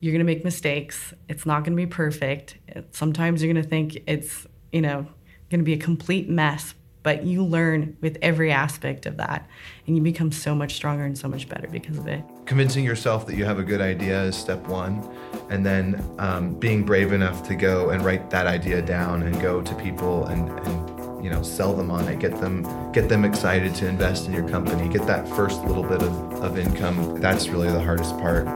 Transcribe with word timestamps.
You're 0.00 0.12
going 0.12 0.26
to 0.26 0.30
make 0.30 0.44
mistakes. 0.44 1.14
It's 1.26 1.46
not 1.46 1.64
going 1.64 1.72
to 1.72 1.76
be 1.76 1.86
perfect. 1.86 2.58
Sometimes 2.90 3.42
you're 3.42 3.52
going 3.52 3.62
to 3.62 3.68
think 3.68 3.96
it's, 4.06 4.46
you 4.70 4.82
know, 4.82 5.06
going 5.50 5.60
to 5.60 5.64
be 5.64 5.72
a 5.72 5.78
complete 5.78 6.28
mess, 6.28 6.74
but 7.02 7.24
you 7.24 7.42
learn 7.42 7.96
with 8.02 8.18
every 8.20 8.52
aspect 8.52 9.06
of 9.06 9.16
that 9.16 9.48
and 9.86 9.96
you 9.96 10.02
become 10.02 10.30
so 10.30 10.54
much 10.54 10.74
stronger 10.74 11.04
and 11.04 11.16
so 11.16 11.28
much 11.28 11.48
better 11.48 11.66
because 11.68 11.96
of 11.96 12.06
it. 12.08 12.22
Convincing 12.44 12.84
yourself 12.84 13.26
that 13.26 13.36
you 13.36 13.46
have 13.46 13.58
a 13.58 13.62
good 13.62 13.80
idea 13.80 14.22
is 14.24 14.36
step 14.36 14.66
one, 14.68 15.02
and 15.48 15.64
then 15.64 16.04
um, 16.18 16.52
being 16.58 16.84
brave 16.84 17.12
enough 17.14 17.46
to 17.48 17.54
go 17.54 17.88
and 17.88 18.04
write 18.04 18.28
that 18.28 18.46
idea 18.46 18.82
down 18.82 19.22
and 19.22 19.40
go 19.40 19.62
to 19.62 19.74
people 19.76 20.26
and, 20.26 20.50
and 20.66 21.24
you 21.24 21.30
know 21.30 21.42
sell 21.42 21.72
them 21.72 21.90
on 21.90 22.06
it, 22.06 22.18
get 22.18 22.38
them 22.38 22.92
get 22.92 23.08
them 23.08 23.24
excited 23.24 23.74
to 23.76 23.88
invest 23.88 24.26
in 24.26 24.34
your 24.34 24.46
company, 24.48 24.88
get 24.90 25.06
that 25.06 25.26
first 25.30 25.64
little 25.64 25.82
bit 25.82 26.02
of, 26.02 26.42
of 26.42 26.58
income. 26.58 27.18
That's 27.18 27.48
really 27.48 27.70
the 27.70 27.80
hardest 27.80 28.18
part. 28.18 28.46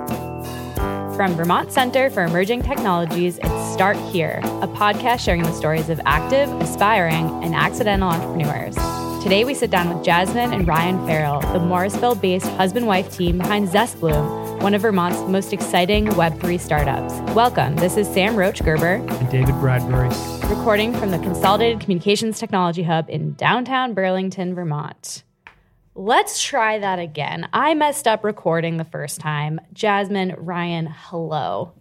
From 1.21 1.35
Vermont 1.35 1.71
Center 1.71 2.09
for 2.09 2.25
Emerging 2.25 2.63
Technologies, 2.63 3.37
it's 3.43 3.73
Start 3.75 3.99
Here, 4.11 4.41
a 4.43 4.67
podcast 4.67 5.21
sharing 5.21 5.43
the 5.43 5.53
stories 5.53 5.91
of 5.91 6.01
active, 6.07 6.49
aspiring, 6.63 7.29
and 7.45 7.55
accidental 7.55 8.09
entrepreneurs. 8.09 8.75
Today, 9.23 9.45
we 9.45 9.53
sit 9.53 9.71
down 9.71 9.95
with 9.95 10.03
Jasmine 10.03 10.55
and 10.55 10.67
Ryan 10.67 11.07
Farrell, 11.07 11.41
the 11.53 11.59
Morrisville 11.59 12.15
based 12.15 12.47
husband 12.53 12.87
wife 12.87 13.15
team 13.15 13.37
behind 13.37 13.69
ZestBloom, 13.69 14.63
one 14.63 14.73
of 14.73 14.81
Vermont's 14.81 15.21
most 15.29 15.53
exciting 15.53 16.07
Web3 16.07 16.59
startups. 16.59 17.13
Welcome. 17.35 17.77
This 17.77 17.99
is 17.99 18.09
Sam 18.09 18.35
Roach 18.35 18.65
Gerber 18.65 18.95
and 19.07 19.31
David 19.31 19.57
Bradbury, 19.57 20.09
recording 20.49 20.95
from 20.95 21.11
the 21.11 21.19
Consolidated 21.19 21.81
Communications 21.81 22.39
Technology 22.39 22.85
Hub 22.85 23.11
in 23.11 23.35
downtown 23.35 23.93
Burlington, 23.93 24.55
Vermont. 24.55 25.23
Let's 26.03 26.43
try 26.43 26.79
that 26.79 26.99
again. 26.99 27.47
I 27.53 27.75
messed 27.75 28.09
up 28.09 28.25
recording 28.25 28.79
the 28.79 28.87
first 28.87 29.21
time. 29.21 29.61
Jasmine, 29.75 30.35
Ryan, 30.39 30.87
hello. 30.91 31.75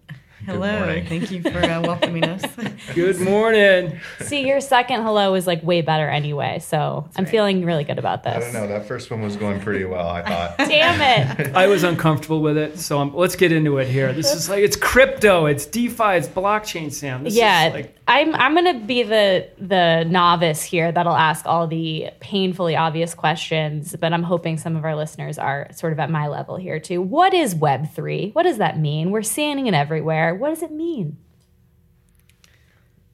Hello. 0.46 1.02
Thank 1.08 1.32
you 1.32 1.42
for 1.42 1.58
uh, 1.58 1.82
welcoming 1.82 2.24
us. 2.24 2.44
Good 2.96 3.20
morning. 3.20 4.00
See, 4.22 4.48
your 4.48 4.62
second 4.62 5.04
hello 5.04 5.34
is 5.36 5.46
like 5.46 5.62
way 5.64 5.82
better 5.82 6.08
anyway. 6.10 6.60
So 6.60 7.04
That's 7.06 7.20
I'm 7.20 7.26
right. 7.26 7.32
feeling 7.32 7.66
really 7.66 7.84
good 7.84 8.00
about 8.00 8.24
this. 8.24 8.36
I 8.36 8.40
don't 8.40 8.54
know. 8.54 8.68
That 8.68 8.88
first 8.88 9.12
one 9.12 9.22
was 9.22 9.36
going 9.36 9.60
pretty 9.60 9.86
well, 9.86 10.08
I 10.08 10.24
thought. 10.24 10.58
Damn 10.70 11.40
it. 11.40 11.56
I 11.56 11.68
was 11.68 11.84
uncomfortable 11.84 12.42
with 12.42 12.58
it. 12.58 12.80
So 12.80 13.00
um, 13.00 13.14
let's 13.16 13.36
get 13.36 13.52
into 13.52 13.78
it 13.78 13.88
here. 13.88 14.14
This 14.14 14.34
is 14.34 14.50
like, 14.50 14.64
it's 14.64 14.78
crypto, 14.78 15.46
it's 15.46 15.66
DeFi, 15.66 16.16
it's 16.16 16.28
blockchain, 16.28 16.92
Sam. 16.92 17.24
This 17.26 17.36
yeah. 17.36 17.72
Like- 17.74 17.96
I'm, 18.08 18.34
I'm 18.34 18.56
going 18.56 18.80
to 18.80 18.86
be 18.88 19.04
the, 19.04 19.48
the 19.60 20.04
novice 20.06 20.64
here 20.64 20.92
that'll 20.92 21.16
ask 21.16 21.46
all 21.46 21.68
the 21.68 22.10
painfully 22.20 22.76
obvious 22.76 23.14
questions, 23.14 23.96
but 24.00 24.14
I'm 24.14 24.24
hoping 24.24 24.58
some 24.58 24.76
of 24.76 24.84
our 24.84 24.96
listeners 24.96 25.38
are 25.38 25.68
sort 25.76 25.94
of 25.94 26.00
at 26.00 26.10
my 26.10 26.28
level 26.28 26.56
here 26.56 26.80
too. 26.80 27.04
What 27.04 27.36
is 27.36 27.54
Web3? 27.54 28.34
What 28.34 28.44
does 28.44 28.58
that 28.58 28.80
mean? 28.80 29.12
We're 29.12 29.22
seeing 29.22 29.68
it 29.68 29.76
everywhere. 29.76 30.29
What 30.32 30.50
does 30.50 30.64
it 30.64 30.72
mean? 30.72 31.18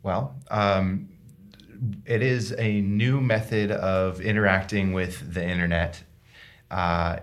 Well, 0.03 0.35
um, 0.51 1.09
it 2.05 2.21
is 2.21 2.53
a 2.57 2.81
new 2.81 3.19
method 3.19 3.71
of 3.71 4.21
interacting 4.21 4.93
with 4.93 5.33
the 5.33 5.43
internet 5.43 6.03
uh, 6.69 7.17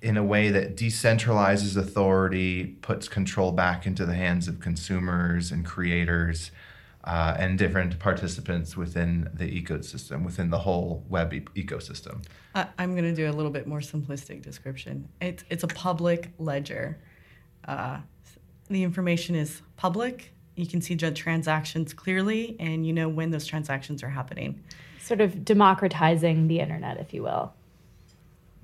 in 0.00 0.16
a 0.16 0.24
way 0.24 0.48
that 0.48 0.76
decentralizes 0.76 1.76
authority, 1.76 2.64
puts 2.80 3.08
control 3.08 3.52
back 3.52 3.86
into 3.86 4.06
the 4.06 4.14
hands 4.14 4.48
of 4.48 4.60
consumers 4.60 5.52
and 5.52 5.64
creators. 5.64 6.50
Uh, 7.02 7.34
and 7.38 7.56
different 7.56 7.98
participants 7.98 8.76
within 8.76 9.26
the 9.32 9.46
ecosystem, 9.46 10.22
within 10.22 10.50
the 10.50 10.58
whole 10.58 11.02
web 11.08 11.32
e- 11.32 11.40
ecosystem. 11.56 12.22
I'm 12.54 12.92
going 12.92 13.04
to 13.04 13.14
do 13.14 13.30
a 13.30 13.32
little 13.32 13.50
bit 13.50 13.66
more 13.66 13.80
simplistic 13.80 14.42
description. 14.42 15.08
It's, 15.18 15.42
it's 15.48 15.62
a 15.62 15.68
public 15.68 16.28
ledger. 16.38 16.98
Uh, 17.66 18.00
the 18.70 18.82
information 18.82 19.34
is 19.34 19.62
public 19.76 20.32
you 20.60 20.66
can 20.66 20.80
see 20.80 20.94
the 20.94 21.10
transactions 21.10 21.92
clearly 21.94 22.56
and 22.60 22.86
you 22.86 22.92
know 22.92 23.08
when 23.08 23.30
those 23.30 23.46
transactions 23.46 24.02
are 24.02 24.10
happening. 24.10 24.62
Sort 25.00 25.20
of 25.20 25.44
democratizing 25.44 26.46
the 26.46 26.60
internet, 26.60 26.98
if 26.98 27.14
you 27.14 27.22
will. 27.22 27.54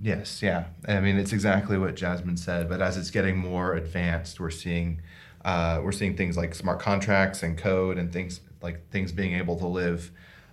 Yes, 0.01 0.43
yeah. 0.43 0.67
I 0.87 1.01
mean, 1.01 1.17
it's 1.17 1.33
exactly 1.33 1.79
what 1.79 1.97
Jasmine 1.97 2.37
said. 2.37 2.69
But 2.69 2.83
as 2.83 2.99
it's 2.99 3.11
getting 3.11 3.39
more 3.39 3.75
advanced, 3.75 4.39
we're 4.39 4.51
seeing 4.51 5.01
uh, 5.45 5.81
we're 5.83 5.93
seeing 5.93 6.17
things 6.17 6.37
like 6.37 6.55
smart 6.55 6.81
contracts 6.81 7.43
and 7.43 7.57
code 7.57 7.99
and 7.99 8.13
things 8.13 8.41
like 8.61 8.91
things 8.91 9.13
being 9.13 9.35
able 9.35 9.57
to 9.57 9.67
live 9.67 10.11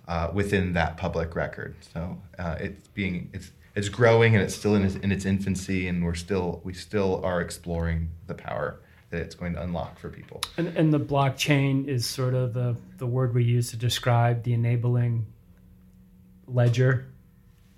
uh, 0.08 0.30
within 0.32 0.72
that 0.72 0.96
public 0.96 1.34
record. 1.36 1.74
So 1.92 2.16
uh, 2.38 2.56
it's 2.58 2.88
being 2.88 3.28
it's 3.34 3.50
it's 3.74 3.90
growing 3.90 4.34
and 4.34 4.42
it's 4.42 4.54
still 4.54 4.76
in 4.76 4.84
its, 4.84 4.94
in 4.96 5.12
its 5.12 5.26
infancy, 5.26 5.88
and 5.88 6.02
we're 6.04 6.14
still 6.14 6.62
we 6.64 6.72
still 6.72 7.20
are 7.22 7.42
exploring 7.42 8.10
the 8.26 8.34
power 8.34 8.80
that 9.14 9.22
it's 9.22 9.34
going 9.36 9.54
to 9.54 9.62
unlock 9.62 9.98
for 9.98 10.08
people. 10.08 10.40
And, 10.56 10.68
and 10.76 10.92
the 10.92 10.98
blockchain 10.98 11.86
is 11.86 12.04
sort 12.04 12.34
of 12.34 12.52
the, 12.52 12.76
the 12.98 13.06
word 13.06 13.32
we 13.32 13.44
use 13.44 13.70
to 13.70 13.76
describe 13.76 14.42
the 14.42 14.52
enabling 14.52 15.26
ledger. 16.48 17.06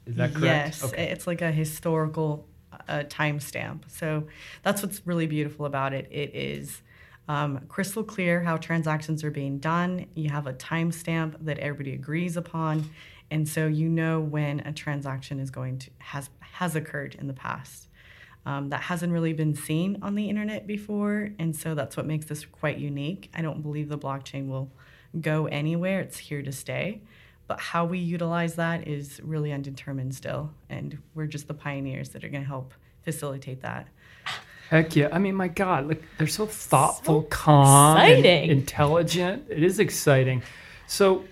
Is 0.06 0.16
that 0.16 0.32
correct? 0.32 0.44
Yes, 0.44 0.84
okay. 0.84 1.10
it's 1.10 1.26
like 1.26 1.42
a 1.42 1.52
historical 1.52 2.48
uh, 2.88 3.04
timestamp. 3.08 3.82
So 3.88 4.26
that's 4.62 4.82
what's 4.82 5.06
really 5.06 5.26
beautiful 5.26 5.66
about 5.66 5.92
it. 5.92 6.08
It 6.10 6.34
is 6.34 6.80
um, 7.28 7.60
crystal 7.68 8.02
clear 8.02 8.40
how 8.40 8.56
transactions 8.56 9.22
are 9.22 9.30
being 9.30 9.58
done. 9.58 10.06
You 10.14 10.30
have 10.30 10.46
a 10.46 10.54
timestamp 10.54 11.36
that 11.44 11.58
everybody 11.58 11.92
agrees 11.92 12.36
upon, 12.36 12.88
and 13.30 13.46
so 13.46 13.66
you 13.66 13.88
know 13.88 14.20
when 14.20 14.60
a 14.60 14.72
transaction 14.72 15.40
is 15.40 15.50
going 15.50 15.80
to 15.80 15.90
has 15.98 16.30
has 16.40 16.76
occurred 16.76 17.16
in 17.16 17.26
the 17.26 17.32
past 17.32 17.85
um, 18.46 18.68
that 18.68 18.82
hasn't 18.82 19.12
really 19.12 19.32
been 19.32 19.54
seen 19.54 19.98
on 20.02 20.14
the 20.14 20.30
internet 20.30 20.66
before. 20.66 21.30
And 21.38 21.54
so 21.54 21.74
that's 21.74 21.96
what 21.96 22.06
makes 22.06 22.26
this 22.26 22.44
quite 22.46 22.78
unique. 22.78 23.28
I 23.34 23.42
don't 23.42 23.60
believe 23.60 23.88
the 23.88 23.98
blockchain 23.98 24.48
will 24.48 24.70
go 25.20 25.46
anywhere, 25.46 26.00
it's 26.00 26.18
here 26.18 26.42
to 26.42 26.52
stay. 26.52 27.02
But 27.48 27.60
how 27.60 27.84
we 27.84 27.98
utilize 27.98 28.54
that 28.54 28.88
is 28.88 29.20
really 29.22 29.52
undetermined 29.52 30.14
still. 30.14 30.50
And 30.68 30.98
we're 31.14 31.26
just 31.26 31.48
the 31.48 31.54
pioneers 31.54 32.10
that 32.10 32.24
are 32.24 32.28
going 32.28 32.42
to 32.42 32.48
help 32.48 32.72
facilitate 33.02 33.62
that. 33.62 33.88
Heck 34.70 34.96
yeah. 34.96 35.08
I 35.12 35.18
mean, 35.18 35.36
my 35.36 35.48
God, 35.48 35.86
like 35.88 36.02
they're 36.18 36.26
so 36.26 36.46
thoughtful, 36.46 37.22
so 37.22 37.28
calm, 37.28 37.98
intelligent. 37.98 39.44
It 39.48 39.62
is 39.62 39.78
exciting. 39.78 40.42
So 40.88 41.24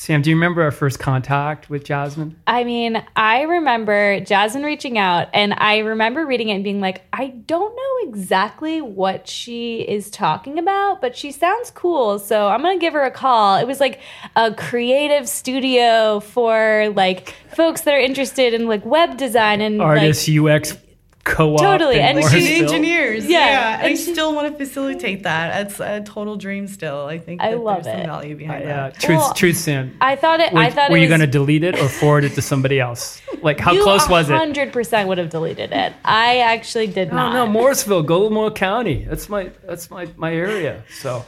Sam, 0.00 0.22
do 0.22 0.30
you 0.30 0.36
remember 0.36 0.62
our 0.62 0.70
first 0.70 0.98
contact 0.98 1.68
with 1.68 1.84
Jasmine? 1.84 2.34
I 2.46 2.64
mean, 2.64 3.04
I 3.16 3.42
remember 3.42 4.18
Jasmine 4.20 4.62
reaching 4.62 4.96
out, 4.96 5.28
and 5.34 5.52
I 5.52 5.80
remember 5.80 6.24
reading 6.24 6.48
it 6.48 6.54
and 6.54 6.64
being 6.64 6.80
like, 6.80 7.02
I 7.12 7.26
don't 7.26 7.76
know 7.76 8.08
exactly 8.08 8.80
what 8.80 9.28
she 9.28 9.82
is 9.82 10.08
talking 10.08 10.58
about, 10.58 11.02
but 11.02 11.18
she 11.18 11.30
sounds 11.30 11.70
cool. 11.70 12.18
So 12.18 12.48
I'm 12.48 12.62
going 12.62 12.78
to 12.78 12.80
give 12.80 12.94
her 12.94 13.04
a 13.04 13.10
call. 13.10 13.58
It 13.58 13.66
was 13.66 13.78
like 13.78 14.00
a 14.36 14.54
creative 14.54 15.28
studio 15.28 16.20
for 16.20 16.90
like 16.96 17.34
folks 17.54 17.82
that 17.82 17.92
are 17.92 18.00
interested 18.00 18.54
in 18.54 18.68
like 18.68 18.82
web 18.86 19.18
design 19.18 19.60
and 19.60 19.82
artists, 19.82 20.26
like, 20.26 20.62
UX 20.62 20.78
co-op 21.24 21.60
totally 21.60 22.00
and 22.00 22.24
she's 22.30 22.62
engineers 22.62 23.26
yeah, 23.26 23.38
yeah. 23.38 23.74
and, 23.74 23.82
and 23.82 23.92
I 23.92 23.94
still 23.94 24.34
want 24.34 24.50
to 24.50 24.64
facilitate 24.64 25.24
that. 25.24 25.66
It's 25.66 25.78
a 25.78 26.00
total 26.00 26.36
dream 26.36 26.66
still 26.66 27.06
i 27.06 27.18
think 27.18 27.40
i 27.40 27.54
love 27.54 27.84
there's 27.84 27.94
it 27.94 27.98
some 28.00 28.06
value 28.06 28.36
behind 28.36 28.64
uh, 28.64 28.66
that. 28.66 29.00
truth 29.00 29.18
well, 29.18 29.34
truth 29.34 29.56
sam 29.56 29.96
i 30.00 30.16
thought 30.16 30.40
it 30.40 30.52
were, 30.52 30.60
i 30.60 30.70
thought 30.70 30.90
were 30.90 30.96
you 30.96 31.08
going 31.08 31.20
to 31.20 31.26
delete 31.26 31.62
it 31.62 31.78
or 31.78 31.88
forward 31.88 32.24
it 32.24 32.34
to 32.34 32.42
somebody 32.42 32.80
else? 32.80 33.20
Like 33.42 33.58
how 33.58 33.80
close 33.82 34.08
was 34.08 34.28
it? 34.28 34.34
100% 34.34 35.06
would 35.06 35.18
have 35.18 35.30
deleted 35.30 35.72
it. 35.72 35.92
I 36.04 36.38
actually 36.38 36.88
did 36.88 37.08
no, 37.08 37.16
not. 37.16 37.32
No 37.32 37.46
morrisville 37.46 38.04
Gullimore 38.04 38.54
county. 38.54 39.04
That's 39.04 39.28
my 39.28 39.50
that's 39.64 39.90
my 39.90 40.08
my 40.16 40.32
area 40.34 40.84
so. 41.00 41.24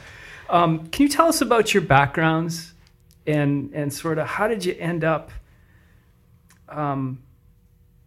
Um, 0.49 0.87
can 0.87 1.03
you 1.03 1.09
tell 1.09 1.27
us 1.27 1.41
about 1.41 1.73
your 1.73 1.81
backgrounds 1.81 2.73
and 3.25 3.71
and 3.73 3.91
sort 3.93 4.17
of 4.17 4.27
how 4.27 4.47
did 4.47 4.65
you 4.65 4.75
end 4.77 5.03
up 5.03 5.31
um, 6.69 7.23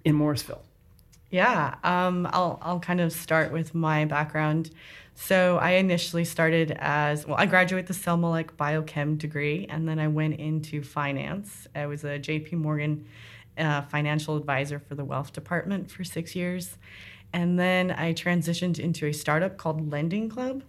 in 0.05 0.15
morrisville 0.15 0.63
yeah, 1.31 1.75
um, 1.83 2.29
I'll 2.33 2.59
I'll 2.63 2.81
kind 2.81 3.01
of 3.01 3.13
start 3.13 3.53
with 3.53 3.75
my 3.75 4.05
background. 4.05 4.71
So 5.15 5.57
I 5.57 5.73
initially 5.73 6.25
started 6.25 6.77
as 6.79 7.27
well. 7.27 7.37
I 7.39 7.47
graduated 7.47 7.89
the 7.89 7.95
Selma 7.95 8.29
like 8.31 8.57
biochem 8.57 9.19
degree, 9.19 9.67
and 9.69 9.89
then 9.89 9.99
I 9.99 10.09
went 10.09 10.39
into 10.39 10.83
finance. 10.83 11.67
I 11.75 11.87
was 11.87 12.05
a 12.05 12.19
J.P. 12.19 12.57
Morgan 12.57 13.07
uh, 13.59 13.83
financial 13.83 14.37
advisor 14.37 14.79
for 14.79 14.95
the 14.95 15.05
wealth 15.05 15.33
department 15.33 15.91
for 15.91 16.05
six 16.05 16.37
years, 16.37 16.77
and 17.33 17.59
then 17.59 17.91
I 17.91 18.13
transitioned 18.13 18.79
into 18.79 19.07
a 19.07 19.13
startup 19.13 19.57
called 19.57 19.91
Lending 19.91 20.29
Club, 20.29 20.63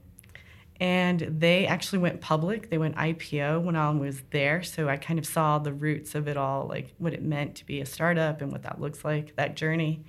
and 0.80 1.20
they 1.20 1.68
actually 1.68 2.00
went 2.00 2.22
public. 2.22 2.70
They 2.70 2.78
went 2.78 2.96
IPO 2.96 3.64
when 3.64 3.76
I 3.76 3.90
was 3.92 4.22
there, 4.32 4.64
so 4.64 4.88
I 4.88 4.96
kind 4.96 5.20
of 5.20 5.26
saw 5.26 5.60
the 5.60 5.74
roots 5.74 6.16
of 6.16 6.28
it 6.28 6.38
all, 6.38 6.68
like 6.68 6.94
what 6.98 7.14
it 7.14 7.22
meant 7.22 7.56
to 7.56 7.66
be 7.66 7.82
a 7.82 7.86
startup 7.86 8.42
and 8.42 8.52
what 8.52 8.64
that 8.64 8.80
looks 8.80 9.04
like, 9.04 9.36
that 9.36 9.56
journey. 9.56 10.06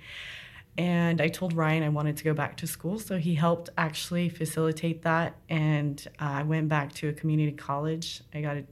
And 0.77 1.19
I 1.19 1.27
told 1.27 1.53
Ryan 1.53 1.83
I 1.83 1.89
wanted 1.89 2.15
to 2.17 2.23
go 2.23 2.33
back 2.33 2.55
to 2.57 2.67
school, 2.67 2.99
so 2.99 3.17
he 3.17 3.35
helped 3.35 3.69
actually 3.77 4.29
facilitate 4.29 5.01
that. 5.01 5.35
And 5.49 6.05
uh, 6.21 6.25
I 6.25 6.43
went 6.43 6.69
back 6.69 6.93
to 6.93 7.09
a 7.09 7.13
community 7.13 7.51
college. 7.51 8.21
I 8.33 8.41
got 8.41 8.57
a, 8.57 8.63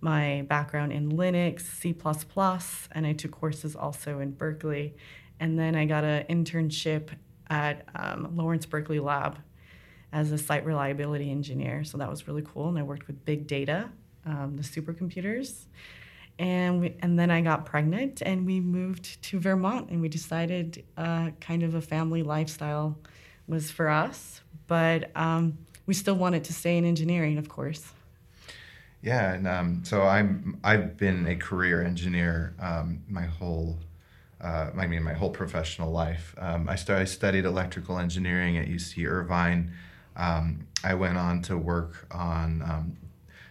my 0.00 0.44
background 0.48 0.92
in 0.92 1.12
Linux, 1.12 1.60
C, 1.60 1.94
and 2.92 3.06
I 3.06 3.12
took 3.12 3.30
courses 3.30 3.76
also 3.76 4.18
in 4.18 4.32
Berkeley. 4.32 4.94
And 5.38 5.58
then 5.58 5.76
I 5.76 5.84
got 5.84 6.04
an 6.04 6.24
internship 6.28 7.10
at 7.48 7.86
um, 7.94 8.36
Lawrence 8.36 8.66
Berkeley 8.66 8.98
Lab 8.98 9.38
as 10.12 10.32
a 10.32 10.38
site 10.38 10.64
reliability 10.64 11.30
engineer. 11.30 11.84
So 11.84 11.98
that 11.98 12.08
was 12.08 12.26
really 12.26 12.42
cool. 12.42 12.68
And 12.68 12.78
I 12.78 12.82
worked 12.82 13.06
with 13.06 13.24
big 13.24 13.46
data, 13.46 13.90
um, 14.24 14.56
the 14.56 14.62
supercomputers. 14.62 15.66
And, 16.38 16.80
we, 16.80 16.96
and 17.00 17.18
then 17.18 17.30
I 17.30 17.40
got 17.40 17.64
pregnant 17.64 18.22
and 18.22 18.44
we 18.44 18.60
moved 18.60 19.22
to 19.22 19.38
Vermont 19.38 19.90
and 19.90 20.00
we 20.00 20.08
decided 20.08 20.84
uh, 20.96 21.30
kind 21.40 21.62
of 21.62 21.74
a 21.74 21.80
family 21.80 22.22
lifestyle 22.22 22.98
was 23.46 23.70
for 23.70 23.88
us. 23.88 24.40
But 24.66 25.10
um, 25.14 25.58
we 25.86 25.94
still 25.94 26.16
wanted 26.16 26.44
to 26.44 26.52
stay 26.52 26.76
in 26.76 26.84
engineering, 26.84 27.38
of 27.38 27.48
course. 27.48 27.92
Yeah, 29.02 29.34
and 29.34 29.46
um, 29.46 29.84
so 29.84 30.02
I'm 30.02 30.58
I've 30.64 30.96
been 30.96 31.26
a 31.26 31.36
career 31.36 31.84
engineer 31.84 32.54
um, 32.58 33.02
my 33.06 33.26
whole 33.26 33.78
uh, 34.40 34.70
I 34.76 34.86
mean 34.86 35.02
my 35.02 35.12
whole 35.12 35.28
professional 35.28 35.92
life. 35.92 36.34
Um, 36.38 36.70
I, 36.70 36.76
started, 36.76 37.02
I 37.02 37.04
studied 37.04 37.44
electrical 37.44 37.98
engineering 37.98 38.56
at 38.56 38.66
UC 38.66 39.06
Irvine. 39.06 39.72
Um, 40.16 40.66
I 40.82 40.94
went 40.94 41.18
on 41.18 41.42
to 41.42 41.58
work 41.58 42.06
on 42.10 42.62
um, 42.62 42.96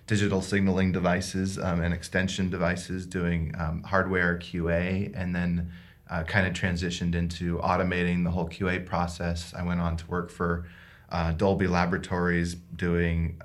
digital 0.08 0.42
signaling 0.42 0.92
devices 0.92 1.58
um, 1.58 1.82
and 1.82 1.94
extension 1.94 2.50
devices, 2.50 3.06
doing 3.06 3.54
hardware 3.86 4.38
QA, 4.38 5.12
and 5.16 5.36
then 5.36 5.72
uh, 6.10 6.24
kind 6.24 6.46
of 6.46 6.54
transitioned 6.54 7.16
into 7.16 7.58
automating 7.60 8.24
the 8.24 8.32
whole 8.32 8.48
QA 8.48 8.86
process. 8.86 9.54
I 9.58 9.64
went 9.64 9.80
on 9.80 9.98
to 9.98 10.08
work 10.08 10.30
for 10.30 10.66
uh, 11.10 11.32
Dolby 11.32 11.68
Laboratories, 11.68 12.56
doing 12.56 13.40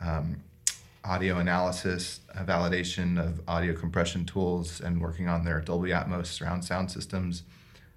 audio 1.05 1.38
analysis, 1.38 2.20
validation 2.37 3.19
of 3.19 3.40
audio 3.49 3.75
compression 3.75 4.26
tools, 4.26 4.81
and 4.81 5.00
working 5.00 5.26
on 5.26 5.44
their 5.44 5.61
Dolby 5.61 5.90
Atmos 5.90 6.26
surround 6.26 6.64
sound 6.64 6.90
systems. 6.90 7.44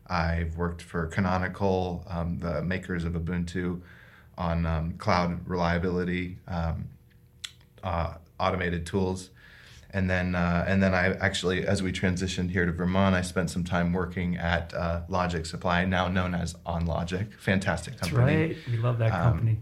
I've 0.07 0.55
worked 0.55 0.81
for 0.81 1.07
Canonical, 1.07 2.05
um, 2.07 2.39
the 2.39 2.61
makers 2.61 3.03
of 3.03 3.13
Ubuntu, 3.13 3.81
on 4.37 4.65
um, 4.65 4.93
cloud 4.93 5.47
reliability, 5.47 6.37
um, 6.47 6.89
uh, 7.83 8.15
automated 8.41 8.85
tools. 8.85 9.29
And 9.93 10.09
then, 10.09 10.35
uh, 10.35 10.63
and 10.67 10.81
then 10.81 10.93
I 10.93 11.13
actually, 11.17 11.67
as 11.67 11.83
we 11.83 11.91
transitioned 11.91 12.49
here 12.49 12.65
to 12.65 12.71
Vermont, 12.71 13.13
I 13.13 13.21
spent 13.21 13.49
some 13.49 13.65
time 13.65 13.91
working 13.91 14.37
at 14.37 14.73
uh, 14.73 15.01
Logic 15.09 15.45
Supply, 15.45 15.83
now 15.83 16.07
known 16.07 16.33
as 16.33 16.53
OnLogic. 16.65 17.33
Fantastic 17.39 17.99
company. 17.99 18.53
That's 18.53 18.67
right. 18.67 18.71
We 18.71 18.77
love 18.77 18.99
that 18.99 19.11
um, 19.11 19.33
company. 19.33 19.57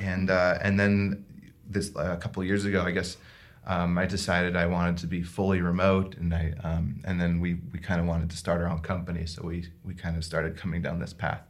and 0.00 0.28
uh, 0.28 0.58
and 0.60 0.78
then 0.78 1.24
this 1.68 1.92
a 1.94 2.16
couple 2.16 2.42
of 2.42 2.48
years 2.48 2.64
ago, 2.64 2.82
I 2.82 2.90
guess, 2.90 3.16
um, 3.64 3.96
I 3.96 4.06
decided 4.06 4.56
I 4.56 4.66
wanted 4.66 4.96
to 4.98 5.06
be 5.06 5.22
fully 5.22 5.60
remote, 5.60 6.16
and 6.16 6.34
I 6.34 6.52
um, 6.64 7.00
and 7.04 7.20
then 7.20 7.38
we 7.38 7.58
we 7.72 7.78
kind 7.78 8.00
of 8.00 8.08
wanted 8.08 8.28
to 8.30 8.36
start 8.36 8.60
our 8.60 8.68
own 8.68 8.80
company, 8.80 9.24
so 9.26 9.42
we 9.46 9.68
we 9.84 9.94
kind 9.94 10.16
of 10.16 10.24
started 10.24 10.56
coming 10.56 10.82
down 10.82 10.98
this 10.98 11.12
path. 11.12 11.42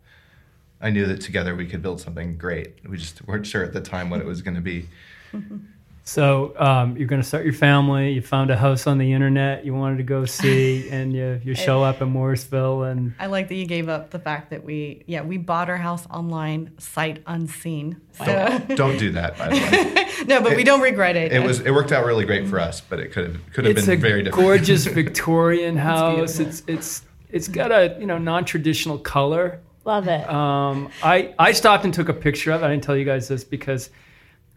I 0.79 0.91
knew 0.91 1.07
that 1.07 1.23
together 1.23 1.57
we 1.57 1.67
could 1.67 1.81
build 1.81 2.03
something 2.03 2.37
great. 2.37 2.87
We 2.87 2.99
just 2.99 3.27
weren't 3.27 3.47
sure 3.47 3.65
at 3.65 3.73
the 3.73 3.81
time 3.81 4.11
what 4.11 4.21
it 4.21 4.27
was 4.27 4.43
going 4.43 4.57
to 4.57 4.61
be. 4.61 4.89
So 6.05 6.55
um, 6.58 6.97
you're 6.97 7.06
going 7.06 7.23
to 7.23 7.26
start 7.26 7.44
your 7.44 7.55
family. 7.55 8.12
You 8.12 8.23
found 8.23 8.50
a 8.50 8.56
house 8.56 8.87
on 8.87 8.99
the 8.99 9.12
internet 9.12 9.64
you 9.64 9.75
wanted 9.75 9.99
to 9.99 10.02
go 10.02 10.25
see, 10.25 10.88
and 10.91 11.12
you, 11.12 11.41
you 11.44 11.55
show 11.55 11.82
up 11.82 12.00
in 12.00 12.08
Morrisville. 12.08 12.85
And 12.85 13.14
I 13.19 13.26
like 13.26 13.49
that 13.49 13.55
you 13.55 13.67
gave 13.67 13.88
up 13.88 14.11
the 14.11 14.19
fact 14.19 14.50
that 14.50 14.64
we 14.64 15.05
yeah 15.06 15.23
we 15.23 15.37
bought 15.37 15.69
our 15.69 15.76
house 15.76 16.06
online, 16.11 16.73
sight 16.79 17.23
unseen. 17.26 18.00
So. 18.12 18.25
Don't, 18.25 18.76
don't 18.76 18.99
do 18.99 19.12
that, 19.12 19.38
by 19.38 19.49
the 19.49 19.55
way. 19.55 20.25
no, 20.26 20.43
but 20.43 20.52
it, 20.52 20.56
we 20.56 20.64
don't 20.64 20.81
regret 20.81 21.17
it. 21.17 21.32
It 21.32 21.43
was 21.43 21.61
it 21.61 21.70
worked 21.70 21.93
out 21.93 22.05
really 22.05 22.25
great 22.25 22.49
for 22.49 22.58
us, 22.58 22.81
but 22.81 22.99
it 22.99 23.12
could 23.12 23.26
have 23.26 23.52
could 23.52 23.64
have 23.64 23.76
it's 23.76 23.87
been 23.87 24.00
very 24.00 24.23
different. 24.23 24.47
Gorgeous 24.47 24.87
Victorian 25.00 25.76
house. 25.76 26.38
It's, 26.38 26.61
it's 26.61 26.69
it's 26.69 27.02
it's 27.31 27.49
got 27.49 27.73
a 27.73 27.97
you 28.00 28.06
know 28.06 28.19
non 28.19 28.44
traditional 28.44 28.99
color. 28.99 29.61
Love 29.85 30.08
it. 30.08 30.29
Um, 30.29 30.91
I 31.02 31.35
I 31.38 31.52
stopped 31.52 31.85
and 31.85 31.94
took 31.94 32.08
a 32.08 32.14
picture 32.14 32.52
of 32.52 32.62
it. 32.62 32.67
I 32.67 32.70
didn't 32.70 32.85
tell 32.85 32.97
you 32.97 33.05
guys 33.05 33.29
this 33.29 33.44
because 33.44 33.91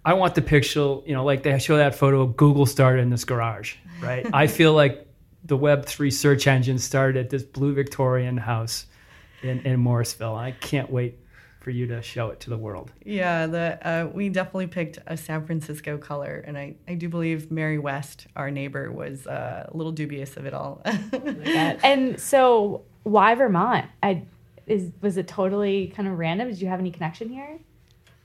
I 0.06 0.14
want 0.14 0.36
the 0.36 0.42
picture, 0.42 0.98
you 1.06 1.14
know, 1.14 1.24
like 1.24 1.44
they 1.44 1.58
show 1.60 1.78
that 1.78 1.96
photo 1.96 2.22
of 2.22 2.36
Google 2.36 2.66
started 2.66 3.02
in 3.02 3.10
this 3.10 3.24
garage, 3.24 3.76
right? 4.02 4.28
I 4.34 4.48
feel 4.48 4.74
like 4.84 5.08
the 5.46 5.58
Web3 5.58 6.12
search 6.12 6.48
engine 6.48 6.78
started 6.78 7.18
at 7.18 7.30
this 7.30 7.44
blue 7.44 7.74
Victorian 7.74 8.38
house 8.38 8.86
in, 9.42 9.60
in 9.62 9.80
Morrisville. 9.80 10.36
I 10.36 10.52
can't 10.52 10.90
wait 10.90 11.20
for 11.60 11.70
you 11.70 11.88
to 11.88 12.02
show 12.02 12.30
it 12.30 12.42
to 12.42 12.50
the 12.50 12.58
world. 12.58 12.92
Yeah, 13.06 13.48
the 13.48 13.88
uh, 13.88 14.08
we 14.14 14.28
definitely 14.28 14.68
picked 14.68 15.00
a 15.08 15.16
San 15.16 15.46
Francisco 15.46 15.98
color, 15.98 16.44
and 16.46 16.58
I, 16.58 16.76
I 16.88 16.96
do 16.96 17.08
believe 17.08 17.50
Mary 17.52 17.80
West, 17.80 18.28
our 18.36 18.52
neighbor, 18.52 18.92
was 18.92 19.26
uh, 19.26 19.70
a 19.72 19.78
little 19.78 19.94
dubious 19.94 20.36
of 20.36 20.46
it 20.46 20.54
all. 20.54 20.82
and 21.84 22.20
so, 22.20 22.84
why 23.04 23.34
Vermont? 23.36 23.86
I 24.02 24.24
is 24.68 24.92
was 25.02 25.16
it 25.16 25.28
totally 25.28 25.88
kind 25.96 26.08
of 26.08 26.18
random? 26.18 26.50
Did 26.50 26.62
you 26.62 26.68
have 26.68 26.80
any 26.80 26.92
connection 26.92 27.30
here? 27.30 27.60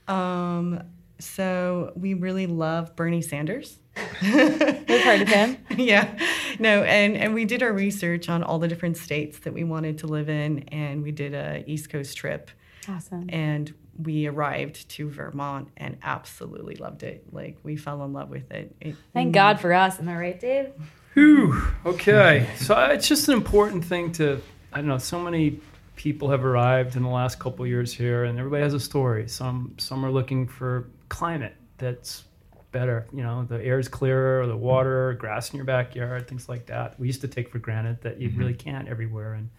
Um, 0.09 0.83
so 1.19 1.91
we 1.95 2.13
really 2.13 2.47
love 2.47 2.95
Bernie 2.95 3.21
Sanders. 3.21 3.77
We've 4.21 5.03
heard 5.03 5.21
of 5.21 5.27
him. 5.27 5.57
yeah. 5.77 6.17
No, 6.57 6.83
and, 6.83 7.15
and 7.17 7.33
we 7.33 7.45
did 7.45 7.61
our 7.61 7.73
research 7.73 8.29
on 8.29 8.43
all 8.43 8.59
the 8.59 8.67
different 8.67 8.97
states 8.97 9.39
that 9.39 9.53
we 9.53 9.63
wanted 9.63 9.97
to 9.99 10.07
live 10.07 10.29
in, 10.29 10.59
and 10.69 11.03
we 11.03 11.11
did 11.11 11.33
a 11.33 11.63
East 11.69 11.89
Coast 11.89 12.17
trip. 12.17 12.49
Awesome. 12.87 13.29
And 13.29 13.73
we 14.01 14.27
arrived 14.27 14.89
to 14.89 15.09
Vermont 15.09 15.69
and 15.75 15.97
absolutely 16.01 16.75
loved 16.75 17.03
it. 17.03 17.25
Like 17.31 17.57
we 17.63 17.75
fell 17.75 18.03
in 18.05 18.13
love 18.13 18.29
with 18.29 18.49
it. 18.51 18.75
it 18.79 18.95
Thank 19.13 19.33
God 19.33 19.59
for 19.59 19.73
us. 19.73 19.99
Am 19.99 20.07
I 20.07 20.15
right, 20.15 20.39
Dave? 20.39 20.71
Whew. 21.13 21.61
Okay. 21.85 22.47
so 22.57 22.75
uh, 22.75 22.89
it's 22.91 23.07
just 23.07 23.27
an 23.27 23.33
important 23.33 23.83
thing 23.83 24.13
to, 24.13 24.41
I 24.71 24.77
don't 24.77 24.87
know, 24.87 24.97
so 24.97 25.19
many 25.19 25.59
people 25.97 26.29
have 26.29 26.45
arrived 26.45 26.95
in 26.95 27.03
the 27.03 27.09
last 27.09 27.39
couple 27.39 27.67
years 27.67 27.93
here 27.93 28.23
and 28.23 28.39
everybody 28.39 28.63
has 28.63 28.73
a 28.73 28.79
story. 28.79 29.27
Some, 29.27 29.75
some 29.77 30.05
are 30.05 30.11
looking 30.11 30.47
for 30.47 30.87
climate 31.09 31.55
that's 31.77 32.23
better. 32.71 33.07
You 33.13 33.23
know, 33.23 33.43
the 33.43 33.63
air 33.63 33.79
is 33.79 33.87
clearer, 33.87 34.45
the 34.47 34.55
water, 34.55 35.13
grass 35.13 35.51
in 35.51 35.57
your 35.57 35.65
backyard, 35.65 36.27
things 36.27 36.47
like 36.47 36.67
that. 36.67 36.99
We 36.99 37.07
used 37.07 37.21
to 37.21 37.27
take 37.27 37.49
for 37.49 37.59
granted 37.59 38.01
that 38.01 38.19
you 38.19 38.29
mm-hmm. 38.29 38.39
really 38.39 38.53
can't 38.53 38.87
everywhere, 38.87 39.33
and 39.33 39.49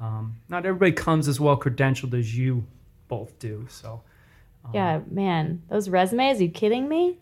um, 0.00 0.36
not 0.48 0.66
everybody 0.66 0.92
comes 0.92 1.28
as 1.28 1.40
well 1.40 1.56
credentialed 1.58 2.18
as 2.18 2.36
you 2.36 2.66
both 3.08 3.38
do. 3.38 3.66
So, 3.68 4.02
um, 4.64 4.70
yeah, 4.74 5.00
man, 5.10 5.62
those 5.68 5.88
resumes. 5.88 6.40
Are 6.40 6.44
you 6.44 6.50
kidding 6.50 6.88
me? 6.88 7.18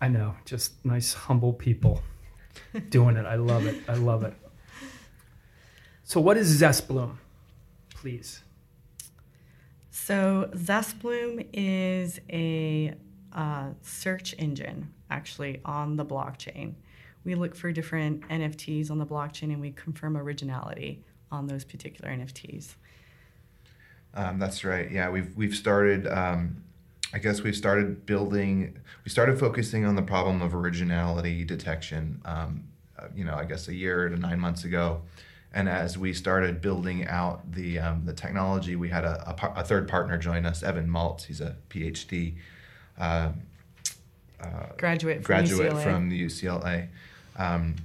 I 0.00 0.08
know, 0.08 0.34
just 0.44 0.84
nice, 0.84 1.12
humble 1.12 1.52
people 1.52 2.02
doing 2.90 3.16
it. 3.16 3.26
I 3.26 3.36
love 3.36 3.66
it. 3.66 3.76
I 3.88 3.94
love 3.94 4.24
it. 4.24 4.34
So, 6.04 6.20
what 6.20 6.36
is 6.36 6.60
Zestbloom, 6.60 7.16
please? 7.90 8.42
So 10.08 10.48
Zestbloom 10.54 11.48
is 11.52 12.18
a 12.30 12.94
uh, 13.30 13.66
search 13.82 14.34
engine 14.38 14.90
actually 15.10 15.60
on 15.66 15.96
the 15.96 16.04
blockchain. 16.06 16.76
We 17.24 17.34
look 17.34 17.54
for 17.54 17.70
different 17.72 18.26
NFTs 18.30 18.90
on 18.90 18.96
the 18.96 19.04
blockchain 19.04 19.52
and 19.52 19.60
we 19.60 19.72
confirm 19.72 20.16
originality 20.16 21.04
on 21.30 21.46
those 21.46 21.62
particular 21.62 22.10
NFTs. 22.10 22.76
Um, 24.14 24.38
that's 24.38 24.64
right. 24.64 24.90
Yeah, 24.90 25.10
we've 25.10 25.36
we've 25.36 25.54
started. 25.54 26.06
Um, 26.06 26.64
I 27.12 27.18
guess 27.18 27.42
we've 27.42 27.54
started 27.54 28.06
building. 28.06 28.78
We 29.04 29.10
started 29.10 29.38
focusing 29.38 29.84
on 29.84 29.94
the 29.94 30.00
problem 30.00 30.40
of 30.40 30.54
originality 30.54 31.44
detection. 31.44 32.22
Um, 32.24 32.64
uh, 32.98 33.08
you 33.14 33.24
know, 33.24 33.34
I 33.34 33.44
guess 33.44 33.68
a 33.68 33.74
year 33.74 34.08
to 34.08 34.16
nine 34.16 34.40
months 34.40 34.64
ago, 34.64 35.02
and 35.52 35.68
as 35.68 35.96
we 35.96 36.12
started 36.12 36.60
building 36.60 37.06
out 37.06 37.52
the 37.52 37.78
um, 37.78 38.02
the 38.04 38.12
technology, 38.12 38.76
we 38.76 38.90
had 38.90 39.04
a, 39.04 39.34
a, 39.40 39.60
a, 39.60 39.64
third 39.64 39.88
partner 39.88 40.18
join 40.18 40.44
us, 40.44 40.62
Evan 40.62 40.88
Maltz. 40.88 41.24
He's 41.24 41.40
a 41.40 41.56
PhD 41.70 42.34
uh, 42.98 43.30
uh, 44.40 44.66
graduate 44.76 45.16
from 45.18 45.24
graduate 45.24 45.72
UCLA. 45.72 45.82
from 45.82 46.08
the 46.10 46.26
UCLA, 46.26 46.88
um, 47.36 47.76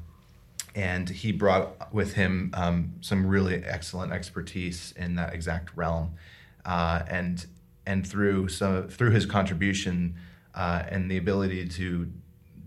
and 0.76 1.10
he 1.10 1.32
brought 1.32 1.94
with 1.94 2.14
him 2.14 2.52
um, 2.54 2.94
some 3.02 3.26
really 3.26 3.64
excellent 3.64 4.12
expertise 4.12 4.94
in 4.98 5.16
that 5.16 5.34
exact 5.34 5.76
realm, 5.78 6.12
uh, 6.66 7.04
and 7.08 7.46
and 7.86 8.06
through 8.06 8.50
some 8.50 8.90
through 8.90 9.12
his 9.12 9.26
contribution 9.26 10.16
uh, 10.54 10.84
and 10.90 11.10
the 11.10 11.16
ability 11.16 11.70
to 11.70 12.12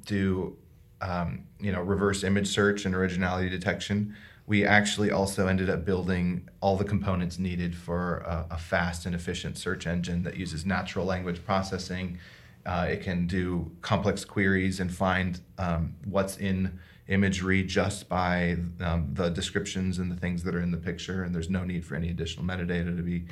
do 0.07 0.57
um, 1.03 1.45
you 1.61 1.71
know 1.71 1.83
reverse 1.83 2.25
image 2.25 2.49
search 2.49 2.87
and 2.87 2.95
originality 2.95 3.51
detection 3.51 4.17
we 4.47 4.65
actually 4.65 5.11
also 5.11 5.49
ended 5.49 5.69
up 5.69 5.85
building 5.85 6.49
all 6.61 6.77
the 6.77 6.85
components 6.85 7.39
needed 7.39 7.75
for 7.75 8.19
a, 8.19 8.47
a 8.53 8.59
fast 8.59 9.07
and 9.07 9.15
efficient 9.15 9.59
search 9.59 9.87
engine 9.87 10.23
that 10.23 10.37
uses 10.37 10.65
natural 10.65 11.05
language 11.05 11.45
processing. 11.45 12.19
Uh, 12.65 12.87
it 12.89 13.03
can 13.03 13.27
do 13.27 13.71
complex 13.81 14.25
queries 14.25 14.81
and 14.81 14.93
find 14.93 15.41
um, 15.59 15.95
what's 16.05 16.37
in 16.37 16.79
imagery 17.09 17.63
just 17.63 18.09
by 18.09 18.57
um, 18.81 19.09
the 19.15 19.29
descriptions 19.31 19.99
and 19.99 20.11
the 20.11 20.17
things 20.17 20.43
that 20.43 20.55
are 20.55 20.61
in 20.61 20.71
the 20.71 20.77
picture, 20.77 21.23
and 21.23 21.35
there's 21.35 21.51
no 21.51 21.65
need 21.65 21.85
for 21.85 21.95
any 21.95 22.11
additional 22.11 22.45
metadata 22.45 22.97
to 22.97 23.03
be 23.03 23.25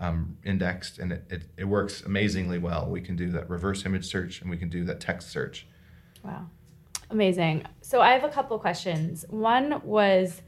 um, 0.00 0.36
indexed. 0.44 0.98
And 0.98 1.12
it, 1.12 1.24
it, 1.30 1.42
it 1.56 1.64
works 1.64 2.02
amazingly 2.02 2.58
well. 2.58 2.86
We 2.88 3.00
can 3.00 3.16
do 3.16 3.30
that 3.30 3.48
reverse 3.50 3.84
image 3.84 4.06
search 4.06 4.40
and 4.40 4.50
we 4.50 4.56
can 4.56 4.68
do 4.68 4.84
that 4.84 5.00
text 5.00 5.30
search. 5.30 5.66
Wow. 6.22 6.46
Amazing. 7.10 7.64
So 7.80 8.00
I 8.00 8.12
have 8.12 8.24
a 8.24 8.28
couple 8.28 8.58
questions. 8.58 9.24
One 9.28 9.80
was 9.84 10.42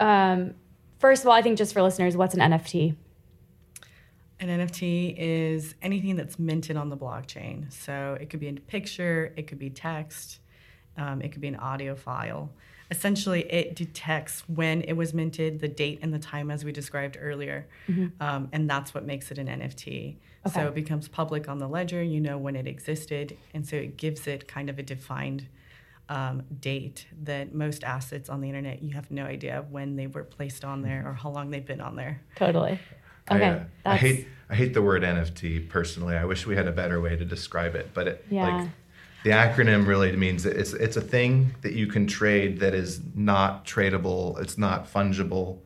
um, 0.00 0.54
first 0.98 1.22
of 1.22 1.28
all, 1.28 1.34
I 1.34 1.42
think 1.42 1.58
just 1.58 1.72
for 1.72 1.82
listeners, 1.82 2.16
what's 2.16 2.34
an 2.34 2.40
NFT? 2.40 2.96
An 4.40 4.48
NFT 4.48 5.14
is 5.18 5.74
anything 5.82 6.16
that's 6.16 6.38
minted 6.38 6.76
on 6.76 6.88
the 6.88 6.96
blockchain. 6.96 7.70
So 7.72 8.16
it 8.20 8.30
could 8.30 8.40
be 8.40 8.48
a 8.48 8.54
picture, 8.54 9.32
it 9.36 9.46
could 9.46 9.58
be 9.58 9.68
text, 9.68 10.40
um, 10.96 11.20
it 11.20 11.30
could 11.32 11.42
be 11.42 11.48
an 11.48 11.56
audio 11.56 11.94
file. 11.94 12.50
Essentially, 12.90 13.42
it 13.52 13.76
detects 13.76 14.42
when 14.48 14.82
it 14.82 14.94
was 14.94 15.14
minted, 15.14 15.60
the 15.60 15.68
date 15.68 16.00
and 16.02 16.12
the 16.12 16.18
time, 16.18 16.50
as 16.50 16.64
we 16.64 16.72
described 16.72 17.16
earlier, 17.20 17.68
um, 18.18 18.48
and 18.50 18.68
that's 18.68 18.92
what 18.92 19.04
makes 19.04 19.30
it 19.30 19.38
an 19.38 19.46
NFT. 19.46 20.16
So 20.52 20.66
it 20.66 20.74
becomes 20.74 21.06
public 21.06 21.48
on 21.48 21.58
the 21.58 21.68
ledger. 21.68 22.02
You 22.02 22.18
know 22.18 22.36
when 22.36 22.56
it 22.56 22.66
existed, 22.66 23.36
and 23.54 23.64
so 23.64 23.76
it 23.76 23.96
gives 23.96 24.26
it 24.26 24.48
kind 24.48 24.68
of 24.68 24.78
a 24.80 24.82
defined 24.82 25.46
um, 26.10 26.42
date 26.60 27.06
that 27.22 27.54
most 27.54 27.84
assets 27.84 28.28
on 28.28 28.40
the 28.40 28.48
internet 28.48 28.82
you 28.82 28.92
have 28.94 29.10
no 29.12 29.24
idea 29.24 29.64
when 29.70 29.94
they 29.94 30.08
were 30.08 30.24
placed 30.24 30.64
on 30.64 30.82
there 30.82 31.04
or 31.06 31.14
how 31.14 31.30
long 31.30 31.50
they've 31.50 31.64
been 31.64 31.80
on 31.80 31.94
there. 31.94 32.20
Totally. 32.34 32.78
Okay. 33.30 33.44
I, 33.44 33.50
uh, 33.50 33.64
I 33.86 33.96
hate 33.96 34.28
I 34.50 34.56
hate 34.56 34.74
the 34.74 34.82
word 34.82 35.02
NFT 35.02 35.68
personally. 35.68 36.16
I 36.16 36.24
wish 36.24 36.46
we 36.46 36.56
had 36.56 36.66
a 36.66 36.72
better 36.72 37.00
way 37.00 37.16
to 37.16 37.24
describe 37.24 37.76
it, 37.76 37.90
but 37.94 38.08
it 38.08 38.26
Yeah. 38.28 38.48
like 38.56 38.68
the 39.22 39.30
acronym 39.30 39.86
really 39.86 40.14
means 40.16 40.42
that 40.42 40.56
it's 40.56 40.72
it's 40.72 40.96
a 40.96 41.00
thing 41.00 41.54
that 41.62 41.74
you 41.74 41.86
can 41.86 42.08
trade 42.08 42.58
that 42.58 42.74
is 42.74 43.00
not 43.14 43.64
tradable. 43.64 44.40
It's 44.42 44.58
not 44.58 44.92
fungible, 44.92 45.58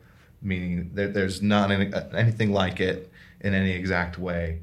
meaning 0.43 0.91
there, 0.93 1.07
there's 1.07 1.41
not 1.41 1.71
any, 1.71 1.91
anything 2.13 2.51
like 2.51 2.79
it 2.79 3.11
in 3.41 3.55
any 3.55 3.71
exact 3.71 4.19
way. 4.19 4.59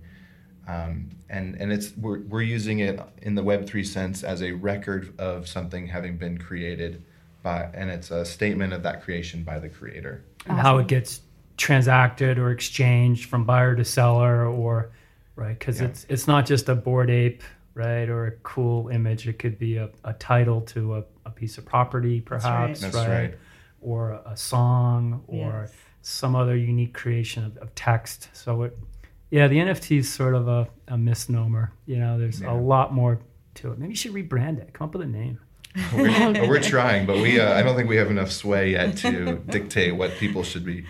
Um, 0.68 1.10
and 1.28 1.56
and 1.56 1.72
it's 1.72 1.96
we're, 1.96 2.20
we're 2.20 2.42
using 2.42 2.78
it 2.80 3.00
in 3.22 3.34
the 3.34 3.42
Web 3.42 3.66
three 3.66 3.82
sense 3.84 4.22
as 4.22 4.42
a 4.42 4.52
record 4.52 5.12
of 5.18 5.48
something 5.48 5.86
having 5.88 6.16
been 6.16 6.38
created 6.38 7.02
by, 7.42 7.68
and 7.74 7.90
it's 7.90 8.10
a 8.12 8.24
statement 8.24 8.72
of 8.72 8.82
that 8.84 9.02
creation 9.02 9.42
by 9.42 9.58
the 9.58 9.68
creator. 9.68 10.22
and 10.46 10.58
how 10.58 10.78
it 10.78 10.86
gets 10.86 11.20
transacted 11.56 12.38
or 12.38 12.50
exchanged 12.50 13.28
from 13.28 13.44
buyer 13.44 13.74
to 13.76 13.84
seller 13.84 14.46
or 14.46 14.90
right 15.36 15.58
because 15.58 15.80
Yeah. 15.80 15.88
it's 15.88 16.06
it's 16.08 16.26
not 16.26 16.46
just 16.46 16.68
a 16.68 16.74
Bored 16.74 17.10
Ape 17.10 17.42
right 17.74 18.08
or 18.08 18.26
a 18.26 18.30
cool 18.42 18.88
image 18.88 19.28
it 19.28 19.38
could 19.38 19.58
be 19.58 19.76
a, 19.76 19.90
a 20.04 20.12
title 20.14 20.60
to 20.62 20.96
a, 20.96 21.04
a 21.26 21.30
piece 21.30 21.58
of 21.58 21.64
property 21.64 22.20
perhaps 22.20 22.80
That's 22.80 22.94
right. 22.96 23.34
or 23.80 24.20
a 24.26 24.36
song 24.36 25.22
or 25.26 25.62
Yes. 25.66 25.72
some 26.02 26.34
other 26.36 26.56
unique 26.56 26.94
creation 26.94 27.44
of, 27.44 27.56
of 27.58 27.74
text 27.74 28.28
so 28.32 28.62
it 28.62 28.76
yeah 29.32 29.48
the 29.48 29.56
nft 29.56 29.98
is 29.98 30.08
sort 30.12 30.34
of 30.36 30.46
a, 30.46 30.68
a 30.88 30.96
misnomer 30.96 31.72
you 31.86 31.96
know 31.98 32.18
there's 32.20 32.40
Yeah. 32.40 32.52
a 32.52 32.56
lot 32.72 32.92
more 32.94 33.18
to 33.54 33.72
it 33.72 33.78
maybe 33.78 33.90
you 33.90 33.96
should 33.96 34.12
rebrand 34.14 34.58
it 34.58 34.72
come 34.72 34.86
up 34.88 34.94
with 34.94 35.02
a 35.02 35.06
name 35.22 35.40
we're, 35.96 36.48
we're 36.48 36.60
trying, 36.60 37.06
but 37.06 37.16
we 37.16 37.40
uh, 37.40 37.54
I 37.58 37.62
don't 37.62 37.74
think 37.74 37.88
we 37.88 37.96
have 37.96 38.10
enough 38.10 38.30
sway 38.30 38.72
yet 38.72 38.94
to 38.98 39.36
dictate 39.56 39.96
what 39.96 40.10
people 40.18 40.42
should 40.42 40.66
be 40.66 40.84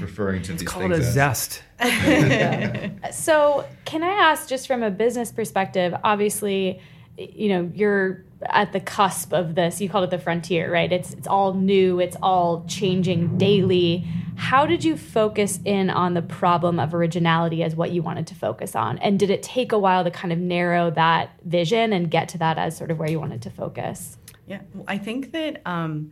referring 0.00 0.42
to 0.42 0.52
these 0.54 0.66
call 0.66 0.82
it 0.82 0.88
things 0.88 1.04
a 1.04 1.08
as. 1.08 1.14
zest 1.14 1.62
So, 3.12 3.64
can 3.84 4.02
I 4.02 4.08
ask, 4.30 4.48
just 4.48 4.66
from 4.66 4.82
a 4.82 4.90
business 4.90 5.30
perspective, 5.30 5.94
obviously, 6.02 6.80
you 7.16 7.48
know, 7.48 7.70
you're 7.76 8.24
at 8.48 8.72
the 8.72 8.80
cusp 8.80 9.32
of 9.32 9.54
this. 9.54 9.80
You 9.80 9.88
called 9.88 10.04
it 10.04 10.10
the 10.10 10.18
frontier, 10.18 10.72
right? 10.72 10.90
It's 10.90 11.12
it's 11.12 11.26
all 11.26 11.54
new. 11.54 12.00
It's 12.00 12.16
all 12.22 12.64
changing 12.66 13.38
daily. 13.38 14.06
How 14.36 14.66
did 14.66 14.84
you 14.84 14.96
focus 14.96 15.60
in 15.64 15.90
on 15.90 16.14
the 16.14 16.22
problem 16.22 16.80
of 16.80 16.92
originality 16.92 17.62
as 17.62 17.76
what 17.76 17.92
you 17.92 18.02
wanted 18.02 18.26
to 18.28 18.34
focus 18.34 18.74
on? 18.74 18.98
And 18.98 19.18
did 19.18 19.30
it 19.30 19.42
take 19.42 19.72
a 19.72 19.78
while 19.78 20.02
to 20.02 20.10
kind 20.10 20.32
of 20.32 20.38
narrow 20.38 20.90
that 20.90 21.30
vision 21.44 21.92
and 21.92 22.10
get 22.10 22.28
to 22.30 22.38
that 22.38 22.58
as 22.58 22.76
sort 22.76 22.90
of 22.90 22.98
where 22.98 23.08
you 23.08 23.20
wanted 23.20 23.42
to 23.42 23.50
focus? 23.50 24.18
Yeah, 24.46 24.60
I 24.88 24.98
think 24.98 25.32
that 25.32 25.62
um, 25.64 26.10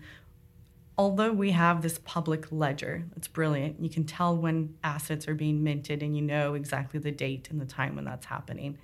although 0.97 1.33
we 1.33 1.51
have 1.51 1.83
this 1.83 1.99
public 2.05 2.51
ledger, 2.53 3.05
it's 3.17 3.29
brilliant. 3.29 3.83
You 3.83 3.91
can 3.91 4.05
tell 4.05 4.37
when 4.37 4.77
assets 4.85 5.27
are 5.27 5.35
being 5.35 5.65
minted 5.65 6.03
and 6.03 6.17
you 6.17 6.23
know 6.23 6.55
exactly 6.55 7.01
the 7.01 7.11
date 7.11 7.49
and 7.51 7.61
the 7.61 7.67
time 7.67 7.97
when 7.97 8.05
that's 8.05 8.27
happening. 8.27 8.79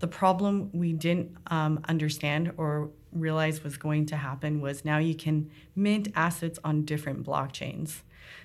The 0.00 0.08
problem 0.08 0.70
we 0.72 0.92
didn't 0.92 1.36
um, 1.48 1.80
understand 1.88 2.52
or 2.56 2.90
realize 3.12 3.64
was 3.64 3.76
going 3.76 4.06
to 4.06 4.16
happen 4.16 4.60
was 4.60 4.84
now 4.84 4.98
you 4.98 5.14
can 5.14 5.50
mint 5.74 6.08
assets 6.14 6.58
on 6.62 6.84
different 6.84 7.24
blockchains. 7.24 8.02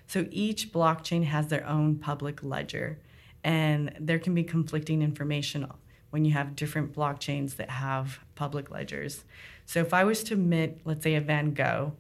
So 0.08 0.28
each 0.32 0.72
blockchain 0.72 1.26
has 1.26 1.48
their 1.48 1.66
own 1.68 1.98
public 1.98 2.44
ledger, 2.44 3.00
and 3.44 3.94
there 4.00 4.20
can 4.20 4.34
be 4.34 4.44
conflicting 4.44 5.02
information 5.02 5.68
when 6.10 6.26
you 6.26 6.32
have 6.32 6.56
different 6.56 6.94
blockchains 6.94 7.56
that 7.58 7.70
have 7.70 8.20
public 8.36 8.70
ledgers. 8.72 9.24
So 9.66 9.80
if 9.80 9.94
I 9.94 10.04
was 10.04 10.24
to 10.26 10.36
mint, 10.36 10.80
let's 10.86 11.04
say, 11.04 11.16
a 11.16 11.22
Van 11.22 11.54
Gogh 11.54 11.94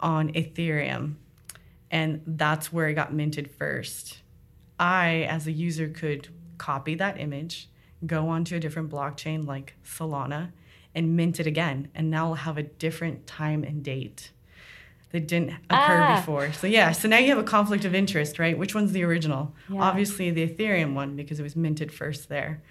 on 0.00 0.32
Ethereum, 0.32 1.14
and 1.90 2.20
that's 2.26 2.72
where 2.72 2.88
it 2.88 2.94
got 2.94 3.12
minted 3.12 3.50
first, 3.50 4.20
I, 4.78 5.26
as 5.28 5.46
a 5.46 5.52
user, 5.52 5.88
could 5.88 6.28
copy 6.58 6.94
that 6.96 7.20
image, 7.20 7.68
go 8.06 8.28
onto 8.28 8.56
a 8.56 8.60
different 8.60 8.90
blockchain 8.90 9.46
like 9.46 9.74
Solana, 9.84 10.50
and 10.94 11.16
mint 11.16 11.40
it 11.40 11.46
again. 11.46 11.88
And 11.94 12.10
now 12.10 12.26
I'll 12.28 12.34
have 12.34 12.58
a 12.58 12.62
different 12.62 13.26
time 13.26 13.64
and 13.64 13.82
date 13.82 14.30
that 15.10 15.26
didn't 15.28 15.50
occur 15.70 16.02
Ah. 16.02 16.16
before. 16.20 16.52
So 16.52 16.66
yeah, 16.66 16.92
so 16.92 17.08
now 17.08 17.18
you 17.18 17.28
have 17.28 17.38
a 17.38 17.42
conflict 17.44 17.84
of 17.84 17.94
interest, 17.94 18.38
right? 18.38 18.56
Which 18.58 18.74
one's 18.74 18.92
the 18.92 19.04
original? 19.04 19.54
Yeah. 19.68 19.80
Obviously 19.82 20.30
the 20.30 20.46
Ethereum 20.48 20.94
one 20.94 21.14
because 21.16 21.38
it 21.38 21.42
was 21.44 21.54
minted 21.56 21.92
first 21.92 22.28
there. 22.28 22.62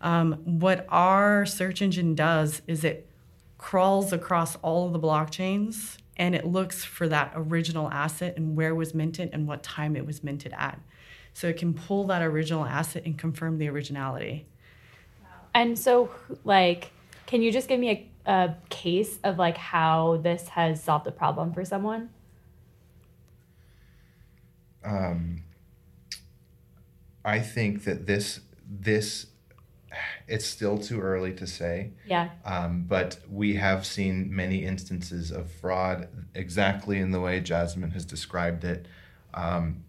Um, 0.00 0.34
what 0.44 0.86
our 0.88 1.44
search 1.44 1.82
engine 1.82 2.14
does 2.14 2.62
is 2.66 2.84
it 2.84 3.06
crawls 3.58 4.12
across 4.14 4.56
all 4.56 4.86
of 4.86 4.94
the 4.94 4.98
blockchains 4.98 5.98
and 6.16 6.34
it 6.34 6.46
looks 6.46 6.84
for 6.84 7.06
that 7.08 7.32
original 7.34 7.90
asset 7.90 8.34
and 8.36 8.56
where 8.56 8.70
it 8.70 8.74
was 8.74 8.94
minted 8.94 9.28
and 9.34 9.46
what 9.46 9.62
time 9.62 9.94
it 9.96 10.06
was 10.06 10.24
minted 10.24 10.54
at. 10.56 10.80
So 11.34 11.48
it 11.48 11.58
can 11.58 11.74
pull 11.74 12.04
that 12.08 12.22
original 12.22 12.64
asset 12.64 13.04
and 13.04 13.16
confirm 13.18 13.58
the 13.58 13.68
originality. 13.68 14.46
And 15.54 15.78
so, 15.78 16.10
like, 16.44 16.92
can 17.26 17.42
you 17.42 17.52
just 17.52 17.68
give 17.68 17.80
me 17.80 18.10
a, 18.26 18.30
a 18.30 18.54
case 18.68 19.18
of 19.24 19.38
like 19.38 19.56
how 19.56 20.18
this 20.22 20.48
has 20.48 20.82
solved 20.82 21.06
the 21.06 21.12
problem 21.12 21.52
for 21.52 21.64
someone? 21.64 22.10
Um, 24.84 25.42
I 27.24 27.40
think 27.40 27.84
that 27.84 28.06
this 28.06 28.40
this 28.68 29.26
it's 30.28 30.46
still 30.46 30.78
too 30.78 31.00
early 31.00 31.32
to 31.34 31.46
say, 31.46 31.90
Yeah. 32.06 32.30
um, 32.44 32.84
but 32.88 33.18
we 33.28 33.54
have 33.56 33.84
seen 33.84 34.34
many 34.34 34.64
instances 34.64 35.32
of 35.32 35.50
fraud 35.50 36.08
exactly 36.34 36.98
in 36.98 37.10
the 37.10 37.20
way 37.20 37.40
Jasmine 37.40 37.90
has 37.90 38.04
described 38.04 38.62
it, 38.64 38.86
um, 39.34 39.82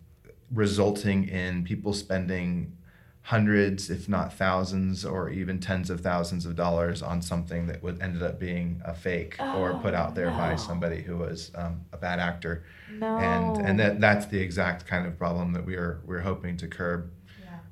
resulting 0.51 1.27
in 1.29 1.63
people 1.63 1.93
spending 1.93 2.75
hundreds, 3.23 3.89
if 3.89 4.09
not 4.09 4.33
thousands, 4.33 5.05
or 5.05 5.29
even 5.29 5.59
tens 5.59 5.89
of 5.89 6.01
thousands 6.01 6.45
of 6.45 6.55
dollars 6.55 7.01
on 7.03 7.21
something 7.21 7.67
that 7.67 7.81
would 7.83 8.01
ended 8.01 8.23
up 8.23 8.39
being 8.39 8.81
a 8.83 8.93
fake 8.95 9.35
or 9.39 9.75
put 9.75 9.93
out 9.93 10.15
there 10.15 10.31
by 10.31 10.55
somebody 10.55 11.01
who 11.01 11.17
was 11.17 11.51
um, 11.55 11.81
a 11.93 11.97
bad 11.97 12.19
actor 12.19 12.63
No. 12.97 13.17
and 13.17 13.57
and 13.67 13.79
that 13.79 14.01
that's 14.01 14.25
the 14.25 14.39
exact 14.39 14.87
kind 14.87 15.05
of 15.05 15.17
problem 15.17 15.53
that 15.53 15.63
we 15.65 15.75
are 15.75 16.01
we're 16.05 16.21
hoping 16.21 16.57
to 16.57 16.67
curb. 16.67 17.11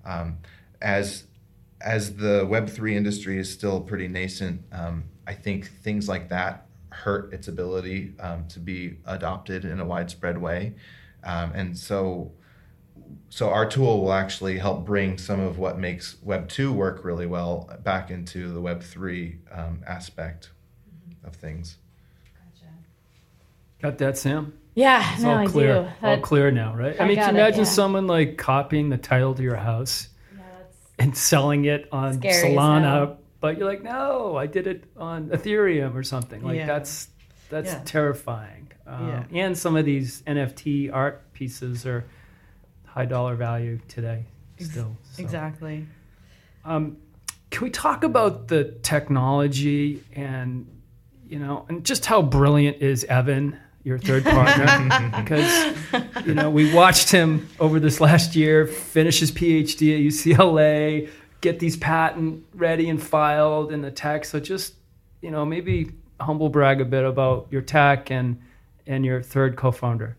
Um, 0.06 0.38
as 0.82 1.24
as 1.82 2.16
the 2.16 2.46
Web 2.50 2.70
three 2.70 2.96
industry 2.96 3.38
is 3.40 3.52
still 3.52 3.82
pretty 3.82 4.08
nascent, 4.08 4.62
um, 4.72 5.06
I 5.28 5.34
think 5.34 5.68
things 5.82 6.08
like 6.08 6.30
that 6.30 6.68
hurt 6.90 7.34
its 7.34 7.48
ability 7.48 8.14
um, 8.20 8.48
to 8.50 8.60
be 8.60 8.98
adopted 9.06 9.66
in 9.66 9.80
a 9.80 9.86
widespread 9.86 10.38
way, 10.38 10.76
um, 11.24 11.52
and 11.56 11.78
so. 11.78 12.32
So 13.30 13.50
our 13.50 13.68
tool 13.70 14.02
will 14.02 14.14
actually 14.14 14.58
help 14.58 14.86
bring 14.86 15.18
some 15.18 15.40
of 15.40 15.58
what 15.58 15.78
makes 15.80 16.18
Web 16.24 16.50
two 16.50 16.72
work 16.74 17.04
really 17.06 17.26
well 17.28 17.70
back 17.84 18.10
into 18.12 18.52
the 18.52 18.60
Web 18.62 18.82
three 18.84 19.38
um, 19.52 19.82
aspect 19.88 20.52
of 21.24 21.36
things. 21.36 21.78
got 23.82 23.98
that 24.00 24.18
sam 24.18 24.54
Yeah, 24.76 25.14
It's 25.14 25.22
no, 25.24 25.32
all 25.32 25.38
I 25.38 25.46
clear. 25.48 25.94
do. 26.02 26.08
All 26.08 26.18
clear 26.20 26.52
now, 26.52 26.76
right? 26.76 27.00
I, 27.00 27.04
I 27.04 27.08
mean, 27.08 27.18
can 27.18 27.36
you 27.36 27.42
imagine 27.42 27.60
yeah. 27.60 27.66
someone 27.66 28.08
like 28.08 28.38
copying 28.38 28.90
the 28.90 28.98
title 28.98 29.34
to 29.36 29.44
your 29.44 29.56
house 29.56 30.10
Yeah, 30.36 30.42
and 31.00 31.16
selling 31.18 31.66
it 31.66 31.88
on 31.92 32.20
Scary 32.20 32.56
Solana, 32.56 32.82
hell. 32.84 33.18
but 33.40 33.58
you're 33.58 33.68
like, 33.68 33.84
no, 33.84 34.36
I 34.36 34.48
did 34.48 34.68
it 34.68 34.84
on 34.98 35.30
Ethereum 35.30 35.96
or 35.96 36.04
something. 36.04 36.42
Like 36.44 36.58
Yeah. 36.58 36.66
that's 36.68 37.10
that's 37.50 37.72
Yeah. 37.72 37.82
terrifying. 37.86 38.72
Um, 38.86 39.08
Yeah. 39.32 39.44
And 39.46 39.58
some 39.58 39.76
of 39.76 39.86
these 39.86 40.22
NFT 40.28 40.90
art 40.94 41.34
pieces 41.34 41.86
are 41.86 42.06
high 42.94 43.06
dollar 43.06 43.36
value 43.36 43.80
today 43.88 44.26
still. 44.60 44.96
so. 45.12 45.22
Exactly. 45.22 45.86
Um, 46.66 46.98
can 47.50 47.64
we 47.64 47.70
talk 47.70 48.04
about 48.04 48.48
the 48.48 48.76
technology 48.84 50.04
and 50.14 50.68
you 51.28 51.40
know 51.40 51.66
and 51.70 51.86
just 51.86 52.06
how 52.06 52.22
brilliant 52.22 52.82
is 52.82 53.04
Evan, 53.06 53.58
your 53.84 53.98
third 53.98 54.24
partner? 54.24 55.12
because 55.22 55.76
you 56.26 56.34
know 56.34 56.50
we 56.50 56.74
watched 56.74 57.12
him 57.12 57.48
over 57.60 57.80
this 57.80 58.00
last 58.00 58.36
year 58.36 58.68
finish 58.68 59.20
his 59.20 59.32
PhD 59.32 59.96
at 59.96 60.02
UCLA, 60.02 61.10
get 61.42 61.60
these 61.60 61.78
patent 61.78 62.46
ready 62.54 62.90
and 62.90 63.02
filed 63.02 63.72
in 63.72 63.82
the 63.82 63.92
tech. 63.92 64.26
So 64.26 64.40
just 64.40 64.76
you 65.22 65.32
know 65.32 65.46
maybe 65.46 65.92
humble 66.20 66.50
brag 66.50 66.82
a 66.82 66.86
bit 66.86 67.06
about 67.06 67.48
your 67.50 67.62
tech 67.62 68.12
and 68.12 68.42
and 68.86 69.06
your 69.06 69.22
third 69.22 69.56
co-founder. 69.56 70.18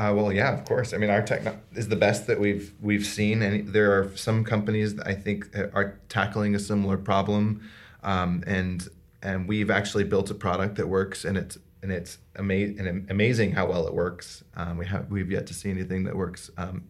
Uh, 0.00 0.14
well, 0.14 0.32
yeah, 0.32 0.54
of 0.54 0.64
course. 0.64 0.94
I 0.94 0.96
mean, 0.96 1.10
our 1.10 1.20
tech 1.20 1.42
is 1.74 1.88
the 1.88 1.96
best 1.96 2.26
that 2.26 2.40
we've 2.40 2.72
we've 2.80 3.04
seen, 3.04 3.42
and 3.42 3.68
there 3.68 3.92
are 4.00 4.16
some 4.16 4.44
companies 4.44 4.94
that 4.94 5.06
I 5.06 5.12
think 5.12 5.54
are 5.54 6.00
tackling 6.08 6.54
a 6.54 6.58
similar 6.58 6.96
problem, 6.96 7.68
um, 8.02 8.42
and 8.46 8.88
and 9.22 9.46
we've 9.46 9.70
actually 9.70 10.04
built 10.04 10.30
a 10.30 10.34
product 10.34 10.76
that 10.76 10.88
works, 10.88 11.26
and 11.26 11.36
it's 11.36 11.58
and 11.82 11.92
it's 11.92 12.16
ama- 12.36 12.54
and 12.54 13.10
amazing 13.10 13.52
how 13.52 13.66
well 13.66 13.86
it 13.86 13.92
works. 13.92 14.42
Um, 14.54 14.78
we 14.78 14.86
have 14.86 15.10
we've 15.10 15.30
yet 15.30 15.46
to 15.48 15.54
see 15.54 15.68
anything 15.68 16.04
that 16.04 16.16
works 16.16 16.50
um, 16.56 16.84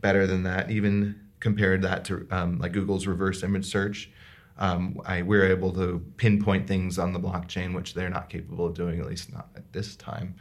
better 0.00 0.26
than 0.26 0.44
that, 0.44 0.70
even 0.70 1.20
compared 1.40 1.82
that 1.82 2.06
to 2.06 2.26
um, 2.30 2.58
like 2.60 2.72
Google's 2.72 3.06
reverse 3.06 3.42
image 3.42 3.66
search. 3.66 4.10
Um, 4.56 5.02
I, 5.04 5.20
we're 5.20 5.50
able 5.50 5.72
to 5.74 6.02
pinpoint 6.16 6.66
things 6.66 6.98
on 6.98 7.12
the 7.12 7.20
blockchain, 7.20 7.74
which 7.74 7.92
they're 7.92 8.08
not 8.08 8.30
capable 8.30 8.64
of 8.64 8.74
doing, 8.74 9.00
at 9.00 9.06
least 9.06 9.34
not 9.34 9.48
at 9.54 9.70
this 9.74 9.96
time. 9.96 10.36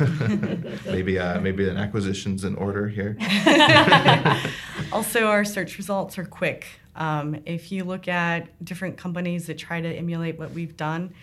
maybe 0.86 1.18
uh, 1.18 1.40
maybe 1.40 1.68
an 1.68 1.76
acquisition's 1.76 2.44
in 2.44 2.54
order 2.56 2.88
here. 2.88 3.16
also, 4.92 5.26
our 5.26 5.44
search 5.44 5.78
results 5.78 6.18
are 6.18 6.24
quick. 6.24 6.66
Um, 6.94 7.40
if 7.44 7.70
you 7.70 7.84
look 7.84 8.08
at 8.08 8.64
different 8.64 8.96
companies 8.96 9.46
that 9.46 9.58
try 9.58 9.80
to 9.80 9.88
emulate 9.88 10.38
what 10.38 10.52
we've 10.52 10.76
done, 10.76 11.14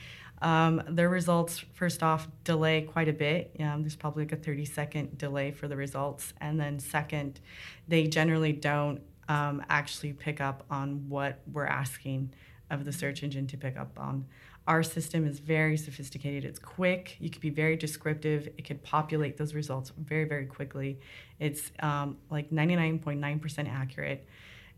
um, 0.43 0.83
their 0.89 1.09
results, 1.09 1.63
first 1.73 2.03
off, 2.03 2.27
delay 2.43 2.81
quite 2.81 3.07
a 3.07 3.13
bit. 3.13 3.55
Um, 3.59 3.81
there's 3.81 3.95
probably 3.95 4.25
like 4.25 4.33
a 4.33 4.37
30 4.37 4.65
second 4.65 5.17
delay 5.17 5.51
for 5.51 5.67
the 5.67 5.77
results. 5.77 6.33
And 6.41 6.59
then, 6.59 6.79
second, 6.79 7.39
they 7.87 8.07
generally 8.07 8.51
don't 8.51 9.01
um, 9.29 9.63
actually 9.69 10.13
pick 10.13 10.41
up 10.41 10.65
on 10.69 11.07
what 11.07 11.39
we're 11.51 11.65
asking 11.65 12.33
of 12.69 12.83
the 12.83 12.91
search 12.91 13.23
engine 13.23 13.47
to 13.47 13.57
pick 13.57 13.77
up 13.77 13.97
on. 13.97 14.25
Our 14.67 14.83
system 14.83 15.27
is 15.27 15.39
very 15.39 15.75
sophisticated. 15.75 16.45
It's 16.45 16.59
quick. 16.59 17.17
You 17.19 17.29
can 17.29 17.41
be 17.41 17.49
very 17.49 17.75
descriptive. 17.75 18.47
It 18.57 18.63
could 18.65 18.81
populate 18.83 19.37
those 19.37 19.53
results 19.53 19.91
very, 19.97 20.25
very 20.25 20.45
quickly. 20.45 20.99
It's 21.39 21.71
um, 21.81 22.17
like 22.29 22.49
99.9% 22.49 23.69
accurate 23.69 24.25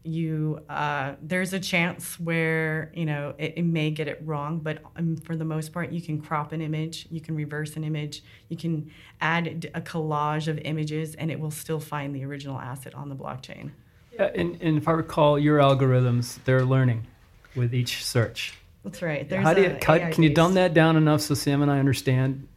you 0.06 0.60
uh, 0.70 1.14
there's 1.22 1.54
a 1.54 1.60
chance 1.60 2.20
where 2.20 2.92
you 2.94 3.06
know 3.06 3.34
it, 3.38 3.54
it 3.58 3.64
may 3.64 3.90
get 3.90 4.08
it 4.08 4.22
wrong 4.24 4.60
but 4.60 4.80
um, 4.96 5.18
for 5.18 5.36
the 5.36 5.44
most 5.44 5.74
part 5.74 5.92
you 5.92 6.02
can 6.02 6.22
crop 6.22 6.52
an 6.52 6.62
image 6.62 7.08
you 7.10 7.20
can 7.20 7.36
reverse 7.36 7.76
an 7.76 7.84
image 7.84 8.24
you 8.50 8.56
can 8.56 8.90
add 9.20 9.70
a 9.74 9.82
collage 9.82 10.48
of 10.48 10.60
images 10.60 11.16
and 11.16 11.32
it 11.32 11.40
will 11.40 11.52
still 11.52 11.80
find 11.80 12.16
the 12.16 12.24
original 12.24 12.60
asset 12.60 12.94
on 12.94 13.10
the 13.10 13.16
blockchain 13.16 13.72
yeah 14.12 14.30
and, 14.36 14.62
and 14.62 14.78
if 14.78 14.88
i 14.88 14.92
recall 14.92 15.40
your 15.40 15.58
algorithms 15.58 16.38
they're 16.46 16.66
learning 16.66 17.06
with 17.56 17.74
each 17.74 18.06
search 18.06 18.54
that's 18.86 19.02
right 19.02 19.28
there's 19.28 19.44
how 19.44 19.54
do 19.54 19.62
you 19.62 19.76
cut, 19.82 20.14
can 20.14 20.24
you 20.24 20.34
dumb 20.34 20.54
that 20.54 20.74
down 20.74 20.96
enough 20.96 21.20
so 21.20 21.34
sam 21.34 21.62
and 21.62 21.70
i 21.70 21.80
understand 21.80 22.48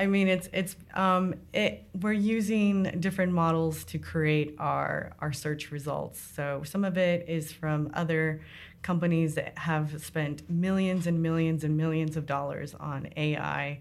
I 0.00 0.06
mean, 0.06 0.28
it's 0.28 0.48
it's 0.52 0.76
um, 0.94 1.34
it. 1.52 1.88
We're 2.00 2.12
using 2.12 2.84
different 3.00 3.32
models 3.32 3.82
to 3.86 3.98
create 3.98 4.54
our 4.60 5.12
our 5.18 5.32
search 5.32 5.72
results. 5.72 6.20
So 6.20 6.62
some 6.64 6.84
of 6.84 6.96
it 6.96 7.28
is 7.28 7.50
from 7.50 7.90
other 7.94 8.40
companies 8.82 9.34
that 9.34 9.58
have 9.58 10.00
spent 10.04 10.48
millions 10.48 11.08
and 11.08 11.20
millions 11.20 11.64
and 11.64 11.76
millions 11.76 12.16
of 12.16 12.26
dollars 12.26 12.74
on 12.74 13.08
AI 13.16 13.80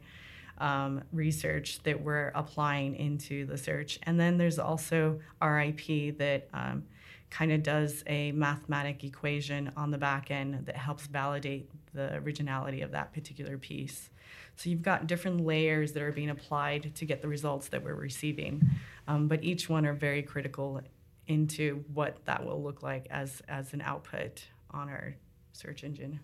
um, 0.57 1.03
research 1.13 1.83
that 1.83 2.01
we're 2.01 2.29
applying 2.29 2.95
into 2.95 3.45
the 3.45 3.57
search. 3.57 3.99
And 4.03 4.19
then 4.19 4.37
there's 4.37 4.57
also 4.57 5.19
RIP 5.39 6.17
that 6.17 6.47
um, 6.51 6.83
kind 7.29 7.51
of 7.51 7.63
does 7.63 8.03
a 8.07 8.31
mathematic 8.31 9.03
equation 9.03 9.71
on 9.75 9.91
the 9.91 9.97
back 9.97 10.31
end 10.31 10.65
that 10.65 10.75
helps 10.75 11.07
validate 11.07 11.69
the 11.93 12.15
originality 12.15 12.81
of 12.81 12.91
that 12.91 13.13
particular 13.13 13.57
piece. 13.57 14.09
So 14.55 14.69
you've 14.69 14.81
got 14.81 15.07
different 15.07 15.45
layers 15.45 15.91
that 15.93 16.01
are 16.01 16.11
being 16.11 16.29
applied 16.29 16.95
to 16.95 17.05
get 17.05 17.21
the 17.21 17.27
results 17.27 17.67
that 17.69 17.83
we're 17.83 17.93
receiving, 17.93 18.67
um, 19.07 19.27
but 19.27 19.43
each 19.43 19.69
one 19.69 19.85
are 19.85 19.93
very 19.93 20.23
critical 20.23 20.81
into 21.27 21.83
what 21.93 22.25
that 22.25 22.45
will 22.45 22.63
look 22.63 22.81
like 22.81 23.05
as 23.11 23.41
as 23.47 23.73
an 23.73 23.81
output 23.81 24.45
on 24.71 24.89
our 24.89 25.15
search 25.51 25.83
engine. 25.83 26.19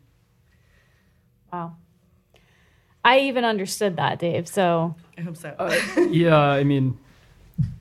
Wow. 1.52 1.76
I 3.06 3.20
even 3.20 3.44
understood 3.44 3.98
that, 3.98 4.18
Dave. 4.20 4.48
So 4.48 4.96
I 5.18 5.22
hope 5.22 5.38
so. 5.38 5.54
uh, 5.60 5.78
yeah, 6.10 6.38
I 6.38 6.64
mean, 6.64 6.98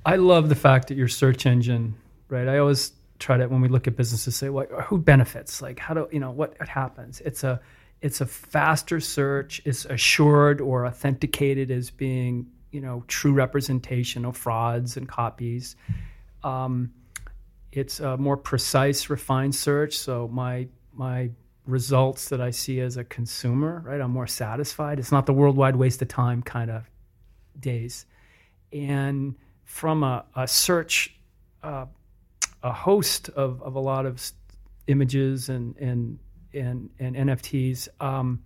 I 0.04 0.16
love 0.16 0.48
the 0.48 0.56
fact 0.56 0.88
that 0.88 0.96
your 0.96 1.08
search 1.08 1.46
engine, 1.46 1.94
right? 2.28 2.48
I 2.48 2.58
always 2.58 2.92
try 3.22 3.36
to 3.36 3.46
when 3.46 3.60
we 3.60 3.68
look 3.68 3.86
at 3.86 3.96
businesses 3.96 4.36
say, 4.36 4.48
"What? 4.48 4.70
Who 4.86 4.98
benefits? 4.98 5.62
Like, 5.62 5.78
how 5.78 5.94
do 5.94 6.08
you 6.12 6.20
know 6.20 6.30
what, 6.30 6.58
what 6.58 6.68
happens?" 6.68 7.20
It's 7.20 7.44
a 7.44 7.60
it's 8.00 8.20
a 8.20 8.26
faster 8.26 9.00
search. 9.00 9.62
It's 9.64 9.84
assured 9.84 10.60
or 10.60 10.86
authenticated 10.86 11.70
as 11.70 11.90
being, 11.90 12.48
you 12.72 12.80
know, 12.80 13.04
true 13.06 13.32
representation 13.32 14.24
of 14.24 14.36
frauds 14.36 14.96
and 14.96 15.08
copies. 15.08 15.76
Um, 16.42 16.92
it's 17.70 18.00
a 18.00 18.16
more 18.16 18.36
precise, 18.36 19.08
refined 19.08 19.54
search. 19.54 19.96
So 19.96 20.28
my 20.28 20.68
my 20.92 21.30
results 21.66 22.28
that 22.28 22.40
I 22.40 22.50
see 22.50 22.80
as 22.80 22.96
a 22.96 23.04
consumer, 23.04 23.82
right? 23.86 24.00
I'm 24.00 24.10
more 24.10 24.26
satisfied. 24.26 24.98
It's 24.98 25.12
not 25.12 25.26
the 25.26 25.32
worldwide 25.32 25.76
waste 25.76 26.02
of 26.02 26.08
time 26.08 26.42
kind 26.42 26.70
of 26.70 26.90
days. 27.58 28.04
And 28.72 29.36
from 29.64 30.02
a, 30.02 30.24
a 30.34 30.48
search, 30.48 31.14
uh, 31.62 31.86
a 32.62 32.72
host 32.72 33.28
of, 33.30 33.62
of 33.62 33.74
a 33.74 33.80
lot 33.80 34.06
of 34.06 34.20
images 34.86 35.48
and, 35.48 35.76
and 35.76 36.18
and, 36.54 36.90
and 36.98 37.16
NFTs, 37.16 37.88
um, 38.00 38.42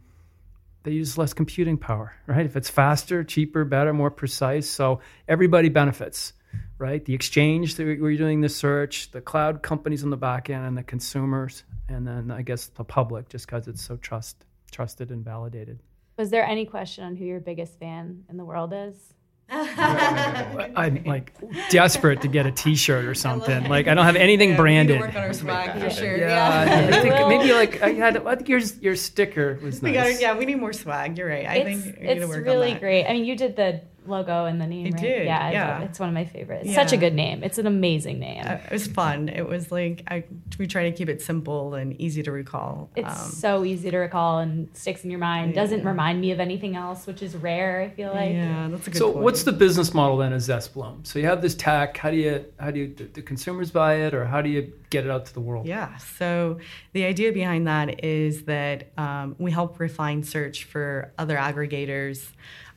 they 0.83 0.93
use 0.93 1.19
less 1.19 1.33
computing 1.33 1.77
power, 1.77 2.15
right? 2.27 2.47
If 2.47 2.57
it's 2.57 2.71
faster, 2.71 3.25
cheaper, 3.25 3.65
better, 3.65 3.93
more 3.93 4.11
precise, 4.11 4.69
so 4.69 5.01
everybody 5.27 5.69
benefits, 5.69 6.33
right? 6.79 7.05
The 7.05 7.15
exchange 7.15 7.75
that 7.77 7.85
we're 8.01 8.17
doing 8.17 8.41
the 8.41 8.49
search, 8.49 9.11
the 9.11 9.21
cloud 9.21 9.63
companies 9.63 10.05
on 10.05 10.11
the 10.11 10.17
back 10.17 10.49
end, 10.51 10.65
and 10.65 10.79
the 10.79 10.85
consumers, 10.85 11.65
and 11.89 12.07
then 12.07 12.31
I 12.31 12.43
guess 12.43 12.67
the 12.69 12.85
public, 12.85 13.29
just 13.29 13.47
because 13.47 13.69
it's 13.69 13.83
so 13.83 13.97
trust 13.97 14.45
trusted 14.71 15.11
and 15.11 15.25
validated. 15.25 15.81
Was 16.19 16.31
there 16.31 16.45
any 16.45 16.67
question 16.67 17.05
on 17.05 17.15
who 17.15 17.25
your 17.25 17.41
biggest 17.41 17.79
fan 17.79 18.25
in 18.29 18.37
the 18.37 18.45
world 18.45 18.73
is? 18.75 19.15
I'm 19.51 21.05
like 21.05 21.33
desperate 21.71 22.23
to 22.23 22.29
get 22.29 22.47
a 22.47 22.51
T-shirt 22.51 23.05
or 23.05 23.15
something. 23.15 23.69
Like 23.69 23.87
I 23.87 23.95
don't 23.95 24.05
have 24.05 24.17
anything 24.17 24.51
yeah, 24.51 24.57
branded. 24.57 25.01
work 25.01 25.15
on 25.15 25.23
our 25.23 25.33
swag 25.33 25.81
for 25.81 25.89
sure. 25.89 26.17
Yeah, 26.17 26.65
yeah. 26.65 26.97
I 26.97 27.01
think 27.01 27.15
maybe 27.29 27.53
like 27.53 27.81
I 27.81 27.93
had. 27.93 28.27
I 28.27 28.35
think 28.35 28.49
your 28.49 28.59
your 28.81 28.97
sticker 28.97 29.59
was 29.63 29.83
nice. 29.83 29.91
We 29.91 29.95
got 29.95 30.21
yeah, 30.21 30.37
we 30.37 30.47
need 30.47 30.59
more 30.59 30.73
swag. 30.73 31.17
You're 31.17 31.29
right. 31.29 31.47
I 31.47 31.55
it's, 31.59 31.85
think 31.85 31.97
it's 31.97 32.27
really 32.27 32.75
great. 32.75 33.07
I 33.07 33.13
mean, 33.13 33.25
you 33.25 33.37
did 33.37 33.55
the 33.55 33.83
logo 34.09 34.45
and 34.45 34.61
the 34.61 34.66
name. 34.66 34.87
It 34.87 34.95
right? 34.95 35.03
did. 35.03 35.27
Yeah, 35.27 35.51
yeah. 35.51 35.81
It's, 35.81 35.90
it's, 35.90 36.01
one 36.01 36.09
of 36.09 36.14
my 36.14 36.25
favorites. 36.25 36.69
Yeah. 36.69 36.75
Such 36.75 36.92
a 36.92 36.97
good 36.97 37.14
name. 37.14 37.42
It's 37.42 37.59
an 37.59 37.66
amazing 37.66 38.19
name. 38.19 38.45
Uh, 38.47 38.55
it 38.55 38.73
was 38.73 38.87
fun. 38.87 39.29
It 39.29 39.47
was 39.47 39.71
like 39.71 40.03
I 40.09 40.25
we 40.59 40.66
try 40.66 40.90
to 40.90 40.97
keep 40.97 41.09
it 41.09 41.23
simple 41.23 41.75
and 41.75 41.99
easy 42.01 42.23
to 42.23 42.33
recall. 42.33 42.90
It's 42.97 43.09
um, 43.09 43.31
so 43.31 43.64
easy 43.64 43.90
to 43.90 43.99
recall 43.99 44.38
and 44.38 44.69
sticks 44.77 45.05
in 45.05 45.11
your 45.11 45.21
mind. 45.21 45.55
Yeah. 45.55 45.62
Doesn't 45.62 45.85
remind 45.85 46.21
me 46.21 46.33
of 46.33 46.40
anything 46.40 46.77
else, 46.77 47.07
which 47.07 47.23
is 47.23 47.37
rare. 47.37 47.83
I 47.83 47.88
feel 47.88 48.12
like. 48.12 48.33
Yeah, 48.33 48.69
that's 48.71 48.87
a 48.87 48.90
good. 48.90 48.99
So, 48.99 49.12
point. 49.12 49.25
what's 49.25 49.42
the 49.42 49.53
business 49.53 49.95
model 49.95 50.16
then 50.16 50.33
of 50.33 50.40
Zestbloom? 50.40 51.07
So 51.07 51.19
you 51.19 51.27
have 51.27 51.42
this 51.42 51.55
tech. 51.55 51.97
How 51.97 52.11
do 52.11 52.16
you 52.16 52.45
how 52.59 52.71
do 52.71 52.81
you 52.81 52.88
do 52.88 53.09
the 53.12 53.23
consumers 53.23 53.71
buy 53.71 53.95
it, 53.97 54.14
or 54.14 54.25
how 54.25 54.42
do 54.42 54.49
you 54.49 54.73
get 54.90 55.05
it 55.05 55.11
out 55.11 55.27
to 55.27 55.35
the 55.35 55.40
world? 55.40 55.66
Yeah. 55.66 55.97
So 55.97 56.59
the 56.92 57.05
idea 57.05 57.33
behind 57.33 57.66
that 57.66 58.05
is 58.05 58.45
that 58.45 58.92
um, 58.97 59.37
we 59.38 59.51
help 59.51 59.79
refine 59.81 60.23
search 60.23 60.64
for 60.64 61.12
other 61.19 61.37
aggregators 61.37 62.29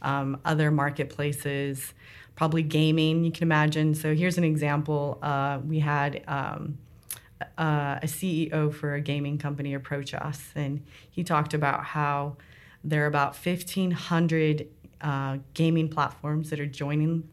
um, 0.01 0.39
other 0.45 0.71
marketplaces, 0.71 1.93
probably 2.35 2.63
gaming, 2.63 3.23
you 3.23 3.31
can 3.31 3.43
imagine. 3.43 3.93
So 3.95 4.15
here's 4.15 4.37
an 4.37 4.43
example. 4.43 5.19
Uh, 5.21 5.59
we 5.65 5.79
had 5.79 6.23
um, 6.27 6.77
uh, 7.57 7.99
a 8.01 8.05
CEO 8.05 8.73
for 8.73 8.93
a 8.93 9.01
gaming 9.01 9.37
company 9.37 9.73
approach 9.73 10.13
us, 10.13 10.51
and 10.55 10.83
he 11.09 11.23
talked 11.23 11.53
about 11.53 11.83
how 11.83 12.37
there 12.83 13.03
are 13.03 13.07
about 13.07 13.35
1,500 13.35 14.67
uh, 15.01 15.37
gaming 15.53 15.89
platforms 15.89 16.49
that 16.49 16.59
are 16.59 16.65
joining 16.65 17.27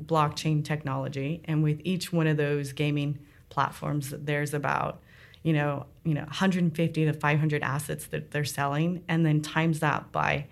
blockchain 0.00 0.64
technology, 0.64 1.42
and 1.46 1.62
with 1.62 1.80
each 1.84 2.12
one 2.12 2.26
of 2.26 2.36
those 2.36 2.72
gaming 2.72 3.18
platforms, 3.48 4.14
there's 4.16 4.52
about 4.52 5.00
you 5.42 5.52
know, 5.52 5.86
you 6.04 6.14
know, 6.14 6.22
150 6.22 7.04
to 7.04 7.12
500 7.12 7.62
assets 7.62 8.06
that 8.06 8.30
they're 8.30 8.44
selling, 8.44 9.02
and 9.08 9.26
then 9.26 9.42
times 9.42 9.80
that 9.80 10.12
by 10.12 10.46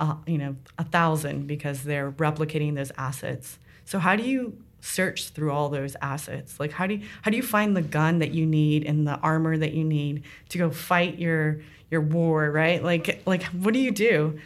uh, 0.00 0.16
you 0.26 0.38
know, 0.38 0.56
a 0.78 0.84
thousand 0.84 1.46
because 1.46 1.82
they're 1.82 2.12
replicating 2.12 2.74
those 2.74 2.92
assets. 2.96 3.58
So 3.84 3.98
how 3.98 4.16
do 4.16 4.22
you 4.22 4.56
search 4.80 5.30
through 5.30 5.50
all 5.50 5.68
those 5.68 5.96
assets? 6.00 6.60
Like 6.60 6.72
how 6.72 6.86
do 6.86 6.94
you, 6.94 7.06
how 7.22 7.30
do 7.30 7.36
you 7.36 7.42
find 7.42 7.76
the 7.76 7.82
gun 7.82 8.20
that 8.20 8.32
you 8.32 8.46
need 8.46 8.84
and 8.84 9.06
the 9.06 9.16
armor 9.16 9.56
that 9.56 9.72
you 9.72 9.84
need 9.84 10.22
to 10.50 10.58
go 10.58 10.70
fight 10.70 11.18
your 11.18 11.60
your 11.90 12.00
war, 12.00 12.50
right? 12.50 12.82
Like 12.82 13.22
like 13.26 13.44
what 13.44 13.74
do 13.74 13.80
you 13.80 13.90
do? 13.90 14.38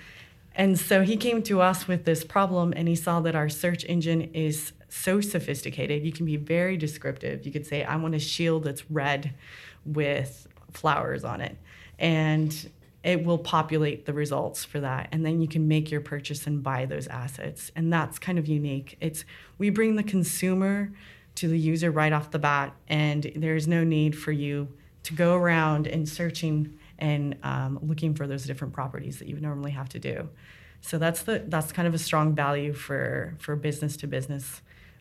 And 0.54 0.78
so 0.78 1.02
he 1.02 1.16
came 1.16 1.42
to 1.44 1.60
us 1.60 1.88
with 1.88 2.04
this 2.04 2.24
problem 2.24 2.72
and 2.76 2.86
he 2.86 2.94
saw 2.94 3.20
that 3.20 3.34
our 3.34 3.48
search 3.48 3.84
engine 3.84 4.22
is 4.34 4.72
so 4.88 5.20
sophisticated. 5.20 6.04
You 6.04 6.12
can 6.12 6.26
be 6.26 6.36
very 6.36 6.76
descriptive. 6.76 7.46
You 7.46 7.52
could 7.52 7.66
say 7.66 7.82
I 7.84 7.96
want 7.96 8.14
a 8.14 8.18
shield 8.18 8.64
that's 8.64 8.90
red 8.90 9.32
with 9.86 10.46
flowers 10.70 11.24
on 11.24 11.40
it. 11.40 11.56
And 11.98 12.70
it 13.04 13.24
will 13.24 13.38
populate 13.38 14.06
the 14.06 14.12
results 14.12 14.64
for 14.64 14.80
that. 14.80 15.08
And 15.12 15.26
then 15.26 15.40
you 15.40 15.48
can 15.48 15.66
make 15.66 15.90
your 15.90 16.00
purchase 16.00 16.46
and 16.46 16.62
buy 16.62 16.86
those 16.86 17.08
assets. 17.08 17.72
And 17.74 17.92
that's 17.92 18.18
kind 18.18 18.38
of 18.38 18.46
unique. 18.46 18.96
It's 19.00 19.24
we 19.58 19.70
bring 19.70 19.96
the 19.96 20.02
consumer 20.02 20.92
to 21.34 21.48
the 21.48 21.58
user 21.58 21.90
right 21.90 22.12
off 22.12 22.30
the 22.30 22.38
bat 22.38 22.74
and 22.88 23.32
there's 23.34 23.66
no 23.66 23.84
need 23.84 24.16
for 24.16 24.32
you 24.32 24.68
to 25.04 25.14
go 25.14 25.34
around 25.34 25.86
and 25.86 26.08
searching 26.08 26.78
and 26.98 27.36
um, 27.42 27.78
looking 27.82 28.14
for 28.14 28.26
those 28.26 28.44
different 28.44 28.72
properties 28.72 29.18
that 29.18 29.26
you 29.26 29.34
would 29.34 29.42
normally 29.42 29.72
have 29.72 29.88
to 29.88 29.98
do. 29.98 30.28
So 30.82 30.98
that's 30.98 31.22
the 31.22 31.42
that's 31.46 31.72
kind 31.72 31.88
of 31.88 31.94
a 31.94 31.98
strong 31.98 32.34
value 32.34 32.72
for 32.72 33.34
for 33.38 33.56
business 33.56 33.96
to 33.98 34.06
business 34.06 34.60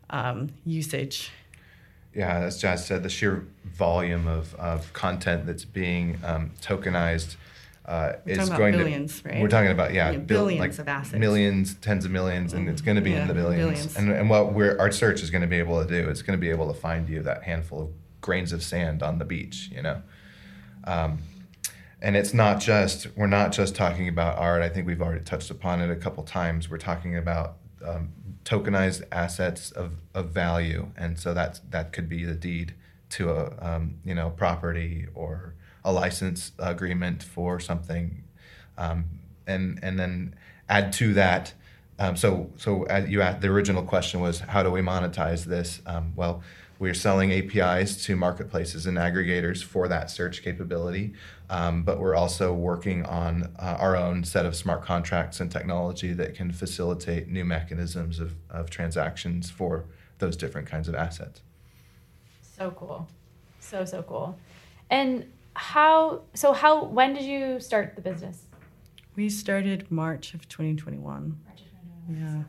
um, 0.10 0.50
usage. 0.66 1.32
Yeah, 2.14 2.40
as 2.40 2.60
Jazz 2.60 2.86
said, 2.86 3.04
the 3.04 3.10
sheer 3.10 3.48
volume 3.64 4.28
of, 4.28 4.54
of 4.56 4.92
content 4.92 5.46
that's 5.46 5.64
being 5.64 6.20
um, 6.26 6.52
tokenized 6.62 7.36
uh, 7.86 8.14
We're 8.26 8.40
is 8.40 8.50
going 8.50 8.78
billions, 8.78 9.22
to. 9.22 9.30
right? 9.30 9.42
We're 9.42 9.48
talking 9.48 9.72
about 9.72 9.94
yeah, 9.94 10.12
Yeah, 10.12 10.18
bil- 10.20 10.38
billions 10.46 10.60
like 10.60 10.80
of 10.80 10.88
assets. 10.88 11.20
millions, 11.20 11.74
tens 11.76 12.06
of 12.06 12.12
millions, 12.12 12.54
and 12.54 12.70
it's 12.70 12.82
going 12.82 12.96
to 12.96 13.02
be 13.02 13.12
Yeah, 13.12 13.24
in 13.24 13.28
the 13.28 13.34
billions. 13.34 13.62
billions. 13.62 13.96
And 13.98 14.12
and 14.12 14.30
what 14.30 14.54
we're 14.54 14.78
our 14.80 14.92
search 14.92 15.22
is 15.24 15.30
going 15.32 15.42
to 15.42 15.48
be 15.48 15.58
able 15.60 15.84
to 15.84 15.88
do, 15.90 16.10
it's 16.10 16.22
going 16.22 16.38
to 16.38 16.42
be 16.42 16.50
able 16.50 16.68
to 16.72 16.80
find 16.80 17.10
you 17.10 17.22
that 17.24 17.44
handful 17.44 17.82
of 17.84 17.90
grains 18.22 18.54
of 18.54 18.62
sand 18.64 19.02
on 19.02 19.18
the 19.18 19.26
beach, 19.26 19.70
you 19.74 19.82
know. 19.82 20.02
Um, 20.84 21.20
and 22.02 22.16
it's 22.16 22.34
not 22.34 22.60
just 22.60 23.08
we're 23.16 23.28
not 23.28 23.52
just 23.52 23.76
talking 23.76 24.08
about 24.08 24.38
art. 24.38 24.62
I 24.62 24.70
think 24.70 24.88
we've 24.88 25.02
already 25.02 25.24
touched 25.24 25.50
upon 25.52 25.82
it 25.82 25.90
a 25.90 25.96
couple 25.96 26.24
times. 26.24 26.70
We're 26.70 26.78
talking 26.78 27.16
about 27.18 27.58
um, 27.86 28.10
tokenized 28.46 29.04
assets 29.12 29.72
of, 29.72 29.94
of 30.14 30.30
value, 30.30 30.88
and 30.98 31.18
so 31.20 31.34
that's 31.34 31.60
that 31.70 31.94
could 31.94 32.10
be 32.10 32.24
the 32.26 32.34
deed 32.36 32.74
to 33.12 33.30
a 33.32 33.54
um, 33.60 33.96
you 34.04 34.16
know 34.16 34.30
property 34.32 35.08
or 35.14 35.54
a 35.84 35.92
license 35.92 36.52
agreement 36.60 37.24
for 37.24 37.60
something, 37.60 38.24
um, 38.78 39.06
and 39.48 39.80
and 39.82 40.00
then 40.00 40.36
add 40.70 40.94
to 40.94 41.14
that. 41.14 41.54
Um, 42.00 42.16
so 42.16 42.50
so 42.58 42.84
as 42.84 43.10
you 43.10 43.22
asked, 43.22 43.42
the 43.42 43.50
original 43.50 43.84
question 43.84 44.20
was 44.20 44.40
how 44.40 44.64
do 44.64 44.72
we 44.72 44.82
monetize 44.82 45.46
this? 45.46 45.82
Um, 45.86 46.14
well, 46.16 46.42
we're 46.82 46.96
selling 46.96 47.32
APIs 47.32 48.04
to 48.06 48.16
marketplaces 48.16 48.88
and 48.88 48.98
aggregators 48.98 49.64
for 49.64 49.88
that 49.88 50.10
search 50.10 50.42
capability, 50.42 51.14
um, 51.48 51.84
but 51.84 52.00
we're 52.00 52.16
also 52.16 52.52
working 52.54 53.06
on 53.06 53.54
uh, 53.60 53.78
our 53.80 53.96
own 53.96 54.24
set 54.24 54.48
of 54.48 54.56
smart 54.56 54.84
contracts 54.84 55.40
and 55.40 55.52
technology 55.52 56.12
that 56.14 56.34
can 56.34 56.52
facilitate 56.52 57.28
new 57.28 57.46
mechanisms 57.46 58.20
of, 58.20 58.34
of 58.50 58.72
transactions 58.72 59.52
for 59.52 59.86
those 60.18 60.36
different 60.36 60.68
kinds 60.68 60.88
of 60.88 60.96
assets. 60.96 61.42
So 62.58 62.72
cool. 62.72 63.08
So, 63.60 63.86
so 63.86 64.02
cool. 64.02 64.40
And 64.90 65.32
how, 65.56 66.22
so 66.34 66.54
how, 66.54 66.86
when 66.86 67.14
did 67.14 67.24
you 67.24 67.60
start 67.60 67.96
the 67.96 68.02
business? 68.02 68.44
we 69.18 69.30
started 69.30 69.92
march 69.92 70.34
of 70.34 70.48
2021 70.48 71.38
yeah 72.10 72.44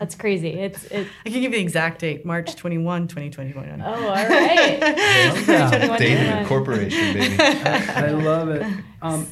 That's 0.00 0.16
crazy. 0.16 0.48
It's, 0.50 0.82
it, 0.86 1.06
i 1.24 1.30
can 1.30 1.34
give 1.40 1.44
you 1.44 1.50
the 1.50 1.60
exact 1.60 2.00
date 2.00 2.26
march 2.26 2.56
21 2.56 3.06
2021 3.06 3.80
oh, 3.80 3.84
all 3.86 4.10
right. 4.10 4.80
Love 4.80 5.46
that. 5.46 5.68
21, 5.70 5.98
David 6.00 6.24
21. 6.24 6.46
Corporation, 6.46 7.14
baby. 7.14 7.36
I 7.40 8.10
love 8.10 8.48
it. 8.48 8.66
Um, 9.00 9.26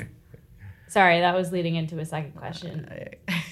Sorry, 0.87 1.21
that 1.21 1.35
was 1.37 1.51
leading 1.53 1.75
into 1.77 1.99
a 1.99 2.05
second 2.05 2.33
question. 2.37 2.89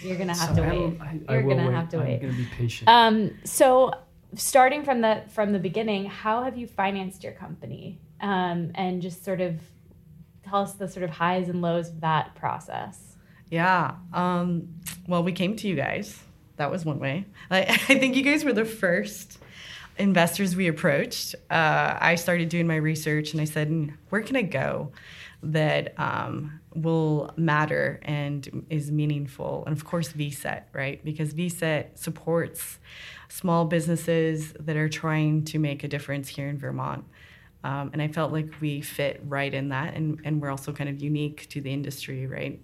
You're 0.03 0.17
gonna 0.17 0.37
have 0.37 0.51
to 0.51 0.55
so 0.57 0.63
I 0.63 0.69
wait. 0.69 0.79
will- 0.79 0.97
I- 1.01 1.21
I 1.29 1.33
You're 1.35 1.43
will 1.45 1.57
gonna 1.57 1.69
wait. 1.69 1.75
have 1.75 1.89
to 1.91 1.99
wait. 1.99 2.05
I'm 2.05 2.11
wait. 2.11 2.21
going 2.23 2.33
to 2.33 2.39
be 2.39 2.49
patient. 2.57 2.89
Um, 2.89 3.39
so 3.45 3.93
starting 4.35 4.85
from 4.85 5.01
the 5.01 5.23
from 5.29 5.53
the 5.53 5.59
beginning, 5.59 6.07
how 6.07 6.43
have 6.43 6.57
you 6.57 6.67
financed 6.67 7.23
your 7.23 7.33
company? 7.33 8.01
Um, 8.21 8.73
and 8.75 9.01
just 9.01 9.25
sort 9.25 9.41
of 9.41 9.61
tell 10.49 10.63
us 10.63 10.75
the 10.75 10.89
sort 10.89 11.05
of 11.05 11.11
highs 11.11 11.49
and 11.49 11.63
lows 11.63 11.89
of 11.89 12.01
that 12.01 12.35
process. 12.35 13.17
Yeah. 13.51 13.95
Um, 14.13 14.69
well, 15.07 15.23
we 15.23 15.33
came 15.33 15.57
to 15.57 15.69
you 15.69 15.75
guys. 15.75 16.19
That 16.57 16.71
was 16.71 16.85
one 16.85 16.99
way. 16.99 17.27
I, 17.51 17.61
I 17.69 17.77
think 17.77 18.17
you 18.17 18.23
guys 18.23 18.45
were 18.45 18.53
the 18.53 18.65
first 18.65 19.39
investors 19.97 20.55
we 20.55 20.69
approached. 20.69 21.35
Uh, 21.51 21.97
I 22.01 22.15
started 22.17 22.49
doing 22.49 22.67
my 22.67 22.77
research 22.77 23.33
and 23.33 23.41
I 23.41 23.45
said, 23.45 23.69
"Hmm, 23.69 23.89
where 24.11 24.23
can 24.23 24.37
I 24.37 24.43
go 24.43 24.93
that 25.43 25.99
um, 25.99 26.61
will 26.75 27.33
matter 27.37 28.01
and 28.03 28.67
is 28.71 28.91
meaningful? 28.91 29.65
And 29.67 29.77
of 29.77 29.85
course, 29.85 30.13
VCET, 30.13 30.65
right? 30.73 31.05
Because 31.05 31.35
VCET 31.35 31.99
supports 31.99 32.79
small 33.29 33.65
businesses 33.65 34.55
that 34.61 34.77
are 34.77 34.89
trying 34.89 35.45
to 35.45 35.59
make 35.59 35.85
a 35.85 35.89
difference 35.89 36.29
here 36.29 36.49
in 36.49 36.59
Vermont. 36.59 37.05
Um, 37.65 37.91
and 37.93 38.01
I 38.01 38.09
felt 38.09 38.33
like 38.33 38.61
we 38.61 38.81
fit 38.81 39.21
right 39.25 39.53
in 39.53 39.71
that, 39.71 39.95
and, 39.95 40.21
and 40.25 40.41
we're 40.41 40.51
also 40.51 40.73
kind 40.73 40.89
of 40.89 41.03
unique 41.03 41.49
to 41.51 41.61
the 41.61 41.73
industry, 41.73 42.27
right? 42.27 42.61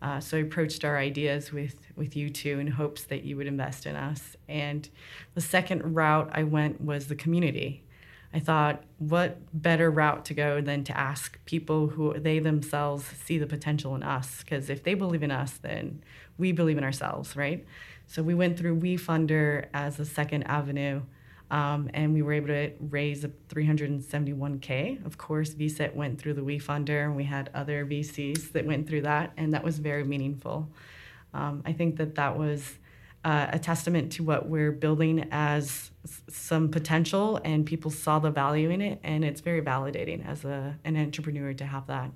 Uh, 0.00 0.20
so 0.20 0.38
I 0.38 0.40
approached 0.40 0.84
our 0.84 0.96
ideas 0.96 1.52
with, 1.52 1.76
with 1.96 2.16
you 2.16 2.30
two 2.30 2.58
in 2.58 2.68
hopes 2.68 3.04
that 3.04 3.24
you 3.24 3.36
would 3.36 3.46
invest 3.46 3.84
in 3.84 3.96
us. 3.96 4.36
And 4.48 4.88
the 5.34 5.40
second 5.40 5.94
route 5.94 6.30
I 6.32 6.44
went 6.44 6.80
was 6.80 7.08
the 7.08 7.16
community. 7.16 7.84
I 8.32 8.40
thought, 8.40 8.84
what 8.98 9.38
better 9.52 9.90
route 9.90 10.24
to 10.26 10.34
go 10.34 10.60
than 10.60 10.84
to 10.84 10.96
ask 10.96 11.42
people 11.46 11.88
who 11.88 12.18
they 12.18 12.38
themselves 12.38 13.06
see 13.24 13.38
the 13.38 13.46
potential 13.46 13.94
in 13.94 14.02
us? 14.02 14.42
Because 14.42 14.70
if 14.70 14.82
they 14.82 14.94
believe 14.94 15.22
in 15.22 15.30
us, 15.30 15.52
then 15.52 16.02
we 16.36 16.52
believe 16.52 16.78
in 16.78 16.84
ourselves, 16.84 17.36
right? 17.36 17.66
So 18.08 18.22
we 18.22 18.34
went 18.34 18.58
through 18.58 18.80
WeFunder 18.80 19.66
as 19.74 20.00
a 20.00 20.04
second 20.06 20.44
avenue, 20.44 21.02
um, 21.50 21.90
and 21.92 22.14
we 22.14 22.22
were 22.22 22.32
able 22.32 22.48
to 22.48 22.72
raise 22.80 23.22
a 23.22 23.28
371k. 23.50 25.04
Of 25.04 25.18
course, 25.18 25.52
VCET 25.54 25.94
went 25.94 26.18
through 26.18 26.32
the 26.34 26.40
WeFunder, 26.40 27.04
and 27.04 27.14
we 27.16 27.24
had 27.24 27.50
other 27.54 27.84
VCs 27.84 28.52
that 28.52 28.64
went 28.64 28.88
through 28.88 29.02
that, 29.02 29.32
and 29.36 29.52
that 29.52 29.62
was 29.62 29.78
very 29.78 30.04
meaningful. 30.04 30.70
Um, 31.34 31.62
I 31.66 31.74
think 31.74 31.96
that 31.96 32.14
that 32.14 32.38
was 32.38 32.78
uh, 33.26 33.48
a 33.52 33.58
testament 33.58 34.12
to 34.12 34.22
what 34.22 34.48
we're 34.48 34.72
building 34.72 35.28
as 35.30 35.90
some 36.30 36.70
potential, 36.70 37.38
and 37.44 37.66
people 37.66 37.90
saw 37.90 38.18
the 38.18 38.30
value 38.30 38.70
in 38.70 38.80
it, 38.80 39.00
and 39.02 39.22
it's 39.22 39.42
very 39.42 39.60
validating 39.60 40.26
as 40.26 40.46
a, 40.46 40.78
an 40.84 40.96
entrepreneur 40.96 41.52
to 41.52 41.66
have 41.66 41.86
that. 41.88 42.10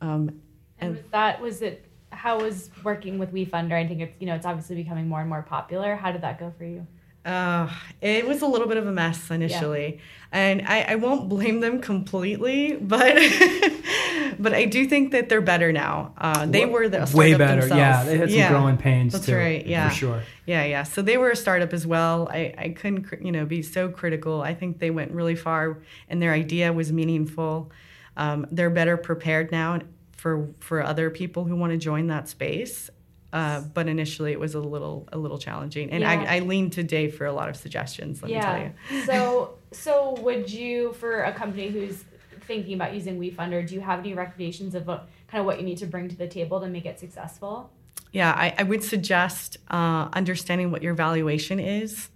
Um, 0.00 0.40
And 0.80 0.88
And- 0.88 0.96
was 0.96 1.04
that 1.10 1.40
was 1.42 1.60
it? 1.62 1.84
How 2.14 2.40
was 2.40 2.70
working 2.82 3.18
with 3.18 3.32
WeFunder? 3.32 3.72
I 3.72 3.86
think 3.86 4.00
it's 4.00 4.14
you 4.20 4.26
know 4.26 4.34
it's 4.34 4.46
obviously 4.46 4.76
becoming 4.76 5.08
more 5.08 5.20
and 5.20 5.28
more 5.28 5.42
popular. 5.42 5.96
How 5.96 6.12
did 6.12 6.22
that 6.22 6.38
go 6.38 6.52
for 6.56 6.64
you? 6.64 6.86
Uh, 7.24 7.70
it 8.02 8.26
was 8.26 8.42
a 8.42 8.46
little 8.46 8.68
bit 8.68 8.76
of 8.76 8.86
a 8.86 8.92
mess 8.92 9.30
initially, 9.30 9.98
and 10.30 10.60
I, 10.66 10.82
I 10.82 10.94
won't 10.96 11.30
blame 11.30 11.60
them 11.60 11.80
completely, 11.80 12.76
but 12.76 13.14
but 14.38 14.52
I 14.52 14.66
do 14.66 14.86
think 14.86 15.12
that 15.12 15.30
they're 15.30 15.40
better 15.40 15.72
now. 15.72 16.12
Uh, 16.18 16.44
they 16.44 16.66
were 16.66 16.86
the 16.86 17.10
way 17.14 17.32
better. 17.34 17.62
Themselves. 17.62 17.78
Yeah, 17.78 18.04
they 18.04 18.18
had 18.18 18.30
some 18.30 18.52
growing 18.52 18.76
pains 18.76 19.14
That's 19.14 19.24
too. 19.24 19.36
right. 19.36 19.66
Yeah, 19.66 19.88
for 19.88 19.94
sure. 19.94 20.22
Yeah, 20.44 20.64
yeah. 20.64 20.82
So 20.82 21.00
they 21.00 21.16
were 21.16 21.30
a 21.30 21.36
startup 21.36 21.72
as 21.72 21.86
well. 21.86 22.28
I, 22.30 22.54
I 22.58 22.68
couldn't, 22.70 23.04
cr- 23.04 23.16
you 23.22 23.32
know, 23.32 23.46
be 23.46 23.62
so 23.62 23.88
critical. 23.88 24.42
I 24.42 24.52
think 24.54 24.78
they 24.78 24.90
went 24.90 25.10
really 25.12 25.36
far, 25.36 25.78
and 26.10 26.20
their 26.20 26.32
idea 26.32 26.74
was 26.74 26.92
meaningful. 26.92 27.72
Um, 28.18 28.46
they're 28.52 28.70
better 28.70 28.98
prepared 28.98 29.50
now 29.50 29.80
for 30.24 30.48
for 30.58 30.82
other 30.82 31.10
people 31.10 31.44
who 31.44 31.54
want 31.54 31.70
to 31.70 31.76
join 31.76 32.06
that 32.06 32.28
space. 32.28 32.88
Uh, 33.30 33.60
but 33.60 33.88
initially, 33.88 34.32
it 34.32 34.40
was 34.40 34.54
a 34.54 34.58
little 34.58 35.06
a 35.12 35.18
little 35.18 35.36
challenging, 35.36 35.90
and 35.90 36.00
Yeah. 36.00 36.24
I, 36.26 36.36
I 36.36 36.38
leaned 36.38 36.72
to 36.74 36.82
Dave 36.82 37.14
for 37.14 37.26
a 37.26 37.32
lot 37.32 37.50
of 37.50 37.56
suggestions. 37.56 38.22
Let 38.22 38.30
me 38.32 38.40
tell 38.40 38.58
you. 38.58 39.02
so 39.04 39.58
so 39.70 40.14
would 40.22 40.50
you 40.50 40.94
for 40.94 41.24
a 41.24 41.32
company 41.34 41.68
who's 41.68 42.04
thinking 42.46 42.72
about 42.72 42.94
using 42.94 43.18
WeFunder, 43.18 43.68
do 43.68 43.74
you 43.74 43.82
have 43.82 43.98
any 43.98 44.14
recommendations 44.14 44.74
of 44.74 44.86
what, 44.86 45.08
kind 45.28 45.40
of 45.40 45.46
what 45.46 45.58
you 45.58 45.64
need 45.64 45.78
to 45.78 45.86
bring 45.86 46.08
to 46.08 46.16
the 46.16 46.28
table 46.28 46.58
to 46.60 46.68
make 46.68 46.86
it 46.86 46.98
successful? 46.98 47.70
Yeah, 48.12 48.32
I, 48.32 48.54
I 48.58 48.62
would 48.62 48.82
suggest 48.82 49.56
uh, 49.70 50.08
understanding 50.12 50.70
what 50.70 50.82
your 50.82 50.94
valuation 50.94 51.58
is. 51.58 52.10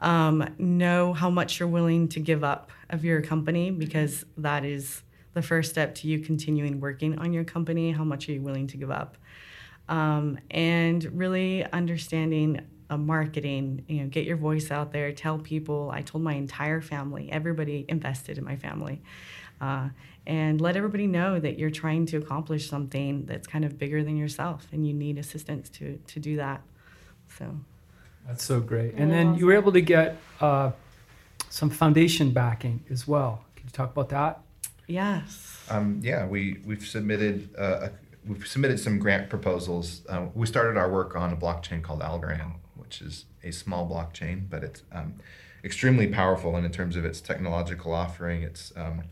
Um, 0.00 0.54
know 0.58 1.12
how 1.12 1.28
much 1.28 1.60
you're 1.60 1.68
willing 1.68 2.08
to 2.08 2.20
give 2.20 2.42
up 2.44 2.72
of 2.88 3.04
your 3.04 3.20
company 3.20 3.70
because 3.70 4.24
that 4.38 4.64
is 4.64 5.02
the 5.34 5.42
first 5.42 5.70
step 5.70 5.94
to 5.96 6.08
you 6.08 6.18
continuing 6.18 6.80
working 6.80 7.18
on 7.18 7.32
your 7.32 7.44
company. 7.44 7.92
How 7.92 8.04
much 8.04 8.28
are 8.28 8.32
you 8.32 8.42
willing 8.42 8.66
to 8.68 8.76
give 8.76 8.90
up? 8.90 9.16
Um, 9.88 10.38
and 10.50 11.04
really 11.18 11.64
understanding 11.72 12.60
uh, 12.90 12.96
marketing. 12.96 13.84
You 13.86 14.02
know, 14.02 14.08
get 14.08 14.24
your 14.24 14.36
voice 14.36 14.70
out 14.70 14.92
there. 14.92 15.12
Tell 15.12 15.38
people. 15.38 15.90
I 15.92 16.02
told 16.02 16.24
my 16.24 16.34
entire 16.34 16.80
family. 16.80 17.30
Everybody 17.30 17.84
invested 17.88 18.38
in 18.38 18.44
my 18.44 18.56
family. 18.56 19.00
Uh, 19.60 19.88
and 20.26 20.60
let 20.60 20.76
everybody 20.76 21.06
know 21.06 21.40
that 21.40 21.58
you're 21.58 21.70
trying 21.70 22.04
to 22.06 22.18
accomplish 22.18 22.68
something 22.68 23.24
that's 23.24 23.46
kind 23.46 23.64
of 23.64 23.78
bigger 23.78 24.04
than 24.04 24.16
yourself 24.16 24.68
and 24.72 24.86
you 24.86 24.92
need 24.92 25.16
assistance 25.16 25.70
to, 25.70 25.98
to 26.06 26.20
do 26.20 26.36
that. 26.36 26.60
So, 27.38 27.56
That's 28.26 28.44
so 28.44 28.60
great. 28.60 28.94
And 28.94 29.10
then 29.10 29.28
awesome. 29.28 29.40
you 29.40 29.46
were 29.46 29.54
able 29.54 29.72
to 29.72 29.80
get 29.80 30.18
uh, 30.40 30.72
some 31.48 31.70
foundation 31.70 32.32
backing 32.32 32.84
as 32.90 33.08
well. 33.08 33.42
Could 33.56 33.64
you 33.64 33.70
talk 33.70 33.90
about 33.90 34.10
that? 34.10 34.42
Yes. 34.88 35.64
Um, 35.70 36.00
yeah, 36.02 36.26
we 36.26 36.58
we've 36.64 36.84
submitted 36.84 37.54
uh, 37.56 37.88
we've 38.26 38.46
submitted 38.46 38.80
some 38.80 38.98
grant 38.98 39.30
proposals. 39.30 40.02
Uh, 40.08 40.26
we 40.34 40.46
started 40.46 40.76
our 40.76 40.90
work 40.90 41.14
on 41.14 41.32
a 41.32 41.36
blockchain 41.36 41.82
called 41.82 42.00
Algorand, 42.00 42.54
which 42.74 43.00
is 43.00 43.26
a 43.44 43.52
small 43.52 43.88
blockchain, 43.88 44.48
but 44.50 44.64
it's 44.64 44.82
um, 44.90 45.14
extremely 45.62 46.06
powerful 46.08 46.56
and 46.56 46.66
in 46.66 46.72
terms 46.72 46.96
of 46.96 47.04
its 47.04 47.20
technological 47.20 47.92
offering. 47.92 48.42
It's 48.42 48.72
um, 48.76 49.04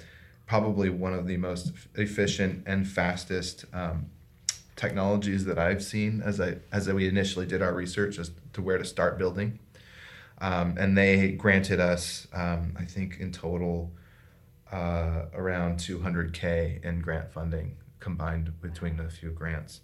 probably 0.46 0.90
one 0.90 1.12
of 1.12 1.26
the 1.26 1.36
most 1.36 1.72
efficient 1.94 2.64
and 2.66 2.86
fastest 2.86 3.64
um, 3.72 4.06
technologies 4.76 5.44
that 5.46 5.58
I've 5.58 5.82
seen 5.82 6.22
as 6.22 6.40
I 6.40 6.56
as 6.72 6.88
we 6.88 7.08
initially 7.08 7.46
did 7.46 7.62
our 7.62 7.72
research 7.72 8.18
as 8.18 8.30
to 8.52 8.62
where 8.62 8.78
to 8.78 8.84
start 8.84 9.18
building. 9.18 9.58
Um, 10.38 10.76
and 10.78 10.98
they 10.98 11.32
granted 11.32 11.80
us, 11.80 12.28
um, 12.34 12.74
I 12.78 12.84
think, 12.84 13.18
in 13.20 13.32
total, 13.32 13.90
uh, 14.72 15.26
around 15.34 15.76
200k 15.78 16.84
in 16.84 17.00
grant 17.00 17.30
funding 17.30 17.76
combined 18.00 18.60
between 18.60 18.96
the 18.96 19.08
few 19.08 19.30
grants. 19.30 19.80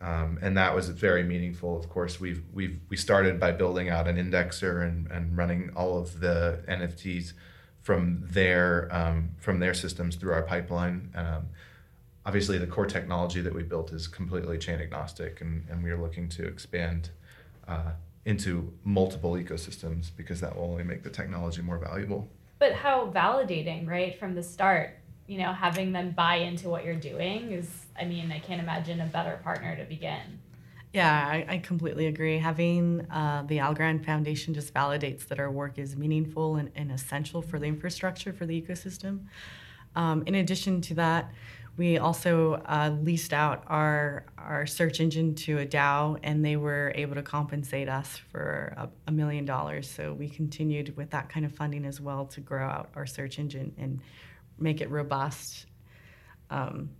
Um, 0.00 0.38
and 0.42 0.56
that 0.56 0.74
was 0.74 0.88
very 0.88 1.22
meaningful. 1.22 1.78
Of 1.78 1.88
course, 1.88 2.20
we've 2.20 2.42
we've 2.52 2.78
we 2.88 2.96
started 2.96 3.40
by 3.40 3.52
building 3.52 3.88
out 3.88 4.06
an 4.06 4.16
indexer 4.16 4.86
and, 4.86 5.10
and 5.10 5.36
running 5.36 5.70
all 5.74 5.98
of 5.98 6.20
the 6.20 6.62
NFTs 6.68 7.32
from 7.80 8.24
their 8.30 8.88
um, 8.92 9.30
from 9.38 9.60
their 9.60 9.72
systems 9.72 10.16
through 10.16 10.32
our 10.32 10.42
pipeline. 10.42 11.10
Um, 11.14 11.46
obviously, 12.26 12.58
the 12.58 12.66
core 12.66 12.86
technology 12.86 13.40
that 13.40 13.54
we 13.54 13.62
built 13.62 13.92
is 13.92 14.06
completely 14.06 14.58
chain 14.58 14.80
agnostic, 14.80 15.40
and, 15.40 15.64
and 15.70 15.82
we 15.82 15.90
are 15.90 16.00
looking 16.00 16.28
to 16.30 16.46
expand 16.46 17.10
uh, 17.66 17.92
into 18.26 18.72
multiple 18.84 19.32
ecosystems 19.32 20.10
because 20.14 20.40
that 20.40 20.56
will 20.56 20.64
only 20.64 20.84
make 20.84 21.02
the 21.02 21.10
technology 21.10 21.62
more 21.62 21.78
valuable. 21.78 22.28
But 22.58 22.72
how 22.72 23.10
validating, 23.10 23.88
right, 23.88 24.18
from 24.18 24.34
the 24.34 24.42
start 24.42 24.98
you 25.26 25.38
know, 25.38 25.52
having 25.52 25.92
them 25.92 26.10
buy 26.10 26.36
into 26.36 26.68
what 26.68 26.84
you're 26.84 26.94
doing 26.94 27.52
is, 27.52 27.86
I 27.98 28.04
mean, 28.04 28.30
I 28.30 28.38
can't 28.38 28.60
imagine 28.60 29.00
a 29.00 29.06
better 29.06 29.40
partner 29.42 29.76
to 29.76 29.84
begin. 29.84 30.40
Yeah, 30.92 31.10
I, 31.10 31.44
I 31.48 31.58
completely 31.58 32.06
agree. 32.06 32.38
Having 32.38 33.10
uh, 33.10 33.42
the 33.46 33.58
Algorand 33.58 34.04
Foundation 34.04 34.54
just 34.54 34.72
validates 34.72 35.26
that 35.28 35.40
our 35.40 35.50
work 35.50 35.78
is 35.78 35.96
meaningful 35.96 36.56
and, 36.56 36.70
and 36.76 36.92
essential 36.92 37.42
for 37.42 37.58
the 37.58 37.66
infrastructure 37.66 38.32
for 38.32 38.46
the 38.46 38.60
ecosystem. 38.60 39.24
Um, 39.96 40.22
in 40.26 40.36
addition 40.36 40.80
to 40.82 40.94
that, 40.94 41.32
we 41.76 41.98
also 41.98 42.54
uh, 42.66 42.94
leased 43.02 43.32
out 43.32 43.64
our 43.66 44.24
our 44.38 44.66
search 44.66 45.00
engine 45.00 45.34
to 45.34 45.58
a 45.58 45.66
DAO, 45.66 46.18
and 46.22 46.44
they 46.44 46.56
were 46.56 46.92
able 46.94 47.14
to 47.14 47.22
compensate 47.22 47.88
us 47.88 48.20
for 48.30 48.74
a, 48.76 48.88
a 49.08 49.12
million 49.12 49.44
dollars. 49.44 49.90
So 49.90 50.12
we 50.12 50.28
continued 50.28 50.96
with 50.96 51.10
that 51.10 51.28
kind 51.28 51.46
of 51.46 51.52
funding 51.52 51.84
as 51.86 52.00
well 52.00 52.26
to 52.26 52.40
grow 52.40 52.66
out 52.66 52.90
our 52.94 53.06
search 53.06 53.38
engine 53.38 53.74
and 53.78 54.00
make 54.58 54.80
it 54.80 54.90
robust. 54.90 55.66
Um, 56.50 56.90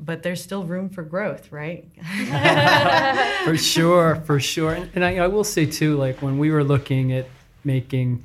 but 0.00 0.22
there's 0.22 0.42
still 0.42 0.64
room 0.64 0.88
for 0.88 1.02
growth, 1.02 1.52
right? 1.52 1.88
for 3.44 3.56
sure, 3.56 4.16
for 4.24 4.40
sure. 4.40 4.72
And, 4.72 4.90
and 4.94 5.04
I, 5.04 5.18
I, 5.18 5.26
will 5.28 5.44
say 5.44 5.66
too, 5.66 5.96
like 5.96 6.22
when 6.22 6.38
we 6.38 6.50
were 6.50 6.64
looking 6.64 7.12
at 7.12 7.28
making 7.62 8.24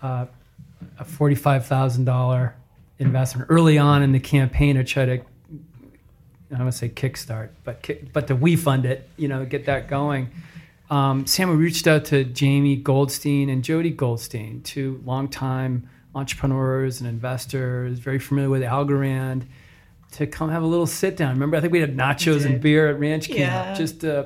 uh, 0.00 0.26
a 0.98 1.04
forty-five 1.04 1.66
thousand 1.66 2.04
dollar 2.04 2.54
investment 3.00 3.48
early 3.50 3.78
on 3.78 4.02
in 4.02 4.12
the 4.12 4.20
campaign 4.20 4.76
to 4.76 4.84
try 4.84 5.04
to, 5.06 5.12
I 5.12 5.16
don't 6.50 6.60
want 6.60 6.72
to 6.72 6.78
say 6.78 6.88
kickstart, 6.88 7.48
but 7.64 7.84
but 8.12 8.28
to 8.28 8.36
we 8.36 8.54
fund 8.56 8.84
it, 8.86 9.08
you 9.16 9.26
know, 9.26 9.44
get 9.44 9.66
that 9.66 9.88
going. 9.88 10.30
Um, 10.90 11.26
Sam, 11.26 11.50
we 11.50 11.56
reached 11.56 11.86
out 11.86 12.04
to 12.06 12.24
Jamie 12.24 12.76
Goldstein 12.76 13.48
and 13.48 13.64
Jody 13.64 13.90
Goldstein, 13.90 14.62
two 14.62 15.00
longtime 15.04 15.88
entrepreneurs 16.14 17.00
and 17.00 17.08
investors, 17.08 17.98
very 18.00 18.18
familiar 18.18 18.50
with 18.50 18.62
Algorand, 18.62 19.44
to 20.12 20.26
come 20.26 20.50
have 20.50 20.64
a 20.64 20.66
little 20.66 20.88
sit 20.88 21.16
down. 21.16 21.30
Remember, 21.34 21.56
I 21.56 21.60
think 21.60 21.72
we 21.72 21.80
had 21.80 21.96
nachos 21.96 22.44
and 22.44 22.60
beer 22.60 22.88
at 22.88 22.98
Ranch 22.98 23.28
Camp. 23.28 23.38
Yeah. 23.38 23.74
Just 23.74 24.04
uh, 24.04 24.24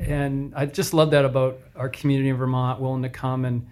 and 0.00 0.52
I 0.56 0.66
just 0.66 0.92
love 0.92 1.12
that 1.12 1.24
about 1.24 1.60
our 1.76 1.88
community 1.88 2.28
in 2.28 2.36
Vermont, 2.36 2.80
willing 2.80 3.02
to 3.02 3.08
come 3.08 3.44
and 3.44 3.68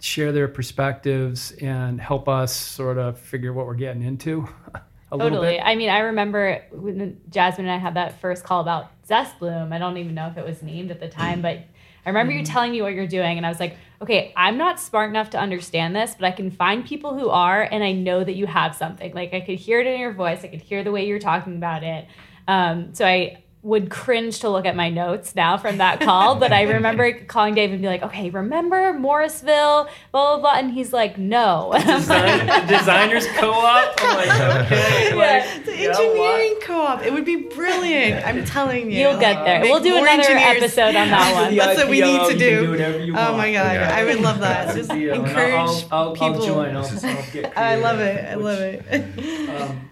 share 0.00 0.32
their 0.32 0.48
perspectives 0.48 1.52
and 1.52 2.00
help 2.00 2.28
us 2.28 2.54
sort 2.54 2.98
of 2.98 3.18
figure 3.18 3.52
what 3.52 3.66
we're 3.66 3.74
getting 3.74 4.02
into. 4.02 4.48
totally. 5.10 5.60
I 5.60 5.74
mean, 5.74 5.90
I 5.90 6.00
remember 6.00 6.62
when 6.70 7.20
Jasmine 7.30 7.66
and 7.66 7.74
I 7.74 7.78
had 7.78 7.94
that 7.94 8.20
first 8.20 8.44
call 8.44 8.60
about 8.60 8.90
Zest 9.06 9.38
Bloom. 9.38 9.72
I 9.72 9.78
don't 9.78 9.96
even 9.96 10.14
know 10.14 10.28
if 10.28 10.36
it 10.36 10.44
was 10.44 10.62
named 10.62 10.90
at 10.90 11.00
the 11.00 11.08
time, 11.08 11.42
but 11.42 11.58
I 12.06 12.10
remember 12.10 12.32
mm-hmm. 12.32 12.40
you 12.40 12.46
telling 12.46 12.72
me 12.72 12.82
what 12.82 12.94
you're 12.94 13.06
doing, 13.06 13.36
and 13.36 13.44
I 13.44 13.48
was 13.48 13.60
like, 13.60 13.76
okay, 14.00 14.32
I'm 14.36 14.56
not 14.56 14.78
smart 14.80 15.10
enough 15.10 15.30
to 15.30 15.38
understand 15.38 15.94
this, 15.94 16.14
but 16.18 16.26
I 16.26 16.30
can 16.30 16.50
find 16.50 16.86
people 16.86 17.18
who 17.18 17.28
are, 17.28 17.62
and 17.62 17.82
I 17.82 17.92
know 17.92 18.22
that 18.22 18.34
you 18.34 18.46
have 18.46 18.74
something. 18.74 19.12
Like 19.12 19.34
I 19.34 19.40
could 19.40 19.58
hear 19.58 19.80
it 19.80 19.86
in 19.86 20.00
your 20.00 20.12
voice, 20.12 20.44
I 20.44 20.48
could 20.48 20.62
hear 20.62 20.84
the 20.84 20.92
way 20.92 21.06
you're 21.06 21.18
talking 21.18 21.56
about 21.56 21.82
it. 21.82 22.06
Um, 22.46 22.94
so 22.94 23.04
I 23.04 23.42
would 23.68 23.90
cringe 23.90 24.40
to 24.40 24.48
look 24.48 24.64
at 24.64 24.74
my 24.74 24.88
notes 24.88 25.34
now 25.34 25.58
from 25.58 25.76
that 25.76 26.00
call, 26.00 26.36
but 26.36 26.52
I 26.52 26.62
remember 26.62 27.12
calling 27.26 27.54
Dave 27.54 27.70
and 27.70 27.82
be 27.82 27.86
like, 27.86 28.02
okay, 28.02 28.30
remember 28.30 28.94
Morrisville, 28.94 29.84
blah, 30.10 30.36
blah, 30.36 30.38
blah. 30.40 30.54
And 30.54 30.72
he's 30.72 30.92
like, 30.92 31.18
no. 31.18 31.72
Design, 31.78 32.66
designers 32.66 33.26
co-op? 33.36 33.94
I'm 33.98 34.16
like, 34.16 34.40
okay. 34.66 35.08
Yeah, 35.10 35.14
like, 35.16 35.64
the 35.66 35.72
engineering 35.72 36.56
yeah, 36.58 36.66
co-op. 36.66 37.02
It 37.02 37.12
would 37.12 37.26
be 37.26 37.36
brilliant. 37.36 38.26
I'm 38.26 38.42
telling 38.46 38.90
you. 38.90 39.00
You'll 39.00 39.20
get 39.20 39.44
there. 39.44 39.60
we'll 39.60 39.82
do 39.82 39.96
another 39.96 40.22
episode 40.30 40.96
on 40.96 41.08
that 41.08 41.34
one. 41.34 41.54
That's 41.54 41.78
what 41.78 41.90
we 41.90 42.00
need 42.00 42.30
to 42.30 42.38
do. 42.38 42.76
do 42.76 43.14
oh 43.16 43.36
my 43.36 43.52
God. 43.52 43.74
Yeah. 43.74 43.94
I 43.94 44.04
would 44.04 44.20
love 44.20 44.40
that. 44.40 44.74
Just 44.74 44.90
encourage 44.90 45.52
I'll, 45.52 45.88
I'll, 45.92 46.12
people. 46.14 46.26
I'll 46.26 46.46
join. 46.46 46.74
I'll, 46.74 46.84
I'll 46.84 47.32
get 47.32 47.58
I 47.58 47.76
love 47.76 48.00
it. 48.00 48.24
I 48.24 48.34
love 48.34 48.60
it. 48.60 49.48
Um, 49.60 49.90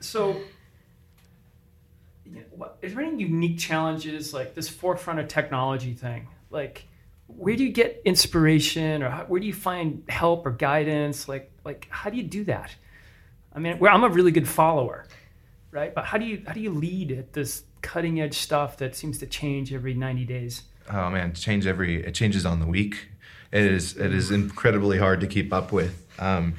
so 0.00 0.28
what, 0.32 0.51
is 2.82 2.94
there 2.94 3.04
any 3.04 3.22
unique 3.22 3.58
challenges 3.58 4.34
like 4.34 4.54
this 4.54 4.68
forefront 4.68 5.20
of 5.20 5.28
technology 5.28 5.94
thing? 5.94 6.28
Like, 6.50 6.88
where 7.28 7.56
do 7.56 7.64
you 7.64 7.72
get 7.72 8.02
inspiration, 8.04 9.02
or 9.02 9.08
how, 9.08 9.24
where 9.24 9.40
do 9.40 9.46
you 9.46 9.54
find 9.54 10.02
help 10.08 10.44
or 10.44 10.50
guidance? 10.50 11.28
Like, 11.28 11.50
like 11.64 11.86
how 11.88 12.10
do 12.10 12.16
you 12.16 12.24
do 12.24 12.44
that? 12.44 12.74
I 13.54 13.60
mean, 13.60 13.78
I'm 13.82 14.04
a 14.04 14.08
really 14.08 14.32
good 14.32 14.48
follower, 14.48 15.06
right? 15.70 15.94
But 15.94 16.06
how 16.06 16.18
do 16.18 16.26
you 16.26 16.42
how 16.46 16.52
do 16.52 16.60
you 16.60 16.70
lead 16.70 17.12
at 17.12 17.32
this 17.32 17.62
cutting 17.80 18.20
edge 18.20 18.34
stuff 18.34 18.76
that 18.78 18.96
seems 18.96 19.18
to 19.18 19.26
change 19.26 19.72
every 19.72 19.94
90 19.94 20.24
days? 20.24 20.62
Oh 20.90 21.08
man, 21.10 21.32
change 21.32 21.66
every 21.66 22.04
it 22.04 22.14
changes 22.14 22.44
on 22.44 22.58
the 22.58 22.66
week. 22.66 23.08
It 23.52 23.64
is 23.64 23.96
it 23.96 24.12
is 24.12 24.30
incredibly 24.30 24.98
hard 24.98 25.20
to 25.20 25.26
keep 25.26 25.52
up 25.52 25.70
with. 25.70 26.06
Um, 26.18 26.54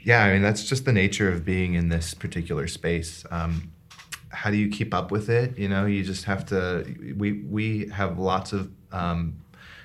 yeah, 0.00 0.24
I 0.24 0.32
mean 0.32 0.42
that's 0.42 0.64
just 0.64 0.84
the 0.84 0.92
nature 0.92 1.30
of 1.30 1.44
being 1.44 1.74
in 1.74 1.88
this 1.88 2.14
particular 2.14 2.66
space. 2.66 3.24
Um, 3.30 3.73
how 4.34 4.50
do 4.50 4.56
you 4.56 4.68
keep 4.68 4.92
up 4.92 5.10
with 5.10 5.30
it? 5.30 5.56
You 5.58 5.68
know, 5.68 5.86
you 5.86 6.02
just 6.02 6.24
have 6.24 6.44
to. 6.46 6.84
We 7.16 7.32
we 7.32 7.88
have 7.88 8.18
lots 8.18 8.52
of 8.52 8.70
um, 8.92 9.36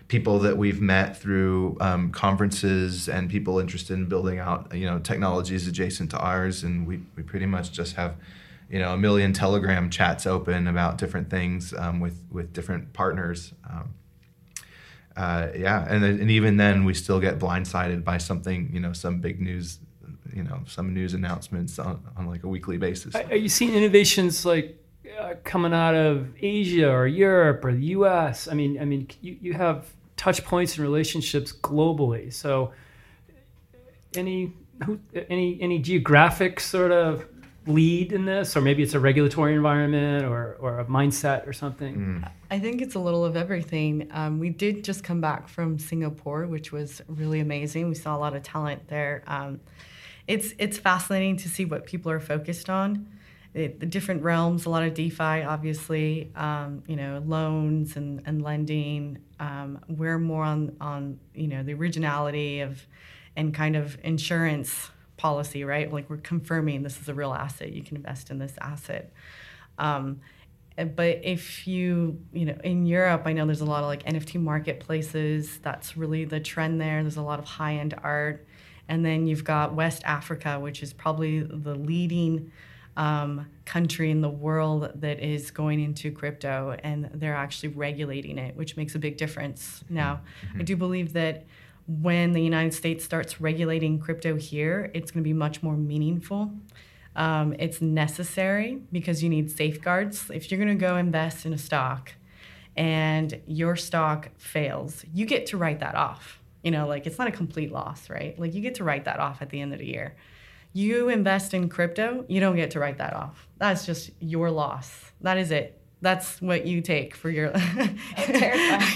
people 0.07 0.39
that 0.39 0.57
we've 0.57 0.81
met 0.81 1.15
through 1.15 1.77
um, 1.79 2.11
conferences 2.11 3.07
and 3.07 3.29
people 3.29 3.59
interested 3.59 3.93
in 3.93 4.07
building 4.07 4.39
out 4.39 4.73
you 4.75 4.85
know 4.85 4.99
technologies 4.99 5.67
adjacent 5.67 6.11
to 6.11 6.17
ours, 6.17 6.63
and 6.63 6.85
we 6.85 7.01
we 7.15 7.23
pretty 7.23 7.45
much 7.45 7.71
just 7.71 7.95
have 7.95 8.15
you 8.69 8.79
know 8.79 8.93
a 8.93 8.97
million 8.97 9.31
Telegram 9.31 9.89
chats 9.89 10.25
open 10.25 10.67
about 10.67 10.97
different 10.97 11.29
things 11.29 11.73
um, 11.73 11.99
with 11.99 12.21
with 12.31 12.51
different 12.51 12.91
partners. 12.93 13.53
Um, 13.69 13.93
uh, 15.15 15.49
yeah, 15.55 15.85
and 15.87 16.03
and 16.03 16.31
even 16.31 16.57
then 16.57 16.85
we 16.85 16.93
still 16.93 17.19
get 17.19 17.39
blindsided 17.39 18.03
by 18.03 18.17
something 18.17 18.69
you 18.73 18.79
know 18.79 18.93
some 18.93 19.19
big 19.19 19.39
news 19.39 19.79
you 20.33 20.43
know 20.43 20.61
some 20.67 20.93
news 20.93 21.13
announcements 21.13 21.79
on, 21.79 22.03
on 22.17 22.27
like 22.27 22.43
a 22.43 22.47
weekly 22.47 22.77
basis. 22.77 23.15
Are 23.15 23.35
you 23.35 23.49
seeing 23.49 23.73
innovations 23.73 24.45
like 24.45 24.77
uh, 25.19 25.35
coming 25.43 25.73
out 25.73 25.95
of 25.95 26.29
Asia 26.41 26.89
or 26.89 27.07
Europe 27.07 27.63
or 27.65 27.73
the 27.73 27.85
U.S.? 27.87 28.47
I 28.47 28.53
mean, 28.53 28.79
I 28.79 28.85
mean, 28.85 29.07
you, 29.21 29.37
you 29.41 29.53
have 29.53 29.85
touch 30.17 30.43
points 30.43 30.75
and 30.75 30.83
relationships 30.83 31.51
globally. 31.53 32.31
So, 32.31 32.71
any 34.15 34.53
who, 34.85 34.99
any 35.29 35.59
any 35.61 35.79
geographic 35.79 36.59
sort 36.59 36.91
of 36.91 37.25
lead 37.67 38.11
in 38.13 38.25
this, 38.25 38.55
or 38.57 38.61
maybe 38.61 38.83
it's 38.83 38.93
a 38.93 38.99
regulatory 38.99 39.55
environment 39.55 40.25
or 40.25 40.57
or 40.59 40.79
a 40.79 40.85
mindset 40.85 41.47
or 41.47 41.53
something. 41.53 41.95
Mm. 41.95 42.31
I 42.51 42.59
think 42.59 42.81
it's 42.81 42.95
a 42.95 42.99
little 42.99 43.23
of 43.23 43.35
everything. 43.35 44.09
Um, 44.11 44.39
we 44.39 44.49
did 44.49 44.83
just 44.83 45.03
come 45.03 45.21
back 45.21 45.47
from 45.47 45.77
Singapore, 45.77 46.47
which 46.47 46.71
was 46.71 47.01
really 47.07 47.39
amazing. 47.39 47.87
We 47.89 47.95
saw 47.95 48.15
a 48.15 48.19
lot 48.19 48.35
of 48.35 48.43
talent 48.43 48.87
there. 48.87 49.23
Um, 49.27 49.59
it's 50.29 50.53
it's 50.59 50.77
fascinating 50.77 51.37
to 51.37 51.49
see 51.49 51.65
what 51.65 51.87
people 51.87 52.11
are 52.11 52.19
focused 52.19 52.69
on. 52.69 53.07
It, 53.55 53.79
the 53.79 53.87
different 53.87 54.21
realms, 54.21 54.67
a 54.67 54.69
lot 54.69 54.83
of 54.83 54.93
DeFi, 54.93 55.41
obviously, 55.43 56.31
um, 56.35 56.83
you 56.85 56.95
know, 56.95 57.23
loans 57.25 57.97
and, 57.97 58.21
and 58.27 58.43
lending. 58.43 59.17
Um, 59.39 59.79
we're 59.87 60.19
more 60.19 60.43
on 60.43 60.77
on 60.79 61.19
you 61.33 61.47
know 61.47 61.63
the 61.63 61.73
originality 61.73 62.61
of 62.61 62.85
and 63.35 63.55
kind 63.55 63.75
of 63.75 63.97
insurance 64.03 64.91
policy, 65.17 65.63
right? 65.63 65.91
Like 65.91 66.07
we're 66.11 66.17
confirming 66.17 66.83
this 66.83 67.01
is 67.01 67.09
a 67.09 67.13
real 67.15 67.33
asset. 67.33 67.71
You 67.71 67.81
can 67.81 67.97
invest 67.97 68.29
in 68.29 68.37
this 68.37 68.53
asset. 68.61 69.11
Um, 69.79 70.21
but 70.95 71.21
if 71.23 71.67
you 71.67 72.21
you 72.31 72.45
know 72.45 72.57
in 72.63 72.85
Europe, 72.85 73.23
I 73.25 73.33
know 73.33 73.47
there's 73.47 73.61
a 73.61 73.65
lot 73.65 73.81
of 73.81 73.87
like 73.87 74.03
NFT 74.03 74.39
marketplaces. 74.39 75.57
That's 75.63 75.97
really 75.97 76.25
the 76.25 76.39
trend 76.39 76.79
there. 76.79 77.01
There's 77.01 77.17
a 77.17 77.23
lot 77.23 77.39
of 77.39 77.45
high 77.45 77.77
end 77.77 77.95
art. 78.03 78.45
And 78.89 79.05
then 79.05 79.27
you've 79.27 79.45
got 79.45 79.73
West 79.75 80.01
Africa, 80.03 80.59
which 80.59 80.83
is 80.83 80.91
probably 80.91 81.41
the 81.41 81.75
leading 81.75 82.51
um, 82.97 83.47
country 83.63 84.11
in 84.11 84.19
the 84.19 84.29
world 84.29 84.91
that 84.95 85.19
is 85.19 85.51
going 85.51 85.79
into 85.79 86.11
crypto, 86.11 86.75
and 86.83 87.09
they're 87.13 87.35
actually 87.35 87.69
regulating 87.69 88.37
it, 88.37 88.57
which 88.57 88.75
makes 88.75 88.95
a 88.95 88.99
big 88.99 89.15
difference. 89.15 89.85
Now, 89.89 90.21
mm-hmm. 90.45 90.59
I 90.59 90.63
do 90.63 90.75
believe 90.75 91.13
that 91.13 91.45
when 91.87 92.33
the 92.33 92.41
United 92.41 92.73
States 92.73 93.05
starts 93.05 93.39
regulating 93.39 93.99
crypto 93.99 94.35
here, 94.35 94.91
it's 94.93 95.11
going 95.11 95.23
to 95.23 95.27
be 95.27 95.33
much 95.33 95.63
more 95.63 95.77
meaningful. 95.77 96.51
Um, 97.15 97.55
it's 97.57 97.81
necessary 97.81 98.81
because 98.91 99.23
you 99.23 99.29
need 99.29 99.49
safeguards. 99.49 100.29
If 100.29 100.51
you're 100.51 100.59
going 100.59 100.77
to 100.77 100.85
go 100.85 100.97
invest 100.97 101.45
in 101.45 101.53
a 101.53 101.57
stock 101.57 102.13
and 102.75 103.39
your 103.47 103.75
stock 103.75 104.29
fails, 104.37 105.05
you 105.13 105.25
get 105.25 105.45
to 105.47 105.57
write 105.57 105.79
that 105.79 105.95
off. 105.95 106.38
You 106.63 106.71
know, 106.71 106.87
like 106.87 107.07
it's 107.07 107.17
not 107.17 107.27
a 107.27 107.31
complete 107.31 107.71
loss, 107.71 108.09
right? 108.09 108.37
Like 108.39 108.53
you 108.53 108.61
get 108.61 108.75
to 108.75 108.83
write 108.83 109.05
that 109.05 109.19
off 109.19 109.41
at 109.41 109.49
the 109.49 109.61
end 109.61 109.73
of 109.73 109.79
the 109.79 109.87
year. 109.87 110.15
You 110.73 111.09
invest 111.09 111.53
in 111.53 111.67
crypto, 111.69 112.25
you 112.27 112.39
don't 112.39 112.55
get 112.55 112.71
to 112.71 112.79
write 112.79 112.97
that 112.99 113.13
off. 113.13 113.47
That's 113.57 113.85
just 113.85 114.11
your 114.19 114.51
loss. 114.51 115.11
That 115.21 115.37
is 115.37 115.51
it. 115.51 115.79
That's 116.01 116.41
what 116.41 116.65
you 116.65 116.81
take 116.81 117.15
for 117.15 117.29
your. 117.29 117.51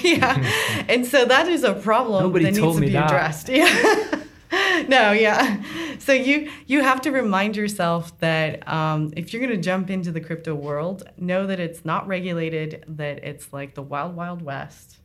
yeah, 0.02 0.86
and 0.88 1.06
so 1.06 1.26
that 1.26 1.47
is 1.49 1.63
a 1.63 1.73
problem 1.73 2.23
Nobody 2.23 2.45
that 2.45 2.54
needs 2.54 2.76
to 2.76 2.80
me 2.80 2.88
be 2.88 2.93
that. 2.93 3.06
addressed. 3.06 3.49
Yeah. 3.49 4.23
no, 4.88 5.12
yeah. 5.12 5.62
So 5.99 6.13
you 6.13 6.49
you 6.67 6.82
have 6.82 7.02
to 7.02 7.12
remind 7.12 7.58
yourself 7.58 8.17
that 8.19 8.67
um, 8.67 9.12
if 9.17 9.34
you're 9.34 9.41
going 9.41 9.56
to 9.56 9.62
jump 9.62 9.89
into 9.89 10.12
the 10.12 10.21
crypto 10.21 10.56
world, 10.56 11.04
know 11.17 11.47
that 11.47 11.60
it's 11.60 11.84
not 11.84 12.08
regulated, 12.08 12.86
that 12.88 13.23
it's 13.23 13.52
like 13.52 13.73
the 13.73 13.82
wild 13.82 14.15
wild 14.15 14.41
west, 14.41 14.99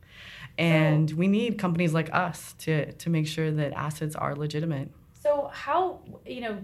and 0.59 1.09
we 1.11 1.27
need 1.27 1.57
companies 1.57 1.93
like 1.93 2.13
us 2.13 2.53
to 2.59 2.91
to 2.91 3.09
make 3.09 3.27
sure 3.27 3.49
that 3.49 3.71
assets 3.73 4.15
are 4.15 4.35
legitimate. 4.35 4.91
So 5.13 5.49
how 5.53 6.01
you 6.25 6.41
know, 6.41 6.57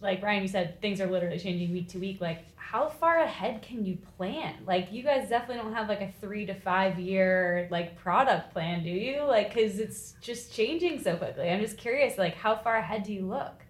like 0.00 0.22
Ryan, 0.22 0.42
you 0.42 0.48
said 0.48 0.80
things 0.82 1.00
are 1.00 1.06
literally 1.06 1.38
changing 1.38 1.72
week 1.72 1.88
to 1.90 1.98
week. 1.98 2.20
Like, 2.20 2.44
how 2.56 2.88
far 2.88 3.20
ahead 3.20 3.62
can 3.62 3.84
you 3.84 3.96
plan? 4.16 4.56
Like, 4.66 4.92
you 4.92 5.02
guys 5.02 5.28
definitely 5.28 5.62
don't 5.62 5.74
have 5.74 5.88
like 5.88 6.00
a 6.00 6.12
three 6.20 6.44
to 6.46 6.54
five 6.54 6.98
year 6.98 7.68
like 7.70 7.96
product 7.96 8.52
plan, 8.52 8.82
do 8.82 8.90
you? 8.90 9.22
Like, 9.22 9.54
because 9.54 9.78
it's 9.78 10.16
just 10.20 10.52
changing 10.52 11.00
so 11.00 11.16
quickly. 11.16 11.48
I'm 11.48 11.60
just 11.60 11.78
curious. 11.78 12.18
Like, 12.18 12.34
how 12.34 12.56
far 12.56 12.76
ahead 12.76 13.04
do 13.04 13.12
you 13.12 13.26
look? 13.26 13.64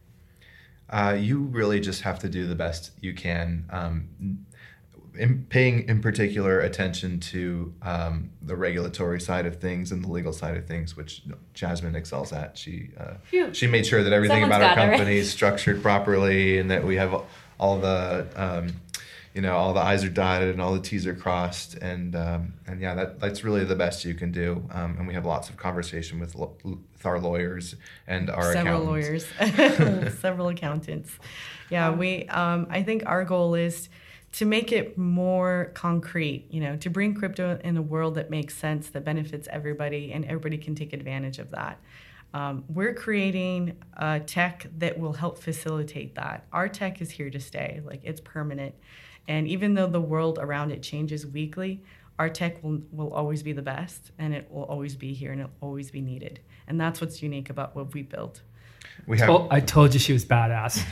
Uh, 0.91 1.15
you 1.19 1.41
really 1.43 1.81
just 1.81 2.01
have 2.01 2.19
to 2.21 2.31
do 2.31 2.47
the 2.47 2.55
best 2.55 2.93
you 3.01 3.13
can. 3.13 3.67
Um, 3.69 4.47
in 5.19 5.45
paying 5.49 5.89
in 5.89 6.01
particular 6.01 6.61
attention 6.61 7.21
to 7.21 7.75
um, 7.83 8.31
the 8.41 8.57
regulatory 8.57 9.21
side 9.21 9.47
of 9.47 9.57
things 9.57 9.93
and 9.93 10.05
the 10.05 10.09
legal 10.09 10.33
side 10.33 10.57
of 10.57 10.67
things, 10.67 10.97
which 10.97 11.23
Jasmine 11.55 11.95
excels 11.97 12.33
at. 12.33 12.57
She 12.57 12.91
uh, 12.99 13.15
she 13.53 13.67
made 13.67 13.87
sure 13.87 14.03
that 14.03 14.13
everything 14.13 14.43
Someone's 14.43 14.61
about 14.61 14.71
our 14.71 14.77
got 14.77 14.83
right? 14.83 14.91
company 14.99 15.17
is 15.19 15.31
structured 15.31 15.83
properly 15.83 16.59
and 16.59 16.71
that 16.71 16.85
we 16.85 16.97
have 16.97 17.23
all 17.59 17.79
the 17.79 18.27
um, 18.37 18.69
you 19.35 19.43
know 19.43 19.57
all 19.57 19.75
the 19.75 19.81
I's 19.81 20.05
are 20.05 20.09
dotted 20.09 20.51
and 20.51 20.61
all 20.61 20.73
the 20.73 20.81
T's 20.81 21.07
are 21.07 21.15
crossed 21.15 21.75
and 21.75 22.15
um, 22.17 22.55
and 22.67 22.81
yeah 22.81 22.95
that 22.95 23.21
that's 23.21 23.45
really 23.45 23.65
the 23.65 23.77
best 23.77 24.05
you 24.05 24.15
can 24.15 24.33
do. 24.33 24.67
Um, 24.71 24.97
and 24.99 25.07
we 25.07 25.15
have 25.15 25.27
lots 25.27 25.51
of 25.51 25.57
conversation 25.57 26.19
with 26.21 26.35
lo- 26.35 26.57
with 26.65 27.05
our 27.05 27.21
lawyers 27.21 27.75
and 28.07 28.31
our 28.31 28.53
several 28.53 28.95
accountants. 28.95 29.27
lawyers, 29.39 30.15
several 30.21 30.49
accountants. 30.49 31.19
Yeah, 31.71 31.91
we. 31.91 32.27
Um, 32.29 32.67
I 32.71 32.83
think 32.83 33.03
our 33.07 33.25
goal 33.25 33.55
is 33.55 33.89
to 34.33 34.45
make 34.45 34.73
it 34.73 34.99
more 34.99 35.71
concrete. 35.75 36.47
You 36.51 36.61
know, 36.61 36.77
to 36.77 36.91
bring 36.91 37.15
crypto 37.15 37.59
in 37.63 37.77
a 37.77 37.83
world 37.83 38.15
that 38.17 38.31
makes 38.31 38.55
sense, 38.57 38.91
that 38.91 39.05
benefits 39.05 39.49
everybody, 39.51 40.13
and 40.13 40.25
everybody 40.25 40.59
can 40.59 40.75
take 40.75 40.93
advantage 40.93 41.39
of 41.39 41.51
that. 41.51 41.81
Um, 42.35 42.65
we're 42.69 42.95
creating 42.95 43.77
a 43.97 44.21
tech 44.21 44.67
that 44.79 44.99
will 44.99 45.15
help 45.15 45.39
facilitate 45.39 46.15
that. 46.17 46.47
Our 46.53 46.69
tech 46.69 47.01
is 47.01 47.11
here 47.11 47.31
to 47.31 47.41
stay. 47.41 47.81
Like 47.85 48.01
it's 48.05 48.21
permanent, 48.21 48.75
and 49.27 49.49
even 49.49 49.75
though 49.75 49.87
the 49.87 50.01
world 50.01 50.39
around 50.41 50.71
it 50.71 50.83
changes 50.83 51.27
weekly. 51.27 51.83
Our 52.19 52.29
tech 52.29 52.65
will, 52.65 52.81
will 52.91 53.13
always 53.13 53.45
be 53.45 53.53
the 53.53 53.63
best 53.63 54.11
and 54.19 54.35
it 54.35 54.51
will 54.51 54.65
always 54.65 54.97
be 54.97 55.15
here 55.15 55.31
and 55.31 55.41
it'll 55.41 55.53
always 55.61 55.93
be 55.93 56.01
needed. 56.01 56.41
And 56.67 56.81
that's 56.81 57.01
what's 57.01 57.23
unique 57.23 57.49
about 57.49 57.77
what 57.77 57.95
we 57.95 58.03
built. 58.03 58.43
We 59.07 59.19
have 59.19 59.31
Oh, 59.31 59.49
I 59.51 59.61
told 59.61 59.95
you 59.95 60.01
she 60.01 60.13
was 60.13 60.25
badass. 60.25 60.85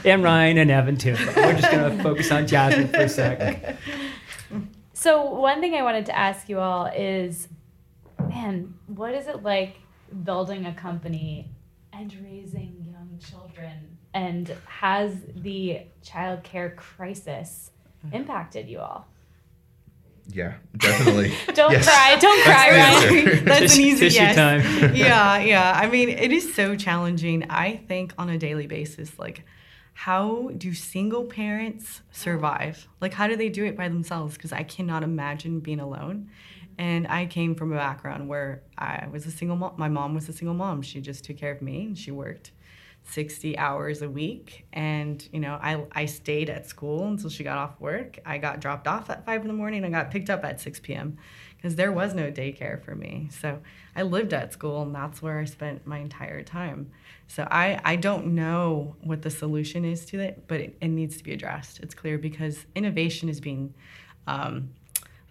and 0.04 0.22
Ryan 0.22 0.58
and 0.58 0.70
Evan 0.70 0.96
too. 0.96 1.16
We're 1.36 1.54
just 1.54 1.70
gonna 1.70 2.02
focus 2.02 2.30
on 2.30 2.46
Jasmine 2.46 2.88
for 2.88 3.00
a 3.00 3.08
sec. 3.08 3.76
So 4.98 5.24
one 5.24 5.60
thing 5.60 5.74
I 5.74 5.82
wanted 5.82 6.06
to 6.06 6.16
ask 6.16 6.48
you 6.48 6.58
all 6.58 6.86
is, 6.86 7.48
man, 8.18 8.74
what 8.86 9.14
is 9.14 9.26
it 9.26 9.42
like 9.42 9.76
building 10.24 10.64
a 10.64 10.72
company 10.72 11.50
and 11.92 12.10
raising 12.24 12.86
young 12.90 13.18
children? 13.18 13.98
And 14.14 14.52
has 14.64 15.14
the 15.34 15.82
childcare 16.02 16.74
crisis 16.74 17.72
mm. 18.06 18.14
impacted 18.14 18.70
you 18.70 18.78
all? 18.78 19.06
Yeah, 20.28 20.54
definitely. 20.76 21.32
Don't 21.54 21.72
Yes. 21.72 21.86
cry, 21.86 22.16
don't 22.16 22.42
cry, 22.42 22.70
That's 22.72 23.04
the 23.08 23.16
Ryan. 23.24 23.44
That's 23.44 23.76
an 23.76 23.80
easy 23.80 24.00
tissue 24.08 24.20
yes. 24.20 24.34
time. 24.36 24.94
yeah, 24.94 25.38
yeah. 25.38 25.72
I 25.80 25.88
mean, 25.88 26.08
it 26.08 26.32
is 26.32 26.52
so 26.54 26.74
challenging. 26.76 27.48
I 27.48 27.76
think 27.88 28.12
on 28.18 28.28
a 28.28 28.36
daily 28.36 28.66
basis, 28.66 29.18
like, 29.18 29.44
how 29.94 30.50
do 30.56 30.74
single 30.74 31.24
parents 31.24 32.02
survive? 32.10 32.86
Like, 33.00 33.14
how 33.14 33.28
do 33.28 33.36
they 33.36 33.48
do 33.48 33.64
it 33.64 33.76
by 33.76 33.88
themselves? 33.88 34.36
Because 34.36 34.52
I 34.52 34.62
cannot 34.62 35.02
imagine 35.02 35.60
being 35.60 35.80
alone. 35.80 36.28
And 36.76 37.06
I 37.06 37.24
came 37.26 37.54
from 37.54 37.72
a 37.72 37.76
background 37.76 38.28
where 38.28 38.62
I 38.76 39.06
was 39.10 39.24
a 39.24 39.30
single 39.30 39.56
mom. 39.56 39.74
My 39.78 39.88
mom 39.88 40.12
was 40.14 40.28
a 40.28 40.32
single 40.34 40.54
mom. 40.54 40.82
She 40.82 41.00
just 41.00 41.24
took 41.24 41.38
care 41.38 41.52
of 41.52 41.62
me 41.62 41.84
and 41.86 41.96
she 41.96 42.10
worked 42.10 42.50
60 43.08 43.56
hours 43.56 44.02
a 44.02 44.08
week. 44.08 44.66
And, 44.72 45.26
you 45.32 45.40
know, 45.40 45.58
I, 45.62 45.84
I 45.92 46.06
stayed 46.06 46.50
at 46.50 46.66
school 46.66 47.06
until 47.06 47.30
she 47.30 47.44
got 47.44 47.56
off 47.56 47.80
work. 47.80 48.18
I 48.26 48.38
got 48.38 48.60
dropped 48.60 48.88
off 48.88 49.08
at 49.10 49.24
5 49.24 49.42
in 49.42 49.46
the 49.48 49.54
morning 49.54 49.84
and 49.84 49.94
got 49.94 50.10
picked 50.10 50.28
up 50.28 50.44
at 50.44 50.60
6 50.60 50.80
p.m. 50.80 51.16
because 51.56 51.76
there 51.76 51.92
was 51.92 52.14
no 52.14 52.30
daycare 52.30 52.82
for 52.82 52.94
me. 52.94 53.28
So 53.30 53.60
I 53.94 54.02
lived 54.02 54.34
at 54.34 54.52
school 54.52 54.82
and 54.82 54.94
that's 54.94 55.22
where 55.22 55.38
I 55.38 55.44
spent 55.44 55.86
my 55.86 55.98
entire 55.98 56.42
time. 56.42 56.90
So 57.28 57.46
I, 57.50 57.80
I 57.84 57.96
don't 57.96 58.34
know 58.34 58.96
what 59.00 59.22
the 59.22 59.30
solution 59.30 59.84
is 59.84 60.04
to 60.06 60.20
it, 60.20 60.44
but 60.48 60.60
it, 60.60 60.76
it 60.80 60.88
needs 60.88 61.16
to 61.16 61.24
be 61.24 61.32
addressed. 61.32 61.80
It's 61.80 61.94
clear 61.94 62.18
because 62.18 62.66
innovation 62.74 63.28
is 63.28 63.40
being, 63.40 63.72
um, 64.26 64.70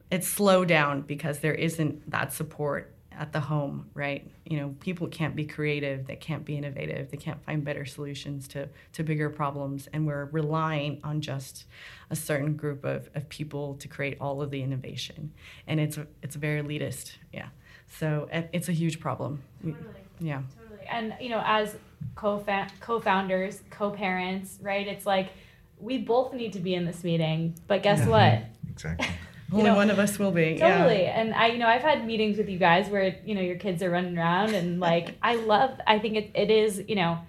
it's 0.10 0.28
slowed 0.28 0.70
down 0.70 1.02
because 1.02 1.40
there 1.40 1.54
isn't 1.54 2.10
that 2.10 2.32
support 2.32 2.94
at 3.17 3.34
the 3.34 3.39
home, 3.39 3.89
right? 3.93 4.30
You 4.45 4.58
know, 4.58 4.75
people 4.80 5.08
can't 5.08 5.36
be 5.36 5.45
creative, 5.45 6.08
they 6.08 6.15
can't 6.15 6.45
be 6.45 6.58
innovative, 6.58 7.12
they 7.12 7.17
can't 7.17 7.43
find 7.43 7.63
better 7.63 7.86
solutions 7.86 8.47
to, 8.49 8.69
to 8.93 9.04
bigger 9.04 9.30
problems, 9.30 9.88
and 9.93 10.06
we're 10.06 10.25
relying 10.25 10.99
on 11.04 11.21
just 11.21 11.65
a 12.10 12.15
certain 12.15 12.56
group 12.56 12.84
of, 12.84 13.10
of 13.15 13.28
people 13.30 13.75
to 13.75 13.88
create 13.88 14.17
all 14.19 14.41
of 14.41 14.51
the 14.51 14.62
innovation. 14.62 15.32
And 15.67 15.80
it's 15.80 15.97
it's 16.21 16.36
very 16.36 16.62
elitist, 16.62 17.13
yeah. 17.34 17.47
So 17.88 18.28
it's 18.32 18.69
a 18.69 18.73
huge 18.73 18.99
problem. 18.99 19.41
Totally. 19.63 19.84
yeah. 20.19 20.41
Totally. 20.60 20.88
And 20.88 21.15
you 21.19 21.30
know, 21.30 21.41
as 21.45 21.75
co 22.15 22.43
co-founders, 22.80 23.62
co-parents, 23.69 24.60
right? 24.62 24.88
It's 24.88 25.06
like 25.06 25.30
we 25.80 25.97
both 25.97 26.34
need 26.34 26.54
to 26.54 26.60
be 26.60 26.73
in 26.73 26.86
this 26.86 27.04
meeting, 27.04 27.56
but 27.67 27.84
guess 27.84 28.06
what? 28.08 28.43
Exactly. 28.69 29.08
Only 29.51 29.65
know, 29.65 29.75
one 29.75 29.89
of 29.89 29.99
us 29.99 30.17
will 30.17 30.31
be. 30.31 30.55
yeah. 30.60 30.77
Totally. 30.79 31.05
And 31.05 31.34
I, 31.34 31.47
you 31.47 31.58
know, 31.58 31.67
I've 31.67 31.81
had 31.81 32.05
meetings 32.05 32.38
with 32.38 32.49
you 32.49 32.58
guys 32.58 32.89
where, 32.89 33.15
you 33.25 33.36
know, 33.36 33.41
your 33.41 33.58
kids 33.58 33.84
are 33.84 33.89
running 33.89 34.17
around 34.17 34.55
and 34.55 34.79
like, 34.91 35.15
I 35.21 35.36
love, 35.36 35.79
I 35.86 35.99
think 35.99 36.15
it, 36.15 36.31
it 36.34 36.49
is, 36.49 36.84
you 36.88 36.95
know, 36.95 37.19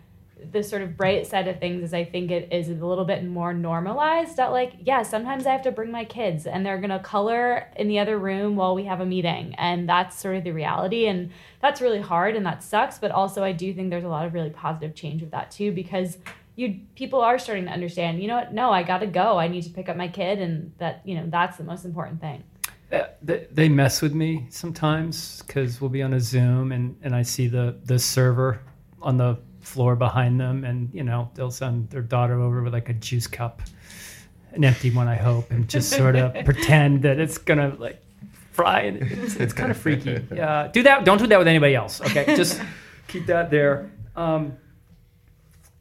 the 0.53 0.63
sort 0.63 0.83
of 0.83 0.97
bright 0.97 1.27
side 1.27 1.49
of 1.49 1.59
things 1.59 1.83
is 1.83 1.95
I 1.95 2.05
think 2.05 2.31
it 2.31 2.53
is 2.53 2.69
a 2.69 2.75
little 2.75 3.05
bit 3.05 3.25
more 3.25 3.55
normalized 3.55 4.37
that 4.37 4.53
like, 4.53 4.75
yeah, 4.85 5.03
sometimes 5.03 5.47
I 5.47 5.53
have 5.53 5.63
to 5.63 5.73
bring 5.73 5.91
my 5.91 6.05
kids 6.05 6.47
and 6.47 6.65
they're 6.65 6.79
going 6.79 6.91
to 6.91 6.99
color 6.99 7.67
in 7.77 7.89
the 7.89 7.99
other 7.99 8.19
room 8.19 8.55
while 8.57 8.75
we 8.75 8.85
have 8.85 9.01
a 9.01 9.07
meeting. 9.07 9.55
And 9.57 9.89
that's 9.89 10.19
sort 10.19 10.37
of 10.37 10.45
the 10.45 10.53
reality. 10.53 11.07
And 11.07 11.31
that's 11.61 11.81
really 11.81 12.01
hard 12.01 12.37
and 12.37 12.45
that 12.47 12.63
sucks. 12.63 12.99
But 12.99 13.11
also 13.11 13.43
I 13.43 13.53
do 13.53 13.73
think 13.73 13.91
there's 13.91 14.05
a 14.05 14.09
lot 14.09 14.27
of 14.27 14.35
really 14.35 14.51
positive 14.51 14.95
change 14.95 15.23
with 15.23 15.31
that 15.31 15.51
too, 15.51 15.73
because 15.73 16.19
you 16.57 16.81
people 16.95 17.21
are 17.21 17.39
starting 17.39 17.67
to 17.67 17.71
understand, 17.71 18.21
you 18.21 18.29
know 18.29 18.37
what? 18.37 18.53
No, 18.53 18.71
I 18.71 18.83
got 18.83 18.99
to 18.99 19.07
go. 19.07 19.39
I 19.39 19.47
need 19.49 19.63
to 19.63 19.71
pick 19.71 19.89
up 19.89 19.97
my 19.97 20.09
kid. 20.09 20.41
And 20.41 20.73
that, 20.79 21.03
you 21.05 21.15
know, 21.15 21.27
that's 21.29 21.59
the 21.59 21.65
most 21.65 21.85
important 21.85 22.21
thing. 22.21 22.43
Uh, 22.91 23.05
they, 23.23 23.47
they 23.51 23.69
mess 23.69 24.03
with 24.03 24.15
me 24.15 24.47
sometimes 24.51 25.43
because 25.43 25.81
we'll 25.81 25.91
be 25.91 26.03
on 26.03 26.15
a 26.15 26.21
Zoom 26.21 26.73
and, 26.73 26.97
and 27.03 27.15
I 27.15 27.23
see 27.23 27.47
the, 27.47 27.79
the 27.85 27.99
server 27.99 28.61
on 29.03 29.17
the 29.17 29.39
floor 29.67 29.97
behind 29.97 30.41
them, 30.41 30.65
and 30.65 30.89
you 30.95 31.03
know 31.03 31.31
they'll 31.35 31.51
send 31.51 31.91
their 31.91 32.03
daughter 32.03 32.41
over 32.41 32.63
with 32.63 32.73
like 32.73 32.89
a 32.89 32.95
juice 32.95 33.27
cup, 33.27 33.63
an 34.53 34.65
empty 34.65 34.91
one, 34.91 35.09
I 35.09 35.17
hope, 35.17 35.51
and 35.51 35.69
just 35.69 35.91
sort 35.91 36.17
of 36.17 36.33
pretend 36.45 37.03
that 37.03 37.19
it's 37.19 37.37
gonna 37.37 37.75
like 37.79 38.03
fry. 38.53 38.83
And 38.83 39.03
it's, 39.03 39.37
it's 39.37 39.53
kind 39.53 39.71
of 39.71 39.77
freaky. 39.77 40.25
Yeah, 40.33 40.69
do 40.73 40.83
that. 40.85 41.05
Don't 41.05 41.19
do 41.19 41.27
that 41.27 41.39
with 41.39 41.49
anybody 41.49 41.75
else. 41.75 42.01
Okay, 42.01 42.37
just 42.37 42.61
keep 43.09 43.27
that 43.27 43.51
there. 43.51 43.91
Um, 44.15 44.57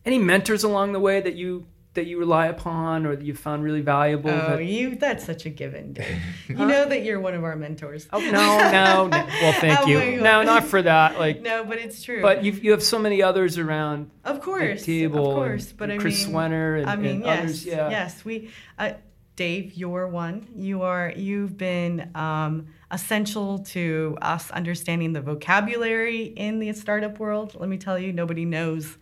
any 0.05 0.19
mentors 0.19 0.63
along 0.63 0.93
the 0.93 0.99
way 0.99 1.21
that 1.21 1.35
you 1.35 1.65
that 1.95 2.07
you 2.07 2.19
rely 2.19 2.47
upon 2.47 3.05
or 3.05 3.15
that 3.15 3.23
you 3.23 3.33
found 3.33 3.63
really 3.63 3.79
valuable? 3.79 4.29
Oh, 4.29 4.57
that- 4.57 4.65
you, 4.65 4.95
that's 4.97 5.23
such 5.25 5.45
a 5.45 5.49
given, 5.49 5.93
Dave. 5.93 6.21
You 6.49 6.55
know 6.57 6.85
that 6.89 7.03
you're 7.05 7.21
one 7.21 7.33
of 7.35 7.45
our 7.45 7.55
mentors. 7.55 8.05
Oh, 8.11 8.19
no, 8.19 8.31
no, 8.31 9.07
no. 9.07 9.17
Well, 9.41 9.53
thank 9.53 9.79
Oh 9.79 9.87
you. 9.87 10.19
No, 10.19 10.43
not 10.43 10.65
for 10.65 10.81
that. 10.81 11.17
Like, 11.17 11.41
No, 11.41 11.63
but 11.63 11.77
it's 11.77 12.03
true. 12.03 12.21
but 12.21 12.43
you 12.43 12.51
you 12.51 12.71
have 12.71 12.83
so 12.83 12.99
many 12.99 13.23
others 13.23 13.57
around 13.57 14.11
of 14.25 14.41
course, 14.41 14.83
the 14.83 15.01
table. 15.01 15.29
of 15.29 15.35
course. 15.35 15.69
and 15.69 15.77
But 15.77 15.91
I 15.91 15.97
Chris 15.97 16.21
mean, 16.25 16.33
Swenor 16.33 16.75
and, 16.75 16.89
I 16.89 16.95
mean, 16.97 17.11
and 17.15 17.25
yes, 17.25 17.39
others. 17.39 17.65
Yeah. 17.65 17.89
yes. 17.89 18.25
We, 18.25 18.49
uh, 18.77 18.91
Dave, 19.37 19.73
you're 19.75 20.07
one. 20.09 20.47
You 20.55 20.81
are. 20.81 21.13
You've 21.15 21.57
been 21.57 22.11
um, 22.15 22.67
essential 22.91 23.59
to 23.59 24.17
us 24.21 24.51
understanding 24.51 25.13
the 25.13 25.21
vocabulary 25.21 26.23
in 26.23 26.59
the 26.59 26.71
startup 26.73 27.19
world. 27.19 27.55
Let 27.59 27.69
me 27.69 27.77
tell 27.77 27.97
you, 27.97 28.13
nobody 28.13 28.45
knows 28.45 28.97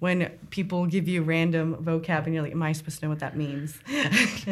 when 0.00 0.30
people 0.50 0.86
give 0.86 1.08
you 1.08 1.22
random 1.22 1.76
vocab 1.76 2.24
and 2.24 2.34
you're 2.34 2.42
like, 2.42 2.52
am 2.52 2.62
I 2.62 2.72
supposed 2.72 3.00
to 3.00 3.06
know 3.06 3.10
what 3.10 3.18
that 3.20 3.36
means? 3.36 3.78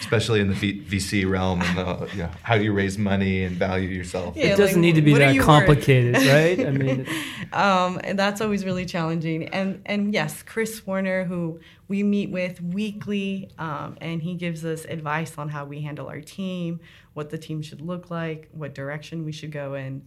Especially 0.00 0.40
in 0.40 0.48
the 0.48 0.54
v- 0.54 0.82
VC 0.82 1.28
realm 1.28 1.60
and 1.62 1.78
the, 1.78 2.08
you 2.12 2.22
know, 2.22 2.30
how 2.42 2.54
you 2.54 2.72
raise 2.72 2.96
money 2.96 3.44
and 3.44 3.56
value 3.56 3.88
yourself. 3.88 4.36
Yeah, 4.36 4.46
it 4.46 4.56
doesn't 4.56 4.76
like, 4.76 4.80
need 4.82 4.94
to 4.94 5.02
be 5.02 5.14
that 5.14 5.38
complicated, 5.38 6.14
right? 6.14 6.66
I 6.66 6.70
mean, 6.72 7.06
um, 7.52 8.00
and 8.04 8.18
that's 8.18 8.40
always 8.40 8.64
really 8.64 8.86
challenging. 8.86 9.48
And 9.48 9.82
and 9.86 10.12
yes, 10.12 10.42
Chris 10.42 10.80
Swenor, 10.80 11.24
who 11.24 11.60
we 11.88 12.02
meet 12.02 12.30
with 12.30 12.60
weekly, 12.60 13.50
um, 13.58 13.96
and 14.00 14.22
he 14.22 14.34
gives 14.34 14.64
us 14.64 14.84
advice 14.84 15.38
on 15.38 15.48
how 15.48 15.64
we 15.64 15.80
handle 15.80 16.08
our 16.08 16.20
team, 16.20 16.80
what 17.14 17.30
the 17.30 17.38
team 17.38 17.62
should 17.62 17.80
look 17.80 18.10
like, 18.10 18.48
what 18.52 18.74
direction 18.74 19.24
we 19.24 19.32
should 19.32 19.52
go 19.52 19.74
in. 19.74 20.02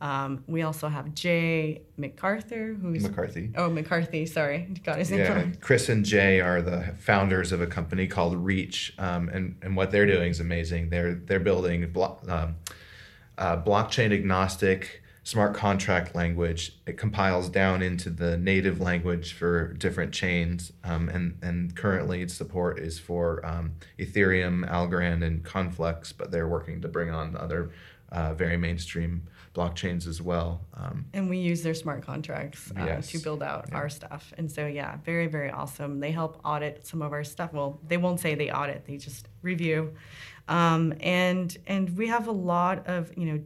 Um, 0.00 0.42
we 0.48 0.62
also 0.62 0.88
have 0.88 1.14
Jay 1.14 1.82
McArthur, 1.98 2.78
who's 2.80 3.04
McCarthy. 3.04 3.52
oh 3.56 3.70
McCarthy, 3.70 4.26
sorry, 4.26 4.66
got 4.82 4.98
his 4.98 5.12
name 5.12 5.20
Yeah, 5.20 5.32
wrong. 5.34 5.56
Chris 5.60 5.88
and 5.88 6.04
Jay 6.04 6.40
are 6.40 6.60
the 6.60 6.92
founders 6.98 7.52
of 7.52 7.60
a 7.60 7.68
company 7.68 8.08
called 8.08 8.36
Reach, 8.36 8.94
um, 8.98 9.28
and 9.28 9.56
and 9.62 9.76
what 9.76 9.92
they're 9.92 10.06
doing 10.06 10.30
is 10.30 10.40
amazing. 10.40 10.90
They're 10.90 11.14
they're 11.14 11.38
building 11.38 11.88
blo- 11.92 12.18
um, 12.26 12.56
uh, 13.38 13.62
blockchain 13.62 14.12
agnostic 14.12 15.01
smart 15.24 15.54
contract 15.54 16.14
language. 16.14 16.76
It 16.86 16.98
compiles 16.98 17.48
down 17.48 17.82
into 17.82 18.10
the 18.10 18.36
native 18.36 18.80
language 18.80 19.32
for 19.34 19.72
different 19.74 20.12
chains, 20.12 20.72
um, 20.84 21.08
and 21.08 21.38
and 21.42 21.74
currently 21.76 22.22
its 22.22 22.34
support 22.34 22.78
is 22.78 22.98
for 22.98 23.44
um, 23.46 23.72
Ethereum, 23.98 24.68
Algorand, 24.68 25.24
and 25.24 25.44
Conflux, 25.44 26.12
but 26.12 26.30
they're 26.30 26.48
working 26.48 26.80
to 26.82 26.88
bring 26.88 27.10
on 27.10 27.36
other 27.36 27.70
uh, 28.10 28.34
very 28.34 28.56
mainstream 28.56 29.22
blockchains 29.54 30.06
as 30.06 30.20
well. 30.20 30.62
Um, 30.74 31.04
and 31.12 31.28
we 31.28 31.38
use 31.38 31.62
their 31.62 31.74
smart 31.74 32.02
contracts 32.02 32.70
uh, 32.78 32.84
Yes. 32.84 33.10
to 33.12 33.18
build 33.18 33.42
out 33.42 33.66
Yeah. 33.68 33.76
our 33.76 33.88
stuff. 33.90 34.32
And 34.38 34.50
so, 34.50 34.66
yeah, 34.66 34.96
very, 35.04 35.26
very 35.26 35.50
awesome. 35.50 36.00
They 36.00 36.10
help 36.10 36.40
audit 36.44 36.86
some 36.86 37.02
of 37.02 37.12
our 37.12 37.22
stuff. 37.24 37.52
Well, 37.52 37.78
they 37.86 37.98
won't 37.98 38.18
say 38.20 38.34
they 38.34 38.50
audit; 38.50 38.86
they 38.86 38.96
just 38.96 39.28
review. 39.42 39.92
Um, 40.48 40.94
and 41.00 41.56
and 41.66 41.96
we 41.96 42.08
have 42.08 42.26
a 42.28 42.32
lot 42.32 42.86
of 42.86 43.16
you 43.16 43.26
know. 43.26 43.40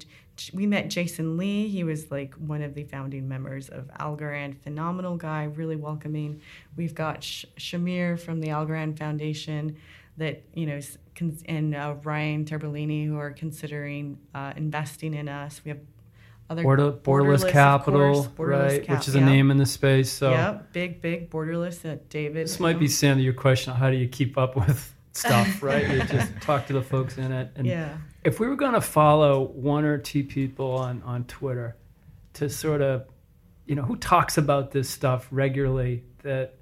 We 0.52 0.66
met 0.66 0.88
Jason 0.90 1.36
Lee. 1.36 1.68
He 1.68 1.82
was 1.84 2.10
like 2.10 2.34
one 2.34 2.62
of 2.62 2.74
the 2.74 2.84
founding 2.84 3.28
members 3.28 3.68
of 3.68 3.88
Algorand. 3.98 4.58
Phenomenal 4.62 5.16
guy, 5.16 5.44
really 5.44 5.76
welcoming. 5.76 6.40
We've 6.76 6.94
got 6.94 7.22
Sh- 7.24 7.46
Shamir 7.58 8.18
from 8.20 8.40
the 8.40 8.48
Algorand 8.48 8.98
Foundation, 8.98 9.76
that 10.18 10.42
you 10.54 10.66
know, 10.66 10.80
con- 11.14 11.38
and 11.46 11.74
uh, 11.74 11.94
Ryan 12.02 12.44
Terbolini 12.44 13.06
who 13.06 13.18
are 13.18 13.30
considering 13.32 14.18
uh, 14.34 14.52
investing 14.56 15.14
in 15.14 15.28
us. 15.28 15.60
We 15.64 15.70
have 15.70 15.80
other 16.48 16.62
border, 16.62 16.92
borderless, 16.92 17.42
of 17.44 17.50
capital, 17.50 18.24
course, 18.24 18.26
borderless 18.28 18.68
right? 18.70 18.84
cap- 18.84 18.98
Which 18.98 19.08
is 19.08 19.14
a 19.16 19.18
yeah. 19.18 19.24
name 19.26 19.50
in 19.50 19.56
the 19.56 19.66
space. 19.66 20.12
So 20.12 20.30
Yep, 20.30 20.72
big, 20.72 21.00
big 21.02 21.30
borderless 21.30 21.84
at 21.90 22.08
David. 22.08 22.46
this 22.46 22.60
might 22.60 22.78
be 22.78 22.88
Sam 22.88 23.18
your 23.18 23.32
question: 23.32 23.72
How 23.74 23.90
do 23.90 23.96
you 23.96 24.06
keep 24.08 24.38
up 24.38 24.54
with 24.54 24.94
stuff? 25.12 25.62
Right? 25.62 25.88
you 25.88 26.02
just 26.04 26.30
talk 26.42 26.66
to 26.66 26.72
the 26.72 26.82
folks 26.82 27.18
in 27.18 27.32
it. 27.32 27.50
And 27.56 27.66
Yeah. 27.66 27.96
If 28.26 28.40
we 28.40 28.48
were 28.48 28.56
going 28.56 28.72
to 28.72 28.80
follow 28.80 29.44
one 29.44 29.84
or 29.84 29.98
two 29.98 30.24
people 30.24 30.72
on 30.72 31.00
on 31.04 31.24
Twitter 31.24 31.76
to 32.34 32.50
sort 32.50 32.82
of, 32.82 33.06
you 33.66 33.76
know, 33.76 33.82
who 33.82 33.96
talks 33.96 34.36
about 34.36 34.72
this 34.72 34.90
stuff 34.90 35.28
regularly 35.30 36.02
that 36.24 36.54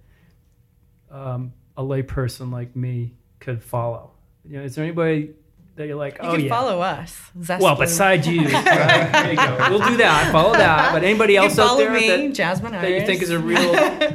um, 1.11 1.55
a 1.77 1.83
layperson 1.83 2.53
like 2.53 2.77
me 2.77 3.15
could 3.41 3.63
follow, 3.63 4.11
you 4.45 4.59
know, 4.59 4.65
is 4.65 4.75
there 4.75 4.85
anybody 4.85 5.31
that 5.77 5.87
you're 5.87 5.97
like, 5.97 6.19
You 6.23 6.29
oh 6.29 6.33
can 6.33 6.45
yeah, 6.45 6.49
follow 6.51 6.83
us. 6.83 7.19
Well, 7.35 7.75
Blue. 7.77 7.87
besides 7.87 8.29
you, 8.29 8.43
right, 8.49 9.11
there 9.11 9.31
you 9.31 9.37
go. 9.37 9.67
We'll 9.71 9.89
do 9.89 9.97
that. 9.97 10.31
Follow 10.33 10.53
that. 10.53 10.93
But 10.93 11.03
anybody 11.03 11.37
else 11.37 11.59
out 11.59 11.79
there 11.79 11.91
me, 11.91 12.09
that, 12.09 12.35
Jasmine 12.35 12.73
that 12.73 12.91
you 12.91 13.07
think 13.07 13.23
is 13.23 13.31
a 13.31 13.39
real, 13.39 13.75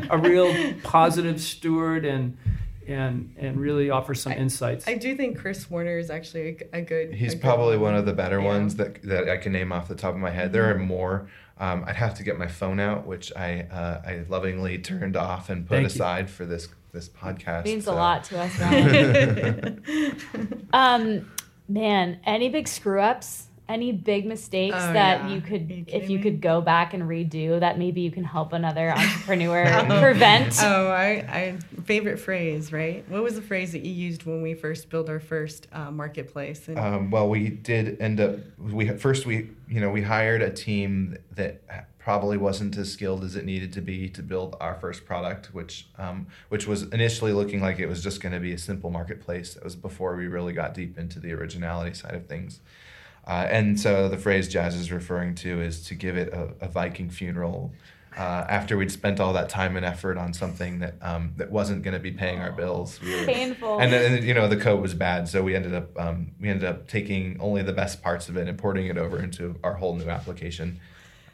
a 0.10 0.18
real 0.18 0.74
positive 0.84 1.42
steward 1.42 2.06
and 2.06 2.38
and 2.90 3.34
and 3.38 3.58
really 3.60 3.90
offer 3.90 4.14
some 4.16 4.34
insights? 4.34 4.88
I 4.88 4.96
do 4.96 5.16
think 5.16 5.38
Chris 5.38 5.62
Swenor 5.64 5.98
is 6.00 6.10
actually 6.10 6.58
a, 6.74 6.80
a 6.80 6.82
good. 6.82 7.14
He's 7.14 7.34
a 7.34 7.36
good 7.36 7.42
probably 7.44 7.78
one 7.78 7.96
of 7.96 8.06
the 8.06 8.14
better 8.14 8.40
Yeah. 8.40 8.46
ones 8.48 8.76
that 8.78 9.02
that 9.04 9.30
I 9.30 9.38
can 9.38 9.52
name 9.54 9.72
off 9.72 9.88
the 9.88 9.96
top 9.96 10.14
of 10.14 10.20
my 10.20 10.32
head. 10.32 10.52
There 10.52 10.70
are 10.70 10.78
more. 10.78 11.30
Um, 11.60 11.84
I'd 11.86 11.98
have 11.98 12.16
to 12.16 12.24
get 12.24 12.38
my 12.38 12.48
phone 12.48 12.80
out, 12.80 13.06
which 13.06 13.32
I 13.36 13.62
uh, 13.72 14.02
I 14.06 14.26
lovingly 14.30 14.78
turned 14.80 15.16
off 15.18 15.50
and 15.50 15.68
put 15.68 15.76
Thank 15.76 15.84
you. 15.84 15.88
aside 15.88 16.30
for 16.30 16.46
this 16.46 16.68
this 16.92 17.08
podcast. 17.10 17.66
Means 17.66 17.86
so. 17.86 17.94
a 17.94 17.96
lot 17.96 18.24
to 18.26 18.40
us. 18.40 18.60
Ryan. 18.60 19.84
um, 20.74 21.32
man, 21.68 22.20
any 22.26 22.50
big 22.50 22.68
screw 22.68 23.00
ups? 23.02 23.46
Any 23.68 23.92
big 23.92 24.26
mistakes 24.26 24.76
Oh, 24.80 24.94
that 24.94 25.26
yeah. 25.26 25.36
you 25.36 25.42
could, 25.42 25.70
you 25.70 25.86
if 25.88 26.10
you 26.10 26.18
me? 26.18 26.24
could 26.24 26.42
go 26.42 26.60
back 26.60 26.96
and 26.96 27.04
redo, 27.04 27.60
that 27.60 27.78
maybe 27.78 28.02
you 28.02 28.10
can 28.10 28.24
help 28.24 28.52
another 28.52 28.90
entrepreneur 28.98 29.64
prevent? 30.02 30.58
Oh, 30.64 30.88
I, 30.88 31.08
I 31.30 31.58
favorite 31.90 32.20
phrase, 32.20 32.72
right? 32.72 33.04
What 33.10 33.24
was 33.24 33.34
the 33.34 33.42
phrase 33.42 33.72
that 33.72 33.84
you 33.84 33.92
used 33.92 34.24
when 34.24 34.44
we 34.44 34.54
first 34.54 34.92
built 34.92 35.10
our 35.10 35.20
first 35.20 35.68
uh, 35.74 35.90
marketplace? 35.90 36.68
And 36.68 36.78
Um, 36.78 37.10
well, 37.10 37.28
we 37.28 37.50
did 37.50 38.00
end 38.00 38.22
up. 38.22 38.36
We 38.60 38.90
first 38.90 39.26
we 39.26 39.50
you 39.68 39.82
know 39.82 39.90
we 39.90 40.04
hired 40.04 40.44
a 40.44 40.52
team 40.52 41.18
that 41.32 41.64
probably 41.98 42.38
wasn't 42.38 42.78
as 42.78 42.94
skilled 42.94 43.24
as 43.24 43.36
it 43.36 43.44
needed 43.44 43.74
to 43.74 43.82
be 43.82 44.08
to 44.10 44.22
build 44.22 44.56
our 44.62 44.76
first 44.76 45.04
product, 45.04 45.48
which 45.52 45.88
um, 45.98 46.28
which 46.50 46.68
was 46.68 46.84
initially 46.84 47.34
looking 47.34 47.60
like 47.60 47.80
it 47.80 47.88
was 47.88 48.04
just 48.04 48.22
going 48.22 48.34
to 48.34 48.40
be 48.40 48.54
a 48.54 48.60
simple 48.60 48.92
marketplace. 48.92 49.56
That 49.56 49.64
was 49.64 49.76
before 49.76 50.16
we 50.16 50.28
really 50.28 50.54
got 50.54 50.76
deep 50.76 50.96
into 51.00 51.20
the 51.20 51.34
originality 51.34 51.96
side 51.96 52.14
of 52.14 52.28
things. 52.28 52.60
Uh, 53.26 53.48
and 53.50 53.80
so 53.80 54.08
the 54.08 54.18
phrase 54.18 54.48
Jazz 54.48 54.76
is 54.76 54.92
referring 54.92 55.34
to 55.36 55.60
is 55.60 55.84
to 55.88 55.96
give 55.96 56.18
it 56.18 56.32
a, 56.34 56.54
a 56.62 56.68
Viking 56.68 57.10
funeral. 57.10 57.72
Uh, 58.18 58.46
after 58.50 58.76
we'd 58.76 58.92
spent 58.92 59.20
all 59.20 59.34
that 59.34 59.50
time 59.50 59.78
and 59.78 59.86
effort 59.86 60.18
on 60.18 60.34
something 60.34 60.80
that 60.80 60.96
um, 61.02 61.32
that 61.38 61.52
wasn't 61.52 61.84
going 61.84 61.94
to 61.94 62.00
be 62.00 62.12
paying 62.12 62.40
our 62.40 62.52
bills, 62.52 63.00
we 63.02 63.16
were, 63.16 63.26
Painful. 63.26 63.80
and 63.80 63.94
then 63.94 64.24
you 64.24 64.34
know 64.34 64.48
the 64.48 64.58
code 64.58 64.82
was 64.82 64.94
bad, 64.94 65.28
so 65.30 65.44
we 65.44 65.56
ended 65.56 65.74
up 65.74 65.98
um, 66.00 66.32
we 66.42 66.50
ended 66.50 66.68
up 66.68 66.88
taking 66.88 67.38
only 67.40 67.62
the 67.62 67.72
best 67.74 68.02
parts 68.02 68.28
of 68.28 68.36
it 68.36 68.48
and 68.48 68.58
porting 68.58 68.88
it 68.88 68.98
over 68.98 69.22
into 69.22 69.56
our 69.64 69.76
whole 69.76 69.96
new 69.96 70.10
application. 70.10 70.80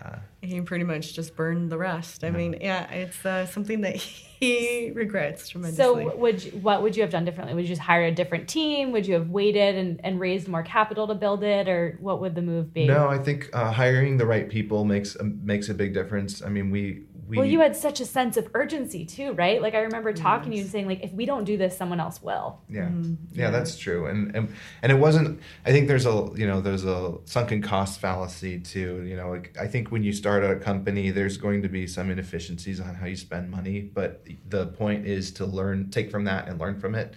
Uh, 0.04 0.18
he 0.42 0.62
pretty 0.62 0.84
much 0.84 1.14
just 1.14 1.36
burned 1.36 1.72
the 1.72 1.78
rest. 1.78 2.24
I 2.24 2.30
mean, 2.30 2.58
yeah, 2.62 2.90
it's 2.92 3.26
uh, 3.26 3.46
something 3.46 3.82
that 3.82 3.96
he 3.96 4.92
regrets 4.94 5.50
tremendously. 5.50 6.06
So 6.06 6.16
would 6.18 6.44
you, 6.44 6.52
what 6.52 6.82
would 6.82 6.96
you 6.96 7.02
have 7.02 7.12
done 7.12 7.26
differently? 7.26 7.56
Would 7.56 7.64
you 7.64 7.70
just 7.70 7.82
hire 7.82 8.06
a 8.06 8.12
different 8.12 8.48
team? 8.48 8.92
Would 8.92 9.08
you 9.08 9.16
have 9.16 9.30
waited 9.30 9.76
and, 9.76 10.00
and 10.04 10.20
raised 10.20 10.48
more 10.48 10.64
capital 10.64 11.08
to 11.08 11.16
build 11.16 11.44
it, 11.44 11.68
or 11.68 11.98
what 12.00 12.22
would 12.22 12.36
the 12.36 12.42
move 12.42 12.74
be? 12.74 12.88
no, 12.88 13.08
I 13.08 13.18
think 13.18 13.50
uh, 13.54 13.72
hiring 13.72 14.18
the 14.18 14.26
right 14.26 14.50
people 14.50 14.86
makes 14.86 15.20
um, 15.20 15.40
makes 15.44 15.70
a 15.70 15.74
big 15.74 15.94
difference. 15.94 16.42
I 16.42 16.50
mean, 16.50 16.70
we 16.72 17.06
we 17.28 17.38
Well, 17.38 17.46
you 17.46 17.60
had 17.60 17.76
such 17.76 18.00
a 18.00 18.06
sense 18.06 18.38
of 18.38 18.50
urgency 18.54 19.04
too, 19.06 19.34
right? 19.34 19.62
Like 19.62 19.74
I 19.74 19.80
remember 19.80 20.14
talking 20.14 20.52
to 20.52 20.58
you 20.58 20.64
and 20.64 20.72
saying, 20.72 20.88
like, 20.88 21.04
if 21.04 21.12
we 21.12 21.26
don't 21.26 21.44
do 21.44 21.58
this, 21.58 21.76
someone 21.76 22.00
else 22.00 22.22
will. 22.22 22.60
Yeah. 22.70 22.84
Mm-hmm. 22.84 23.16
yeah, 23.34 23.50
that's 23.50 23.78
true, 23.78 24.06
and, 24.06 24.36
and 24.36 24.54
and 24.82 24.92
it 24.92 24.96
wasn't. 24.96 25.40
I 25.66 25.72
think 25.72 25.88
there's 25.88 26.06
a 26.06 26.30
you 26.36 26.46
know 26.46 26.62
there's 26.62 26.86
a 26.86 27.16
sunken 27.26 27.62
cost 27.62 28.00
fallacy 28.00 28.60
too. 28.60 29.04
You 29.04 29.16
know, 29.16 29.32
like, 29.32 29.58
I 29.60 29.68
think 29.68 29.92
when 29.92 30.04
you 30.04 30.14
start 30.14 30.44
a 30.44 30.56
company, 30.56 31.10
there's 31.10 31.38
going 31.38 31.62
to 31.64 31.70
be 31.70 31.88
some 31.88 32.12
inefficiencies 32.12 32.80
on 32.80 32.94
how 32.94 33.08
you 33.08 33.16
spend 33.16 33.50
money, 33.50 33.82
but 33.82 34.26
the 34.50 34.68
point 34.68 35.08
is 35.08 35.32
to 35.34 35.46
learn, 35.46 35.90
take 35.90 36.12
from 36.12 36.26
that, 36.26 36.48
and 36.48 36.60
learn 36.60 36.80
from 36.80 36.96
it. 36.96 37.16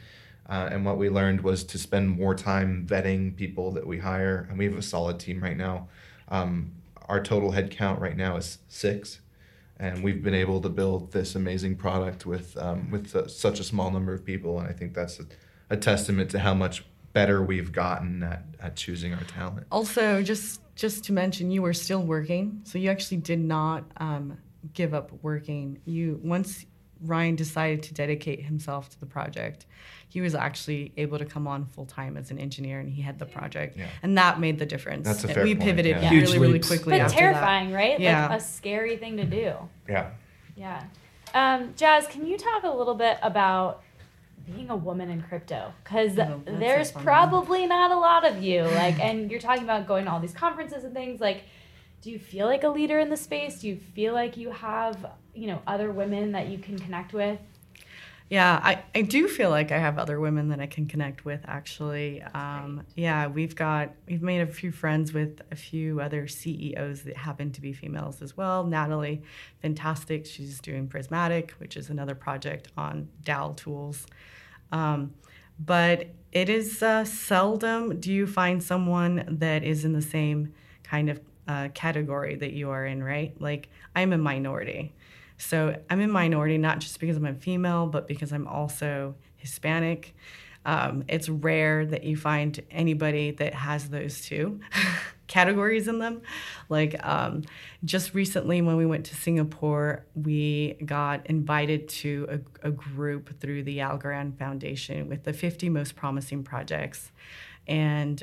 Uh, 0.48 0.70
and 0.72 0.86
what 0.86 0.96
we 0.96 1.10
learned 1.10 1.42
was 1.42 1.62
to 1.62 1.76
spend 1.76 2.08
more 2.08 2.34
time 2.34 2.86
vetting 2.88 3.36
people 3.36 3.70
that 3.72 3.86
we 3.86 3.98
hire, 3.98 4.46
and 4.48 4.58
we 4.58 4.64
have 4.64 4.78
a 4.78 4.82
solid 4.82 5.20
team 5.20 5.42
right 5.42 5.58
now. 5.58 5.88
Um, 6.28 6.72
our 7.06 7.22
total 7.22 7.52
headcount 7.52 8.00
right 8.00 8.16
now 8.16 8.36
is 8.36 8.58
six 8.68 9.20
and 9.78 10.02
we've 10.02 10.22
been 10.22 10.34
able 10.34 10.60
to 10.60 10.68
build 10.68 11.12
this 11.12 11.34
amazing 11.34 11.76
product 11.76 12.26
with 12.26 12.56
um, 12.58 12.90
with 12.90 13.30
such 13.30 13.60
a 13.60 13.64
small 13.64 13.90
number 13.90 14.12
of 14.12 14.24
people, 14.24 14.58
and 14.58 14.68
I 14.68 14.72
think 14.72 14.94
that's 14.94 15.20
a, 15.20 15.26
a 15.70 15.76
testament 15.76 16.30
to 16.30 16.38
how 16.38 16.54
much 16.54 16.84
better 17.12 17.42
we've 17.42 17.72
gotten 17.72 18.22
at, 18.22 18.42
at 18.60 18.76
choosing 18.76 19.14
our 19.14 19.24
talent. 19.24 19.66
Also, 19.70 20.22
just 20.22 20.60
just 20.74 21.04
to 21.04 21.12
mention, 21.12 21.50
you 21.50 21.62
were 21.62 21.72
still 21.74 22.02
working, 22.02 22.60
so 22.64 22.78
you 22.78 22.90
actually 22.90 23.18
did 23.18 23.40
not 23.40 23.84
um, 23.98 24.38
give 24.74 24.94
up 24.94 25.12
working. 25.22 25.80
You 25.84 26.20
once 26.22 26.66
Ryan 27.02 27.36
decided 27.36 27.82
to 27.84 27.94
dedicate 27.94 28.42
himself 28.44 28.88
to 28.90 29.00
the 29.00 29.06
project, 29.06 29.66
he 30.08 30.20
was 30.20 30.34
actually 30.34 30.92
able 30.96 31.18
to 31.18 31.24
come 31.24 31.46
on 31.46 31.66
full 31.66 31.86
time 31.86 32.16
as 32.16 32.30
an 32.30 32.38
engineer, 32.38 32.80
and 32.80 32.88
he 32.90 33.02
had 33.02 33.18
the 33.18 33.26
project, 33.26 33.76
Yeah. 33.76 33.86
and 34.02 34.16
that 34.18 34.40
made 34.40 34.58
the 34.58 34.66
difference. 34.66 35.06
That's 35.06 35.24
a 35.24 35.28
fair 35.28 35.44
we 35.44 35.54
point, 35.54 35.64
pivoted 35.64 35.96
yeah. 36.02 36.08
Huge 36.10 36.24
really, 36.26 36.38
really 36.38 36.58
quickly. 36.60 36.92
But 36.92 37.02
after 37.02 37.18
terrifying, 37.18 37.72
right? 37.72 38.00
Yeah. 38.00 38.28
Like 38.28 38.40
a 38.40 38.42
scary 38.42 38.96
thing 38.96 39.16
to 39.18 39.24
do. 39.24 39.54
Yeah. 39.88 40.10
Yeah. 40.56 40.82
Um, 41.34 41.74
Jazz, 41.76 42.06
can 42.06 42.26
you 42.26 42.36
talk 42.38 42.62
a 42.64 42.70
little 42.70 42.94
bit 42.94 43.18
about 43.22 43.82
being 44.46 44.70
a 44.70 44.76
woman 44.76 45.10
in 45.10 45.20
crypto? 45.22 45.72
Because 45.84 46.18
Oh, 46.18 46.40
there's 46.46 46.90
fun 46.90 47.04
one. 47.04 47.04
probably 47.04 47.66
not 47.66 47.90
a 47.90 47.96
lot 47.98 48.24
of 48.26 48.42
you. 48.42 48.62
Like, 48.62 48.98
and 48.98 49.30
you're 49.30 49.40
talking 49.40 49.62
about 49.62 49.86
going 49.86 50.06
to 50.06 50.10
all 50.10 50.20
these 50.20 50.32
conferences 50.32 50.84
and 50.84 50.94
things. 50.94 51.20
Like, 51.20 51.44
do 52.00 52.10
you 52.10 52.18
feel 52.18 52.46
like 52.46 52.64
a 52.64 52.68
leader 52.68 52.98
in 52.98 53.10
the 53.10 53.16
space? 53.16 53.60
Do 53.60 53.68
you 53.68 53.76
feel 53.76 54.14
like 54.14 54.36
you 54.36 54.50
have, 54.50 55.12
you 55.34 55.46
know, 55.46 55.60
other 55.66 55.90
women 55.90 56.32
that 56.32 56.48
you 56.48 56.58
can 56.58 56.78
connect 56.78 57.12
with? 57.12 57.38
Yeah, 58.30 58.60
I, 58.62 58.82
I 58.94 59.02
do 59.02 59.26
feel 59.26 59.48
like 59.48 59.72
I 59.72 59.78
have 59.78 59.98
other 59.98 60.20
women 60.20 60.50
that 60.50 60.60
I 60.60 60.66
can 60.66 60.84
connect 60.86 61.24
with 61.24 61.40
actually. 61.46 62.22
Um, 62.22 62.82
yeah, 62.94 63.26
we've 63.26 63.56
got 63.56 63.92
we've 64.06 64.20
made 64.20 64.42
a 64.42 64.46
few 64.46 64.70
friends 64.70 65.14
with 65.14 65.40
a 65.50 65.56
few 65.56 66.00
other 66.00 66.28
CEOs 66.28 67.04
that 67.04 67.16
happen 67.16 67.52
to 67.52 67.60
be 67.62 67.72
females 67.72 68.20
as 68.20 68.36
well. 68.36 68.64
Natalie, 68.64 69.22
fantastic. 69.62 70.26
She's 70.26 70.60
doing 70.60 70.88
Prismatic, 70.88 71.52
which 71.52 71.74
is 71.74 71.88
another 71.88 72.14
project 72.14 72.68
on 72.76 73.08
DAO 73.24 73.56
tools. 73.56 74.06
Um, 74.72 75.14
but 75.58 76.08
it 76.30 76.50
is 76.50 76.82
uh, 76.82 77.06
seldom 77.06 77.98
do 77.98 78.12
you 78.12 78.26
find 78.26 78.62
someone 78.62 79.24
that 79.26 79.64
is 79.64 79.86
in 79.86 79.94
the 79.94 80.02
same 80.02 80.52
kind 80.82 81.08
of 81.08 81.20
uh, 81.48 81.68
category 81.74 82.36
that 82.36 82.52
you 82.52 82.70
are 82.70 82.86
in, 82.86 83.02
right? 83.02 83.34
Like 83.40 83.68
I'm 83.96 84.12
a 84.12 84.18
minority. 84.18 84.94
So 85.38 85.76
I'm 85.88 86.00
in 86.00 86.10
minority 86.10 86.58
not 86.58 86.80
just 86.80 87.00
because 87.00 87.16
I'm 87.16 87.26
a 87.26 87.34
female, 87.34 87.86
but 87.86 88.06
because 88.06 88.32
I'm 88.32 88.46
also 88.46 89.14
Hispanic. 89.36 90.14
Um, 90.66 91.04
it's 91.08 91.28
rare 91.28 91.86
that 91.86 92.04
you 92.04 92.16
find 92.16 92.60
anybody 92.70 93.30
that 93.32 93.54
has 93.54 93.88
those 93.88 94.20
two 94.20 94.60
categories 95.26 95.88
in 95.88 95.98
them. 96.00 96.20
Like 96.68 96.94
um, 97.06 97.44
just 97.84 98.12
recently, 98.12 98.60
when 98.60 98.76
we 98.76 98.84
went 98.84 99.06
to 99.06 99.14
Singapore, 99.14 100.04
we 100.14 100.76
got 100.84 101.26
invited 101.26 101.88
to 101.88 102.40
a, 102.62 102.68
a 102.68 102.70
group 102.70 103.40
through 103.40 103.62
the 103.62 103.78
Algorand 103.78 104.36
Foundation 104.38 105.08
with 105.08 105.24
the 105.24 105.32
50 105.32 105.70
most 105.70 105.96
promising 105.96 106.42
projects. 106.42 107.12
And 107.66 108.22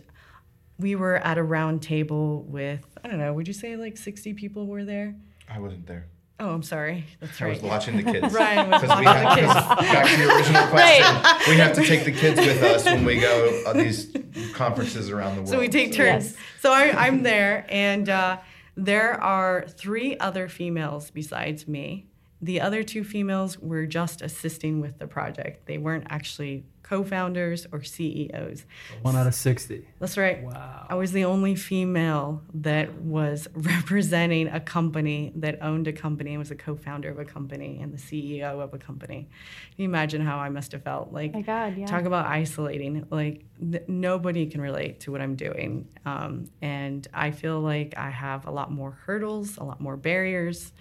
we 0.78 0.96
were 0.96 1.16
at 1.18 1.38
a 1.38 1.44
round 1.44 1.82
table 1.82 2.44
with, 2.44 2.86
I 3.04 3.08
don't 3.08 3.20
know, 3.20 3.34
would 3.34 3.48
you 3.48 3.54
say 3.54 3.76
like 3.78 3.98
60 3.98 4.34
people 4.34 4.68
were 4.68 4.84
there? 4.84 5.16
I 5.50 5.60
wasn't 5.60 5.88
there. 5.88 6.08
Oh, 6.38 6.50
I'm 6.50 6.64
sorry. 6.64 7.06
That's 7.22 7.40
right. 7.40 7.48
I 7.48 7.54
was 7.54 7.62
watching 7.62 7.96
the 7.96 8.04
kids. 8.04 8.34
Ryan 8.34 8.70
was 8.70 8.82
Because 8.82 9.00
we 9.00 9.06
watching 9.06 9.46
have, 9.46 9.70
the 9.70 9.76
kids. 9.76 9.94
back 9.94 10.06
to 10.16 10.22
your 10.22 10.36
original 10.36 10.68
question, 10.68 11.52
we 11.54 11.58
have 11.58 11.74
to 11.76 11.84
take 11.86 12.04
the 12.04 12.12
kids 12.12 12.40
with 12.40 12.62
us 12.62 12.84
when 12.84 13.06
we 13.06 13.20
go 13.22 13.64
uh, 13.66 13.72
these 13.74 14.14
conferences 14.54 15.10
around 15.10 15.36
the 15.36 15.42
world. 15.42 15.50
So 15.50 15.60
we 15.60 15.70
take 15.70 15.94
turns. 15.94 16.26
Yes. 16.32 16.36
So 16.60 16.74
I, 16.74 17.06
I'm 17.06 17.24
there, 17.24 17.66
and 17.70 18.10
uh, 18.10 18.40
there 18.76 19.14
are 19.14 19.66
three 19.70 20.18
other 20.20 20.50
females 20.50 21.10
besides 21.10 21.70
me. 21.70 22.08
The 22.46 22.62
other 22.62 22.84
two 22.84 23.04
females 23.04 23.58
were 23.58 23.88
just 23.88 24.22
assisting 24.22 24.80
with 24.80 25.00
the 25.00 25.08
project. 25.08 25.66
They 25.66 25.80
weren't 25.80 26.06
actually 26.12 26.64
co-founders 26.84 27.66
or 27.72 27.82
CEOs. 27.82 28.66
One 29.02 29.16
out 29.16 29.26
of 29.26 29.34
60. 29.34 29.88
That's 30.00 30.16
right. 30.16 30.44
Wow. 30.44 30.86
I 30.88 30.94
was 30.94 31.12
the 31.12 31.26
only 31.26 31.56
female 31.56 32.44
that 32.54 33.02
was 33.02 33.48
representing 33.56 34.48
a 34.50 34.60
company 34.60 35.34
that 35.38 35.58
owned 35.64 35.88
a 35.88 35.92
company 35.92 36.34
and 36.34 36.40
was 36.40 36.52
a 36.52 36.56
co-founder 36.56 37.10
of 37.10 37.18
a 37.18 37.26
company 37.26 37.80
and 37.82 37.92
the 37.92 37.98
CEO 37.98 38.62
of 38.62 38.76
a 38.76 38.78
company. 38.78 39.28
Can 39.76 39.82
you 39.82 39.86
imagine 39.86 40.22
how 40.22 40.38
I 40.38 40.50
must 40.50 40.72
have 40.74 40.84
felt? 40.84 41.12
Like, 41.12 41.34
My 41.34 41.42
God, 41.42 41.76
yeah. 41.76 41.88
talk 41.88 42.06
about 42.06 42.28
isolating. 42.28 43.08
Like, 43.10 43.44
th- 43.60 43.88
nobody 43.88 44.46
can 44.46 44.62
relate 44.62 45.00
to 45.02 45.12
what 45.12 45.22
I'm 45.22 45.36
doing, 45.36 45.88
um, 46.06 46.52
and 46.62 47.08
I 47.12 47.32
feel 47.32 47.60
like 47.60 47.98
I 47.98 48.12
have 48.12 48.46
a 48.46 48.52
lot 48.52 48.72
more 48.72 48.92
hurdles, 48.92 49.58
a 49.58 49.64
lot 49.64 49.82
more 49.82 49.98
barriers. 49.98 50.72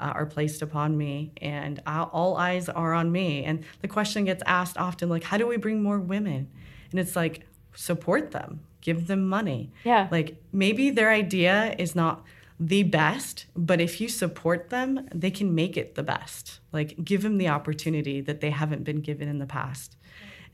Uh, 0.00 0.12
are 0.16 0.26
placed 0.26 0.62
upon 0.62 0.98
me, 0.98 1.30
and 1.40 1.80
I, 1.86 2.02
all 2.02 2.36
eyes 2.36 2.68
are 2.68 2.92
on 2.92 3.12
me. 3.12 3.44
And 3.44 3.64
the 3.82 3.88
question 3.88 4.24
gets 4.24 4.42
asked 4.46 4.76
often, 4.76 5.08
like, 5.08 5.22
how 5.22 5.36
do 5.36 5.46
we 5.46 5.56
bring 5.56 5.80
more 5.80 6.00
women? 6.00 6.50
And 6.90 6.98
it's 6.98 7.14
like, 7.14 7.46
support 7.74 8.30
them, 8.32 8.60
give 8.80 9.06
them 9.06 9.26
money. 9.28 9.72
Yeah. 9.84 10.08
Like 10.10 10.36
maybe 10.52 10.90
their 10.90 11.10
idea 11.10 11.74
is 11.78 11.94
not 11.94 12.24
the 12.60 12.82
best, 12.82 13.46
but 13.56 13.80
if 13.80 14.00
you 14.00 14.08
support 14.08 14.70
them, 14.70 15.08
they 15.14 15.30
can 15.30 15.54
make 15.54 15.76
it 15.76 15.94
the 15.94 16.02
best. 16.02 16.60
Like 16.72 17.04
give 17.04 17.22
them 17.22 17.38
the 17.38 17.48
opportunity 17.48 18.20
that 18.20 18.40
they 18.40 18.50
haven't 18.50 18.84
been 18.84 19.00
given 19.00 19.28
in 19.28 19.38
the 19.38 19.46
past. 19.46 19.96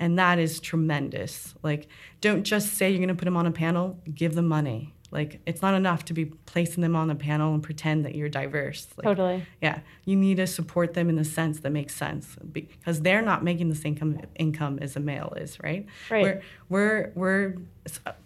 And 0.01 0.19
that 0.19 0.39
is 0.39 0.61
tremendous. 0.61 1.55
Like 1.63 1.89
don't 2.21 2.45
just 2.45 2.75
say 2.75 2.91
you're 2.91 2.99
going 2.99 3.09
to 3.09 3.15
put 3.15 3.25
them 3.25 3.37
on 3.37 3.47
a 3.47 3.53
panel, 3.53 3.99
give 4.15 4.35
them 4.35 4.47
money. 4.47 4.95
Like 5.11 5.41
it's 5.47 5.63
not 5.63 5.75
enough 5.75 6.05
to 6.07 6.13
be 6.13 6.27
placing 6.27 6.83
them 6.83 6.95
on 6.95 7.11
a 7.11 7.15
panel 7.15 7.55
and 7.55 7.63
pretend 7.63 8.05
that 8.05 8.15
you're 8.15 8.29
diverse. 8.29 8.87
Like, 8.97 9.05
Totally. 9.05 9.47
yeah, 9.63 9.81
you 10.05 10.17
need 10.17 10.37
to 10.37 10.47
support 10.47 10.95
them 10.95 11.09
in 11.09 11.17
the 11.17 11.25
sense 11.25 11.61
that 11.61 11.71
makes 11.71 11.95
sense 11.95 12.37
because 12.53 13.01
they're 13.01 13.23
not 13.23 13.43
making 13.43 13.71
the 13.71 13.75
same 13.75 13.93
income, 13.93 14.21
income 14.37 14.79
as 14.83 14.97
a 14.97 15.01
male 15.01 15.33
is, 15.37 15.59
right? 15.63 15.87
Right. 16.11 16.23
We're, 16.23 16.43
we're, 16.69 17.13
we're 17.15 17.55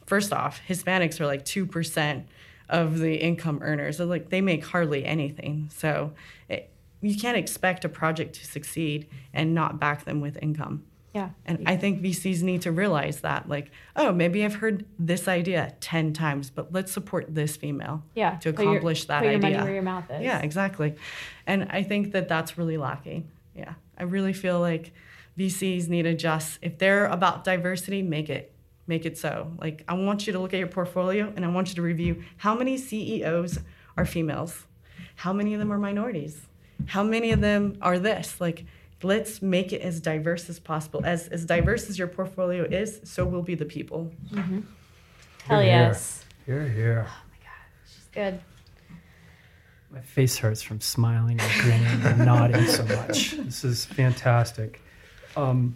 first 0.07 0.33
off, 0.33 0.61
Hispanics 0.69 1.21
are 1.21 1.27
like 1.27 1.45
2% 1.45 2.25
of 2.69 2.99
the 2.99 3.15
income 3.17 3.61
earners. 3.63 3.99
So 3.99 4.07
like 4.07 4.31
they 4.31 4.41
make 4.41 4.65
hardly 4.65 5.05
anything. 5.05 5.71
So 5.73 6.13
it, 6.49 6.71
you 7.01 7.17
can't 7.17 7.37
expect 7.37 7.85
a 7.85 7.89
project 7.89 8.35
to 8.37 8.47
succeed 8.47 9.09
and 9.33 9.55
not 9.55 9.79
back 9.79 10.05
them 10.05 10.21
with 10.21 10.39
income. 10.43 10.85
Yeah. 11.15 11.31
And 11.45 11.63
I 11.69 11.77
think 11.77 12.01
VCs 12.03 12.43
need 12.43 12.63
to 12.63 12.73
realize 12.73 13.21
that, 13.21 13.49
like, 13.49 13.71
oh, 13.97 14.13
maybe 14.13 14.45
I've 14.45 14.55
heard 14.55 14.87
this 14.99 15.29
idea 15.29 15.75
10 15.81 16.13
times, 16.15 16.49
but 16.51 16.73
let's 16.73 16.91
support 16.91 17.35
this 17.35 17.55
female 17.57 18.03
Yeah. 18.15 18.37
to 18.39 18.53
Put 18.53 18.63
your- 18.65 18.73
accomplish 18.73 19.05
that 19.07 19.19
put 19.21 19.27
your 19.27 19.35
idea. 19.37 19.51
money 19.51 19.63
where 19.65 19.75
your 19.75 19.83
mouth 19.83 20.11
is. 20.11 20.23
Yeah, 20.23 20.41
exactly. 20.41 20.95
And 21.47 21.67
I 21.71 21.83
think 21.83 22.13
that 22.13 22.29
that's 22.29 22.57
really 22.57 22.77
lacking. 22.79 23.29
Yeah. 23.55 23.75
I 23.99 24.05
really 24.05 24.33
feel 24.33 24.59
like 24.59 24.93
VCs 25.39 25.89
need 25.89 26.03
to 26.05 26.15
just, 26.15 26.59
if 26.63 26.79
they're 26.79 27.07
about 27.07 27.45
diversity, 27.45 28.03
make 28.03 28.31
it. 28.31 28.49
Make 28.87 29.05
it 29.07 29.17
so. 29.19 29.53
Like, 29.61 29.85
I 29.87 29.95
want 29.95 30.27
you 30.27 30.33
to 30.33 30.39
look 30.39 30.53
at 30.55 30.59
your 30.59 30.67
portfolio 30.67 31.33
and 31.37 31.45
I 31.45 31.49
want 31.49 31.69
you 31.69 31.75
to 31.77 31.83
review 31.83 32.25
how 32.39 32.55
many 32.57 32.77
CEOs 32.77 33.61
are 33.97 34.05
females, 34.05 34.67
how 35.17 35.33
many 35.33 35.53
of 35.55 35.61
them 35.61 35.71
are 35.73 35.79
minorities, 35.79 36.49
how 36.87 37.03
many 37.05 37.31
of 37.33 37.41
them 37.41 37.77
are 37.81 37.99
this. 37.99 38.41
Like, 38.41 38.65
let's 39.05 39.43
make 39.43 39.73
it 39.73 39.81
as 39.83 40.01
diverse 40.01 40.49
as 40.49 40.59
possible. 40.59 41.03
As, 41.05 41.29
as 41.29 41.45
diverse 41.45 41.89
as 41.91 41.99
your 41.99 42.09
portfolio 42.09 42.65
is, 42.65 43.01
so 43.05 43.25
will 43.25 43.43
be 43.43 43.55
the 43.55 43.65
people. 43.65 44.13
Hell 45.47 45.63
yes. 45.63 46.25
Here, 46.47 46.63
here. 46.69 46.69
yes. 46.69 46.69
Here, 46.69 46.69
here. 46.69 47.07
Good. 48.13 48.41
My 49.91 50.01
face 50.01 50.39
hurts 50.39 50.63
from 50.63 50.81
smiling 50.81 51.39
and 51.41 51.63
grinning 51.63 52.07
and 52.07 52.19
nodding 52.25 52.67
so 52.67 52.85
much. 52.85 53.33
This 53.33 53.63
is 53.65 53.85
fantastic. 53.85 54.81
Um, 55.37 55.75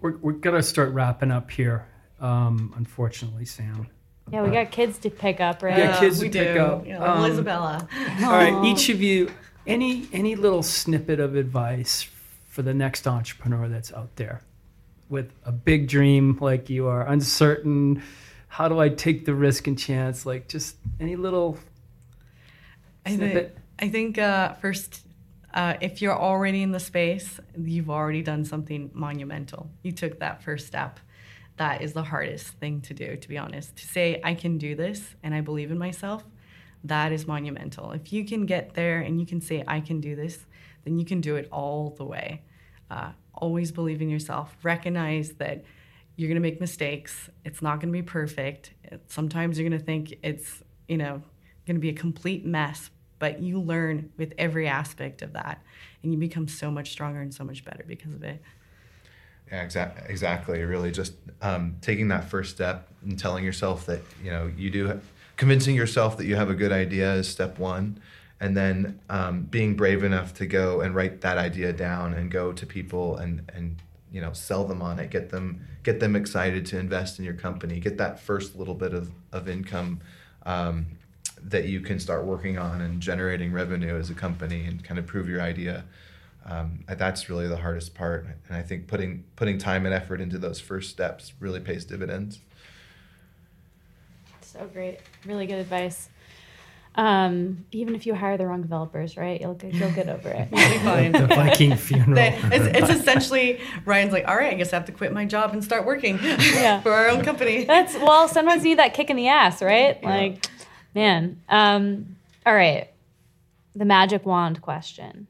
we're 0.00 0.16
we're 0.18 0.32
gonna 0.32 0.62
start 0.62 0.92
wrapping 0.92 1.30
up 1.30 1.50
here. 1.50 1.86
Um, 2.20 2.72
unfortunately, 2.76 3.46
Sam. 3.46 3.88
Yeah, 4.30 4.42
we 4.42 4.50
got 4.50 4.70
kids 4.70 4.98
to 4.98 5.10
pick 5.10 5.40
up, 5.40 5.62
right? 5.62 5.76
Yeah, 5.76 5.98
kids 5.98 6.20
we 6.20 6.28
to 6.30 6.38
pick 6.38 6.54
do. 6.54 6.60
up. 6.60 6.86
Yeah, 6.86 7.02
Um, 7.02 7.24
Elizabella. 7.24 7.88
All 8.22 8.30
right, 8.30 8.64
each 8.64 8.88
of 8.88 9.02
you, 9.02 9.30
any 9.66 10.08
any 10.12 10.34
little 10.34 10.62
snippet 10.62 11.20
of 11.20 11.36
advice 11.36 12.08
for 12.48 12.62
the 12.62 12.74
next 12.74 13.06
entrepreneur 13.06 13.68
that's 13.68 13.92
out 13.92 14.14
there 14.16 14.42
with 15.08 15.30
a 15.44 15.52
big 15.52 15.88
dream 15.88 16.38
like 16.40 16.70
you 16.70 16.88
are, 16.88 17.06
uncertain. 17.06 18.02
How 18.48 18.68
do 18.68 18.80
I 18.80 18.88
take 18.88 19.24
the 19.24 19.34
risk 19.34 19.66
and 19.66 19.78
chance? 19.78 20.26
Like 20.26 20.48
just 20.48 20.76
any 20.98 21.16
little 21.16 21.58
I 23.04 23.10
think, 23.10 23.20
snippet. 23.20 23.58
I 23.78 23.88
think 23.88 24.18
uh, 24.18 24.54
first, 24.54 25.06
uh, 25.54 25.74
if 25.80 26.02
you're 26.02 26.18
already 26.18 26.62
in 26.62 26.72
the 26.72 26.80
space, 26.80 27.38
you've 27.58 27.90
already 27.90 28.22
done 28.22 28.44
something 28.44 28.90
monumental. 28.94 29.70
You 29.82 29.92
took 29.92 30.18
that 30.20 30.42
first 30.42 30.66
step. 30.66 30.98
That 31.58 31.82
is 31.82 31.92
the 31.92 32.02
hardest 32.02 32.48
thing 32.54 32.80
to 32.82 32.94
do, 32.94 33.16
to 33.16 33.28
be 33.28 33.36
honest. 33.36 33.76
To 33.76 33.86
say, 33.86 34.20
I 34.24 34.34
can 34.34 34.56
do 34.56 34.74
this 34.74 35.14
and 35.22 35.34
I 35.34 35.42
believe 35.42 35.70
in 35.70 35.78
myself, 35.78 36.24
that 36.84 37.12
is 37.12 37.26
monumental. 37.26 37.92
If 37.92 38.12
you 38.12 38.24
can 38.24 38.46
get 38.46 38.74
there 38.74 39.00
and 39.00 39.20
you 39.20 39.26
can 39.26 39.40
say, 39.40 39.62
I 39.66 39.80
can 39.80 40.00
do 40.00 40.16
this, 40.16 40.46
then 40.84 40.98
you 40.98 41.04
can 41.04 41.20
do 41.20 41.36
it 41.36 41.48
all 41.52 41.90
the 41.90 42.04
way. 42.04 42.42
Uh, 42.90 43.12
always 43.34 43.70
believe 43.70 44.02
in 44.02 44.08
yourself. 44.08 44.56
Recognize 44.62 45.32
that 45.34 45.64
you're 46.16 46.28
going 46.28 46.42
to 46.42 46.48
make 46.48 46.60
mistakes. 46.60 47.30
It's 47.44 47.62
not 47.62 47.80
going 47.80 47.92
to 47.92 47.92
be 47.92 48.02
perfect. 48.02 48.72
Sometimes 49.06 49.58
you're 49.58 49.68
going 49.68 49.78
to 49.78 49.84
think 49.84 50.14
it's, 50.22 50.62
you 50.88 50.98
know, 50.98 51.22
going 51.66 51.76
to 51.76 51.80
be 51.80 51.88
a 51.88 51.94
complete 51.94 52.44
mess, 52.44 52.90
but 53.18 53.40
you 53.40 53.60
learn 53.60 54.10
with 54.18 54.34
every 54.36 54.66
aspect 54.66 55.22
of 55.22 55.32
that 55.34 55.62
and 56.02 56.12
you 56.12 56.18
become 56.18 56.48
so 56.48 56.70
much 56.70 56.90
stronger 56.90 57.20
and 57.20 57.32
so 57.32 57.44
much 57.44 57.64
better 57.64 57.84
because 57.86 58.12
of 58.12 58.22
it. 58.24 58.42
Yeah, 59.50 59.62
exactly. 59.62 60.04
Exactly. 60.08 60.62
Really, 60.62 60.90
just 60.90 61.14
um, 61.40 61.76
taking 61.80 62.08
that 62.08 62.28
first 62.28 62.54
step 62.54 62.88
and 63.02 63.18
telling 63.18 63.44
yourself 63.44 63.86
that 63.86 64.00
you 64.22 64.30
know 64.30 64.50
you 64.56 64.70
do, 64.70 65.00
convincing 65.42 65.74
yourself 65.74 66.16
that 66.16 66.24
you 66.24 66.36
have 66.36 66.50
a 66.50 66.54
good 66.54 66.70
idea 66.70 67.14
is 67.14 67.26
step 67.26 67.58
one, 67.58 67.98
and 68.38 68.56
then 68.56 69.00
um, 69.10 69.42
being 69.42 69.74
brave 69.74 70.04
enough 70.04 70.32
to 70.32 70.46
go 70.46 70.80
and 70.82 70.94
write 70.94 71.20
that 71.22 71.36
idea 71.36 71.72
down 71.72 72.14
and 72.14 72.30
go 72.30 72.52
to 72.52 72.64
people 72.64 73.16
and 73.16 73.50
and 73.52 73.74
you 74.12 74.20
know 74.20 74.32
sell 74.32 74.64
them 74.64 74.80
on 74.80 75.00
it, 75.00 75.10
get 75.10 75.30
them 75.30 75.66
get 75.82 75.98
them 75.98 76.14
excited 76.14 76.64
to 76.64 76.78
invest 76.78 77.18
in 77.18 77.24
your 77.24 77.34
company, 77.34 77.80
get 77.80 77.98
that 77.98 78.20
first 78.20 78.54
little 78.54 78.76
bit 78.76 78.94
of 78.94 79.10
of 79.32 79.48
income. 79.48 80.00
Um, 80.46 80.86
that 81.42 81.64
you 81.64 81.80
can 81.80 81.98
start 81.98 82.24
working 82.24 82.56
on 82.56 82.80
and 82.80 83.00
generating 83.00 83.52
revenue 83.52 83.98
as 83.98 84.10
a 84.10 84.14
company 84.14 84.64
and 84.66 84.84
kind 84.84 85.00
of 85.00 85.06
prove 85.06 85.28
your 85.28 85.42
idea 85.42 85.84
um, 86.46 86.84
that's 86.86 87.28
really 87.28 87.48
the 87.48 87.56
hardest 87.56 87.96
part 87.96 88.24
and 88.46 88.56
i 88.56 88.62
think 88.62 88.86
putting 88.86 89.24
putting 89.34 89.58
time 89.58 89.84
and 89.86 89.92
effort 89.92 90.20
into 90.20 90.38
those 90.38 90.60
first 90.60 90.90
steps 90.90 91.32
really 91.40 91.58
pays 91.58 91.84
dividends 91.84 92.38
So 94.52 94.68
great. 94.72 94.98
Really 95.26 95.46
good 95.46 95.58
advice. 95.58 96.08
Um, 96.94 97.64
even 97.72 97.94
if 97.94 98.04
you 98.04 98.14
hire 98.14 98.36
the 98.36 98.46
wrong 98.46 98.60
developers, 98.60 99.16
right? 99.16 99.40
You'll 99.40 99.54
get, 99.54 99.72
you'll 99.72 99.92
get 99.92 100.10
over 100.10 100.28
it. 100.28 100.48
You'll 100.52 100.68
be 100.68 100.78
fine. 100.84 101.12
The 101.12 101.26
Viking 101.26 101.74
funeral. 101.76 102.14
They- 102.16 102.38
it's, 102.52 102.78
it's 102.90 103.00
essentially 103.00 103.60
Ryan's 103.86 104.12
like, 104.12 104.28
all 104.28 104.36
right, 104.36 104.52
I 104.52 104.56
guess 104.56 104.74
I 104.74 104.76
have 104.76 104.84
to 104.86 104.92
quit 104.92 105.10
my 105.12 105.24
job 105.24 105.54
and 105.54 105.64
start 105.64 105.86
working 105.86 106.18
for 106.82 106.90
our 106.92 107.08
own 107.08 107.24
company. 107.24 107.64
That's 107.64 107.94
well, 107.94 108.28
sometimes 108.28 108.62
you 108.62 108.70
need 108.70 108.78
that 108.78 108.92
kick 108.92 109.08
in 109.08 109.16
the 109.16 109.28
ass, 109.28 109.62
right? 109.62 110.02
Like, 110.04 110.46
man. 110.94 111.40
Um, 111.48 112.16
all 112.44 112.54
right. 112.54 112.90
The 113.74 113.86
magic 113.86 114.26
wand 114.26 114.60
question. 114.60 115.28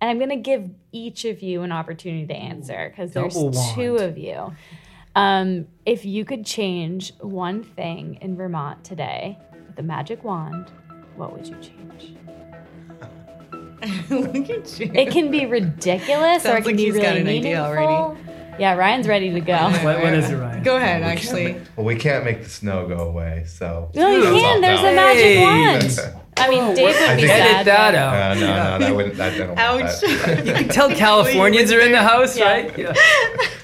And 0.00 0.08
I'm 0.10 0.18
gonna 0.20 0.36
give 0.36 0.70
each 0.92 1.24
of 1.24 1.42
you 1.42 1.62
an 1.62 1.72
opportunity 1.72 2.26
to 2.26 2.34
answer 2.34 2.88
because 2.90 3.12
there's 3.12 3.34
wand. 3.34 3.56
two 3.74 3.96
of 3.96 4.18
you. 4.18 4.54
Um, 5.14 5.66
if 5.84 6.04
you 6.04 6.24
could 6.24 6.46
change 6.46 7.12
one 7.20 7.62
thing 7.62 8.18
in 8.22 8.36
Vermont 8.36 8.82
today 8.84 9.38
with 9.68 9.78
a 9.78 9.82
magic 9.82 10.24
wand, 10.24 10.70
what 11.16 11.32
would 11.32 11.46
you 11.46 11.56
change? 11.60 12.14
Look 14.10 14.48
at 14.50 14.80
you. 14.80 14.90
It 14.94 15.10
can 15.10 15.30
be 15.30 15.44
ridiculous 15.46 16.46
or 16.46 16.56
it 16.56 16.62
can 16.62 16.64
like 16.64 16.76
be 16.76 16.84
he's 16.84 16.94
really 16.94 17.04
got 17.06 17.16
an 17.16 17.24
meaningful. 17.24 17.62
idea 17.64 17.86
already. 17.86 18.20
Yeah, 18.58 18.74
Ryan's 18.76 19.08
ready 19.08 19.30
to 19.32 19.40
go. 19.40 19.56
What- 19.56 19.82
what 20.02 20.14
is 20.14 20.30
it, 20.30 20.36
Ryan? 20.36 20.62
Go 20.62 20.76
ahead, 20.76 21.02
actually. 21.02 21.56
Well, 21.76 21.86
we 21.86 21.96
can't 21.96 22.24
make 22.24 22.42
the 22.44 22.48
snow 22.50 22.86
go 22.86 23.08
away, 23.08 23.44
so. 23.46 23.90
No, 23.94 24.08
you 24.14 24.22
can. 24.40 24.60
There's 24.60 24.80
a 24.80 24.94
magic 24.94 25.22
Hey. 25.22 25.40
wand. 25.42 25.98
I 26.36 26.48
mean, 26.48 26.74
Dave 26.74 26.94
would 26.94 27.02
I 27.02 27.14
be 27.16 27.22
think- 27.22 27.28
sad. 27.32 27.54
Edit 27.54 27.66
that 27.66 27.94
out. 27.94 28.14
Uh, 28.14 28.34
no, 28.40 28.40
no, 28.40 28.78
that 28.78 28.96
wouldn't. 28.96 29.16
That, 29.16 29.34
I 29.34 29.38
don't 29.38 29.58
Ouch. 29.58 30.00
that. 30.00 30.46
You 30.46 30.52
can 30.54 30.68
tell 30.68 30.90
Californians 30.90 31.72
are 31.72 31.80
in 31.80 31.92
the 31.92 32.02
house, 32.02 32.36
Yeah. 32.38 32.50
right? 32.50 32.78
Yeah. 32.78 32.94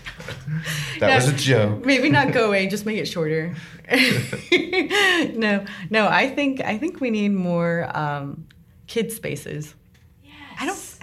That 1.01 1.15
was 1.15 1.29
a 1.29 1.37
joke. 1.37 1.85
Maybe 1.85 2.11
not 2.11 2.33
go 2.33 2.49
away, 2.49 2.67
just 2.67 2.87
make 2.87 2.99
it 2.99 3.07
shorter. 3.07 3.55
no, 5.35 5.65
no, 5.91 6.09
I 6.09 6.33
think 6.35 6.61
I 6.63 6.79
think 6.79 7.01
we 7.01 7.11
need 7.11 7.31
more 7.31 7.91
um, 7.97 8.47
kid 8.87 9.13
spaces. 9.13 9.75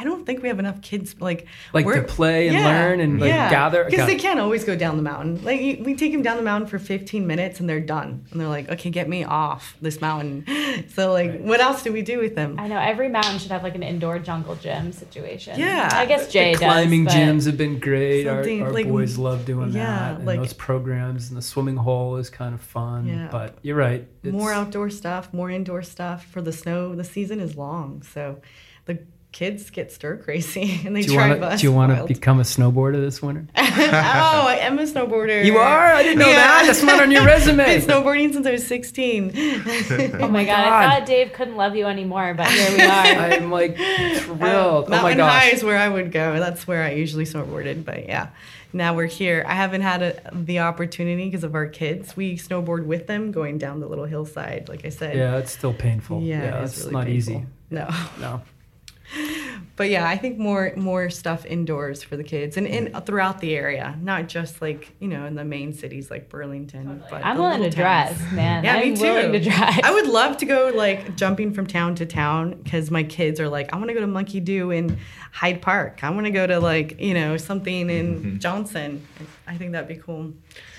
I 0.05 0.07
don't. 0.09 0.25
Think 0.25 0.41
we 0.41 0.47
have 0.49 0.59
enough 0.59 0.81
kids 0.81 1.15
like 1.19 1.47
Like 1.73 1.85
to 1.85 2.03
play 2.03 2.47
and 2.49 2.57
learn 2.63 2.99
and, 2.99 3.19
like, 3.19 3.29
gather- 3.29 3.85
because 3.85 4.05
they 4.07 4.15
can't 4.15 4.39
always 4.39 4.63
go 4.63 4.75
down 4.75 4.97
the 4.97 5.03
mountain. 5.03 5.43
Like 5.43 5.59
we 5.83 5.95
take 5.95 6.11
them 6.11 6.21
down 6.21 6.37
the 6.37 6.43
mountain 6.43 6.69
for 6.69 6.79
15 6.79 7.25
minutes 7.27 7.59
and 7.59 7.67
they're 7.69 7.79
done, 7.79 8.25
and 8.31 8.39
they're 8.39 8.47
like, 8.47 8.69
okay, 8.69 8.89
get 8.89 9.09
me 9.09 9.23
off 9.23 9.75
this 9.81 9.99
mountain. 10.01 10.45
So 10.89 11.11
like, 11.13 11.39
what 11.41 11.61
else 11.61 11.83
do 11.83 11.93
we 11.93 12.01
do 12.01 12.19
with 12.19 12.35
them? 12.35 12.59
I 12.59 12.67
know 12.67 12.77
every 12.77 13.07
mountain 13.07 13.39
should 13.39 13.51
have 13.51 13.63
like 13.63 13.75
an 13.75 13.83
indoor 13.83 14.19
jungle 14.19 14.55
gym 14.55 14.91
situation. 14.91 15.57
Yeah. 15.59 15.89
I 15.93 16.05
guess 16.05 16.31
Jay 16.31 16.51
the 16.53 16.59
climbing 16.59 17.05
does. 17.05 17.13
gyms 17.13 17.45
have 17.45 17.57
been 17.57 17.79
great. 17.79 18.27
Our, 18.27 18.37
Something 18.43 18.61
our 18.63 18.71
like- 18.71 18.87
boys 18.87 19.17
love 19.17 19.45
doing 19.45 19.71
yeah, 19.71 19.85
that. 19.85 20.15
And 20.17 20.25
like- 20.25 20.39
those 20.39 20.53
programs 20.53 21.29
and 21.29 21.37
the 21.37 21.41
swimming 21.41 21.77
hole 21.77 22.17
is 22.17 22.29
kind 22.29 22.53
of 22.53 22.61
fun. 22.61 23.07
Yeah. 23.07 23.29
But 23.31 23.57
you're 23.61 23.77
right. 23.77 24.05
It's, 24.23 24.33
more 24.33 24.51
outdoor 24.51 24.89
stuff, 24.89 25.33
more 25.33 25.49
indoor 25.49 25.81
stuff. 25.81 26.25
For 26.25 26.41
the 26.41 26.51
snow, 26.51 26.93
the 26.95 27.03
season 27.05 27.39
is 27.39 27.55
long, 27.55 28.01
so 28.03 28.41
the 28.85 28.99
kids 29.35 29.69
get 29.69 29.91
stir 29.91 30.15
crazy 30.15 30.79
and 30.85 30.95
they 30.95 31.01
Do 31.01 31.09
you 31.11 31.17
try 31.17 31.27
want 31.27 31.41
to? 31.41 31.45
bus 31.45 31.59
Do 31.59 31.67
you 31.67 31.73
want 31.73 31.93
to 31.97 32.05
become 32.05 32.39
a 32.39 32.43
snowboarder 32.43 33.01
this 33.01 33.21
winter? 33.21 33.45
oh, 33.57 33.61
I 33.61 34.59
am 34.61 34.79
a 34.79 34.83
snowboarder. 34.83 35.43
You 35.43 35.57
are? 35.57 35.87
I 35.87 36.03
didn't 36.03 36.19
know 36.19 36.27
Yeah. 36.27 36.35
that. 36.35 36.63
That's 36.67 36.81
not 36.81 37.01
on 37.01 37.11
your 37.11 37.25
resume. 37.25 37.61
I've 37.61 37.85
been 37.85 37.95
snowboarding 38.01 38.31
since 38.31 38.47
I 38.47 38.51
was 38.51 38.65
16. 38.65 39.31
Oh 40.21 40.29
my 40.29 40.45
god, 40.45 40.65
I 40.67 40.89
thought 40.99 41.05
Dave 41.05 41.33
couldn't 41.33 41.57
love 41.57 41.75
you 41.75 41.85
anymore, 41.85 42.33
but 42.33 42.47
here 42.47 42.77
we 42.77 42.81
are. 42.83 43.33
I'm 43.33 43.51
like 43.51 43.75
thrilled. 43.75 44.85
oh 44.85 44.89
my 44.89 44.97
Mountain 45.01 45.17
gosh. 45.17 45.43
High 45.43 45.49
is 45.49 45.63
where 45.65 45.77
I 45.77 45.89
would 45.89 46.13
go. 46.13 46.39
That's 46.39 46.65
where 46.65 46.83
I 46.83 46.91
usually 46.93 47.25
snowboarded. 47.25 47.83
But 47.83 48.07
yeah, 48.07 48.29
now 48.71 48.93
we're 48.95 49.05
here. 49.07 49.43
I 49.45 49.53
haven't 49.55 49.81
had 49.81 50.01
a, 50.01 50.31
the 50.33 50.59
opportunity 50.59 51.25
because 51.25 51.43
of 51.43 51.55
our 51.55 51.67
kids. 51.67 52.15
We 52.15 52.37
snowboard 52.37 52.85
with 52.85 53.07
them 53.07 53.33
going 53.33 53.57
down 53.57 53.81
the 53.81 53.87
little 53.87 54.05
hillside, 54.05 54.69
like 54.69 54.85
I 54.85 54.89
said. 54.89 55.17
Yeah, 55.17 55.35
it's 55.37 55.51
still 55.51 55.73
painful. 55.73 56.21
Yeah, 56.21 56.41
Yeah, 56.43 56.63
it's 56.63 56.71
it's 56.77 56.81
really 56.85 56.93
not 56.93 57.05
painful. 57.07 57.33
easy. 57.33 57.45
No. 57.69 57.89
No. 58.21 58.41
But 59.75 59.89
yeah, 59.89 60.07
I 60.07 60.17
think 60.17 60.37
more 60.37 60.71
more 60.77 61.09
stuff 61.09 61.45
indoors 61.45 62.01
for 62.01 62.15
the 62.15 62.23
kids 62.23 62.55
and 62.55 62.65
in 62.65 62.93
throughout 63.01 63.39
the 63.39 63.55
area, 63.55 63.97
not 64.01 64.27
just 64.27 64.61
like 64.61 64.95
you 64.99 65.07
know 65.07 65.25
in 65.25 65.35
the 65.35 65.43
main 65.43 65.73
cities 65.73 66.09
like 66.09 66.29
Burlington. 66.29 67.03
But 67.09 67.25
I'm 67.25 67.37
willing 67.37 67.57
to 67.57 67.63
little 67.63 67.77
drive, 67.77 68.33
man. 68.33 68.63
Yeah, 68.63 68.75
I'm 68.75 68.91
me 68.91 68.95
too. 68.95 69.01
willing 69.01 69.31
to 69.33 69.39
drive. 69.39 69.81
I 69.83 69.91
would 69.91 70.07
love 70.07 70.37
to 70.37 70.45
go 70.45 70.71
like 70.73 71.17
jumping 71.17 71.53
from 71.53 71.67
town 71.67 71.95
to 71.95 72.05
town 72.05 72.61
because 72.63 72.89
my 72.89 73.03
kids 73.03 73.39
are 73.39 73.49
like, 73.49 73.73
I 73.73 73.77
want 73.77 73.89
to 73.89 73.93
go 73.93 73.99
to 73.99 74.07
Monkey 74.07 74.39
Do 74.39 74.71
in 74.71 74.97
Hyde 75.31 75.61
Park. 75.61 76.03
I 76.03 76.09
want 76.09 76.25
to 76.25 76.31
go 76.31 76.47
to 76.47 76.59
like 76.59 76.99
you 76.99 77.13
know 77.13 77.35
something 77.35 77.89
in 77.89 78.15
mm-hmm. 78.15 78.37
Johnson. 78.37 79.05
I 79.45 79.57
think 79.57 79.73
that'd 79.73 79.89
be 79.89 79.97
cool. 79.97 80.33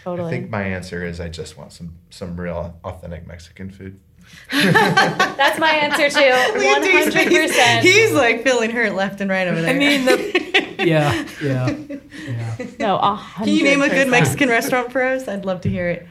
Totally. 0.05 0.29
I 0.29 0.31
think 0.31 0.51
my 0.51 0.63
answer 0.63 1.05
is 1.05 1.21
I 1.21 1.29
just 1.29 1.59
want 1.59 1.73
some 1.73 1.95
some 2.09 2.41
real 2.41 2.79
authentic 2.83 3.27
Mexican 3.27 3.71
food. 3.71 4.01
That's 4.53 5.59
my 5.59 5.71
answer 5.71 6.09
too. 6.09 6.25
Look 6.25 6.65
at 6.65 6.81
One 6.81 6.83
Dave's 6.83 7.15
hundred 7.15 7.49
percent. 7.49 7.85
He's 7.85 8.13
like 8.13 8.43
feeling 8.45 8.71
hurt 8.71 8.95
left 8.95 9.21
and 9.21 9.29
right 9.31 9.49
over 9.49 9.61
there. 9.61 9.75
I 9.75 9.79
mean, 9.79 10.05
the, 10.05 10.77
yeah, 10.87 11.27
yeah, 11.43 11.77
yeah. 12.29 12.67
No, 12.79 12.97
a 12.99 13.15
hundred. 13.15 13.47
Can 13.51 13.57
you 13.57 13.65
name 13.65 13.83
a 13.83 13.89
good. 13.89 14.09
Mexican 14.09 14.49
restaurant 14.49 14.93
for 14.93 15.03
us? 15.03 15.27
I'd 15.27 15.45
love 15.45 15.63
to 15.63 15.69
hear 15.69 15.89
it. 15.89 16.07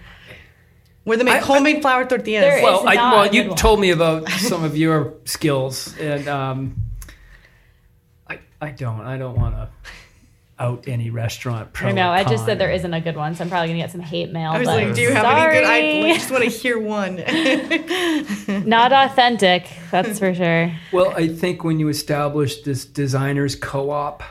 Where 1.06 1.18
they 1.18 1.24
make 1.24 1.36
I- 1.36 1.40
homemade 1.40 1.82
flour 1.82 2.06
tortillas. 2.06 2.44
There 2.44 2.58
is- 2.58 2.64
Well, 2.64 2.88
I, 2.88 2.96
not 2.96 3.14
well, 3.14 3.34
you 3.34 3.48
one. 3.50 3.58
told 3.58 3.80
me 3.80 3.92
about 3.92 4.28
some 4.30 4.64
of 4.64 4.76
your 4.76 5.14
skills, 5.26 5.96
and 6.00 6.28
um, 6.28 6.76
I, 8.28 8.40
I 8.60 8.72
don't, 8.72 9.02
I 9.02 9.18
don't 9.18 9.36
want 9.38 9.56
to 9.56 9.70
out 10.58 10.86
any 10.88 11.10
restaurant. 11.10 11.74
Pro 11.74 11.90
I 11.90 11.92
know. 11.92 12.10
I 12.12 12.24
just 12.24 12.46
said 12.46 12.60
there 12.60 12.72
isn't 12.72 12.94
a 12.94 13.02
good 13.02 13.18
one, 13.18 13.36
so 13.36 13.44
I'm 13.44 13.50
probably 13.50 13.68
gonna 13.70 13.80
get 13.80 13.92
some 13.92 14.00
hate 14.02 14.32
mail. 14.32 14.52
I 14.52 14.60
was 14.60 14.68
but 14.68 14.84
like, 14.84 14.96
do 14.96 15.02
you 15.02 15.12
have 15.12 15.24
sorry. 15.26 15.58
any 15.66 16.02
good? 16.02 16.12
I 16.12 16.14
just 16.14 16.32
want 16.32 16.44
to 16.46 16.50
hear 16.50 16.80
one. 16.80 17.16
Not 18.68 18.94
authentic, 18.94 19.68
that's 19.92 20.18
for 20.20 20.34
sure. 20.34 20.72
Well, 20.94 21.10
I 21.16 21.28
think 21.28 21.64
when 21.66 21.80
you 21.80 21.90
establish 21.90 22.62
this 22.62 22.86
designers 22.86 23.56
co-op, 23.58 24.24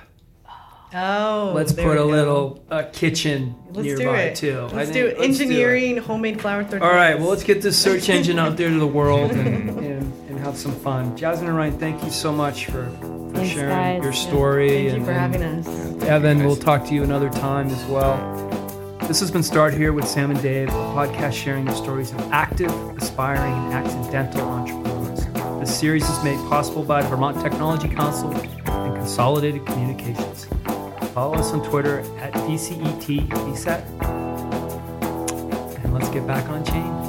oh, 0.95 1.53
let's 1.55 1.72
put 1.72 1.93
a 1.93 1.97
go. 1.97 2.07
little 2.07 2.64
uh, 2.70 2.85
kitchen 2.93 3.55
Let's 3.72 3.87
do 3.89 3.97
nearby 3.99 4.20
it. 4.22 4.37
too. 4.37 4.61
Let's 4.72 4.72
think- 4.72 4.93
do 4.95 5.07
it. 5.07 5.18
let's 5.18 5.18
do 5.18 5.22
it. 5.22 5.25
Engineering 5.45 5.97
homemade 5.99 6.41
flour 6.41 6.62
tortillas. 6.62 6.83
All 6.83 6.95
right, 6.95 7.18
well, 7.18 7.29
let's 7.29 7.45
get 7.45 7.61
this 7.61 7.79
search 7.79 8.09
engine 8.09 8.39
out 8.39 8.57
there 8.57 8.70
to 8.70 8.79
the 8.79 8.87
world 8.87 9.31
and, 9.33 9.68
and, 9.79 10.29
and 10.29 10.39
have 10.41 10.57
some 10.57 10.72
fun. 10.77 11.14
Jasmine 11.18 11.49
and 11.49 11.57
Ryan, 11.57 11.79
thank 11.79 12.03
you 12.03 12.11
so 12.11 12.33
much 12.33 12.66
for, 12.66 12.87
for 13.35 13.41
Thanks, 13.41 13.55
sharing 13.55 13.68
guys. 13.68 14.03
your 14.03 14.12
story. 14.12 14.68
Thank 14.68 14.91
and, 14.91 14.99
you 14.99 15.05
for 15.05 15.12
having 15.12 15.43
us. 15.43 16.03
Evan, 16.05 16.45
we'll 16.45 16.57
talk 16.57 16.87
to 16.87 16.95
you 16.95 17.03
another 17.03 17.30
time 17.30 17.68
as 17.68 17.85
well. 17.87 18.16
This 19.09 19.18
has 19.20 19.30
been 19.30 19.43
Start 19.43 19.74
Here 19.74 19.93
with 19.93 20.07
Sam 20.07 20.30
and 20.30 20.41
Dave, 20.41 20.68
a 20.68 20.72
podcast 20.72 21.32
sharing 21.32 21.64
the 21.64 21.74
stories 21.74 22.12
of 22.12 22.20
active, 22.32 22.70
aspiring, 22.97 23.53
and 23.53 23.74
accidental 23.74 24.43
entrepreneurs. 24.43 25.26
This 25.61 25.76
series 25.78 26.09
is 26.09 26.22
made 26.22 26.39
possible 26.49 26.85
by 26.85 27.03
the 27.03 27.09
Vermont 27.09 27.41
Technology 27.43 27.89
Council 27.89 28.32
and 28.32 28.95
Consolidated 28.95 29.66
Communications. 29.66 30.47
Follow 31.12 31.35
us 31.35 31.53
on 31.53 31.62
Twitter 31.68 32.01
at 32.18 32.32
VCET, 32.35 33.28
VCET. 33.28 33.85
And 35.85 35.93
let's 35.93 36.09
get 36.11 36.26
back 36.26 36.49
on 36.49 36.64
chain. 36.64 37.03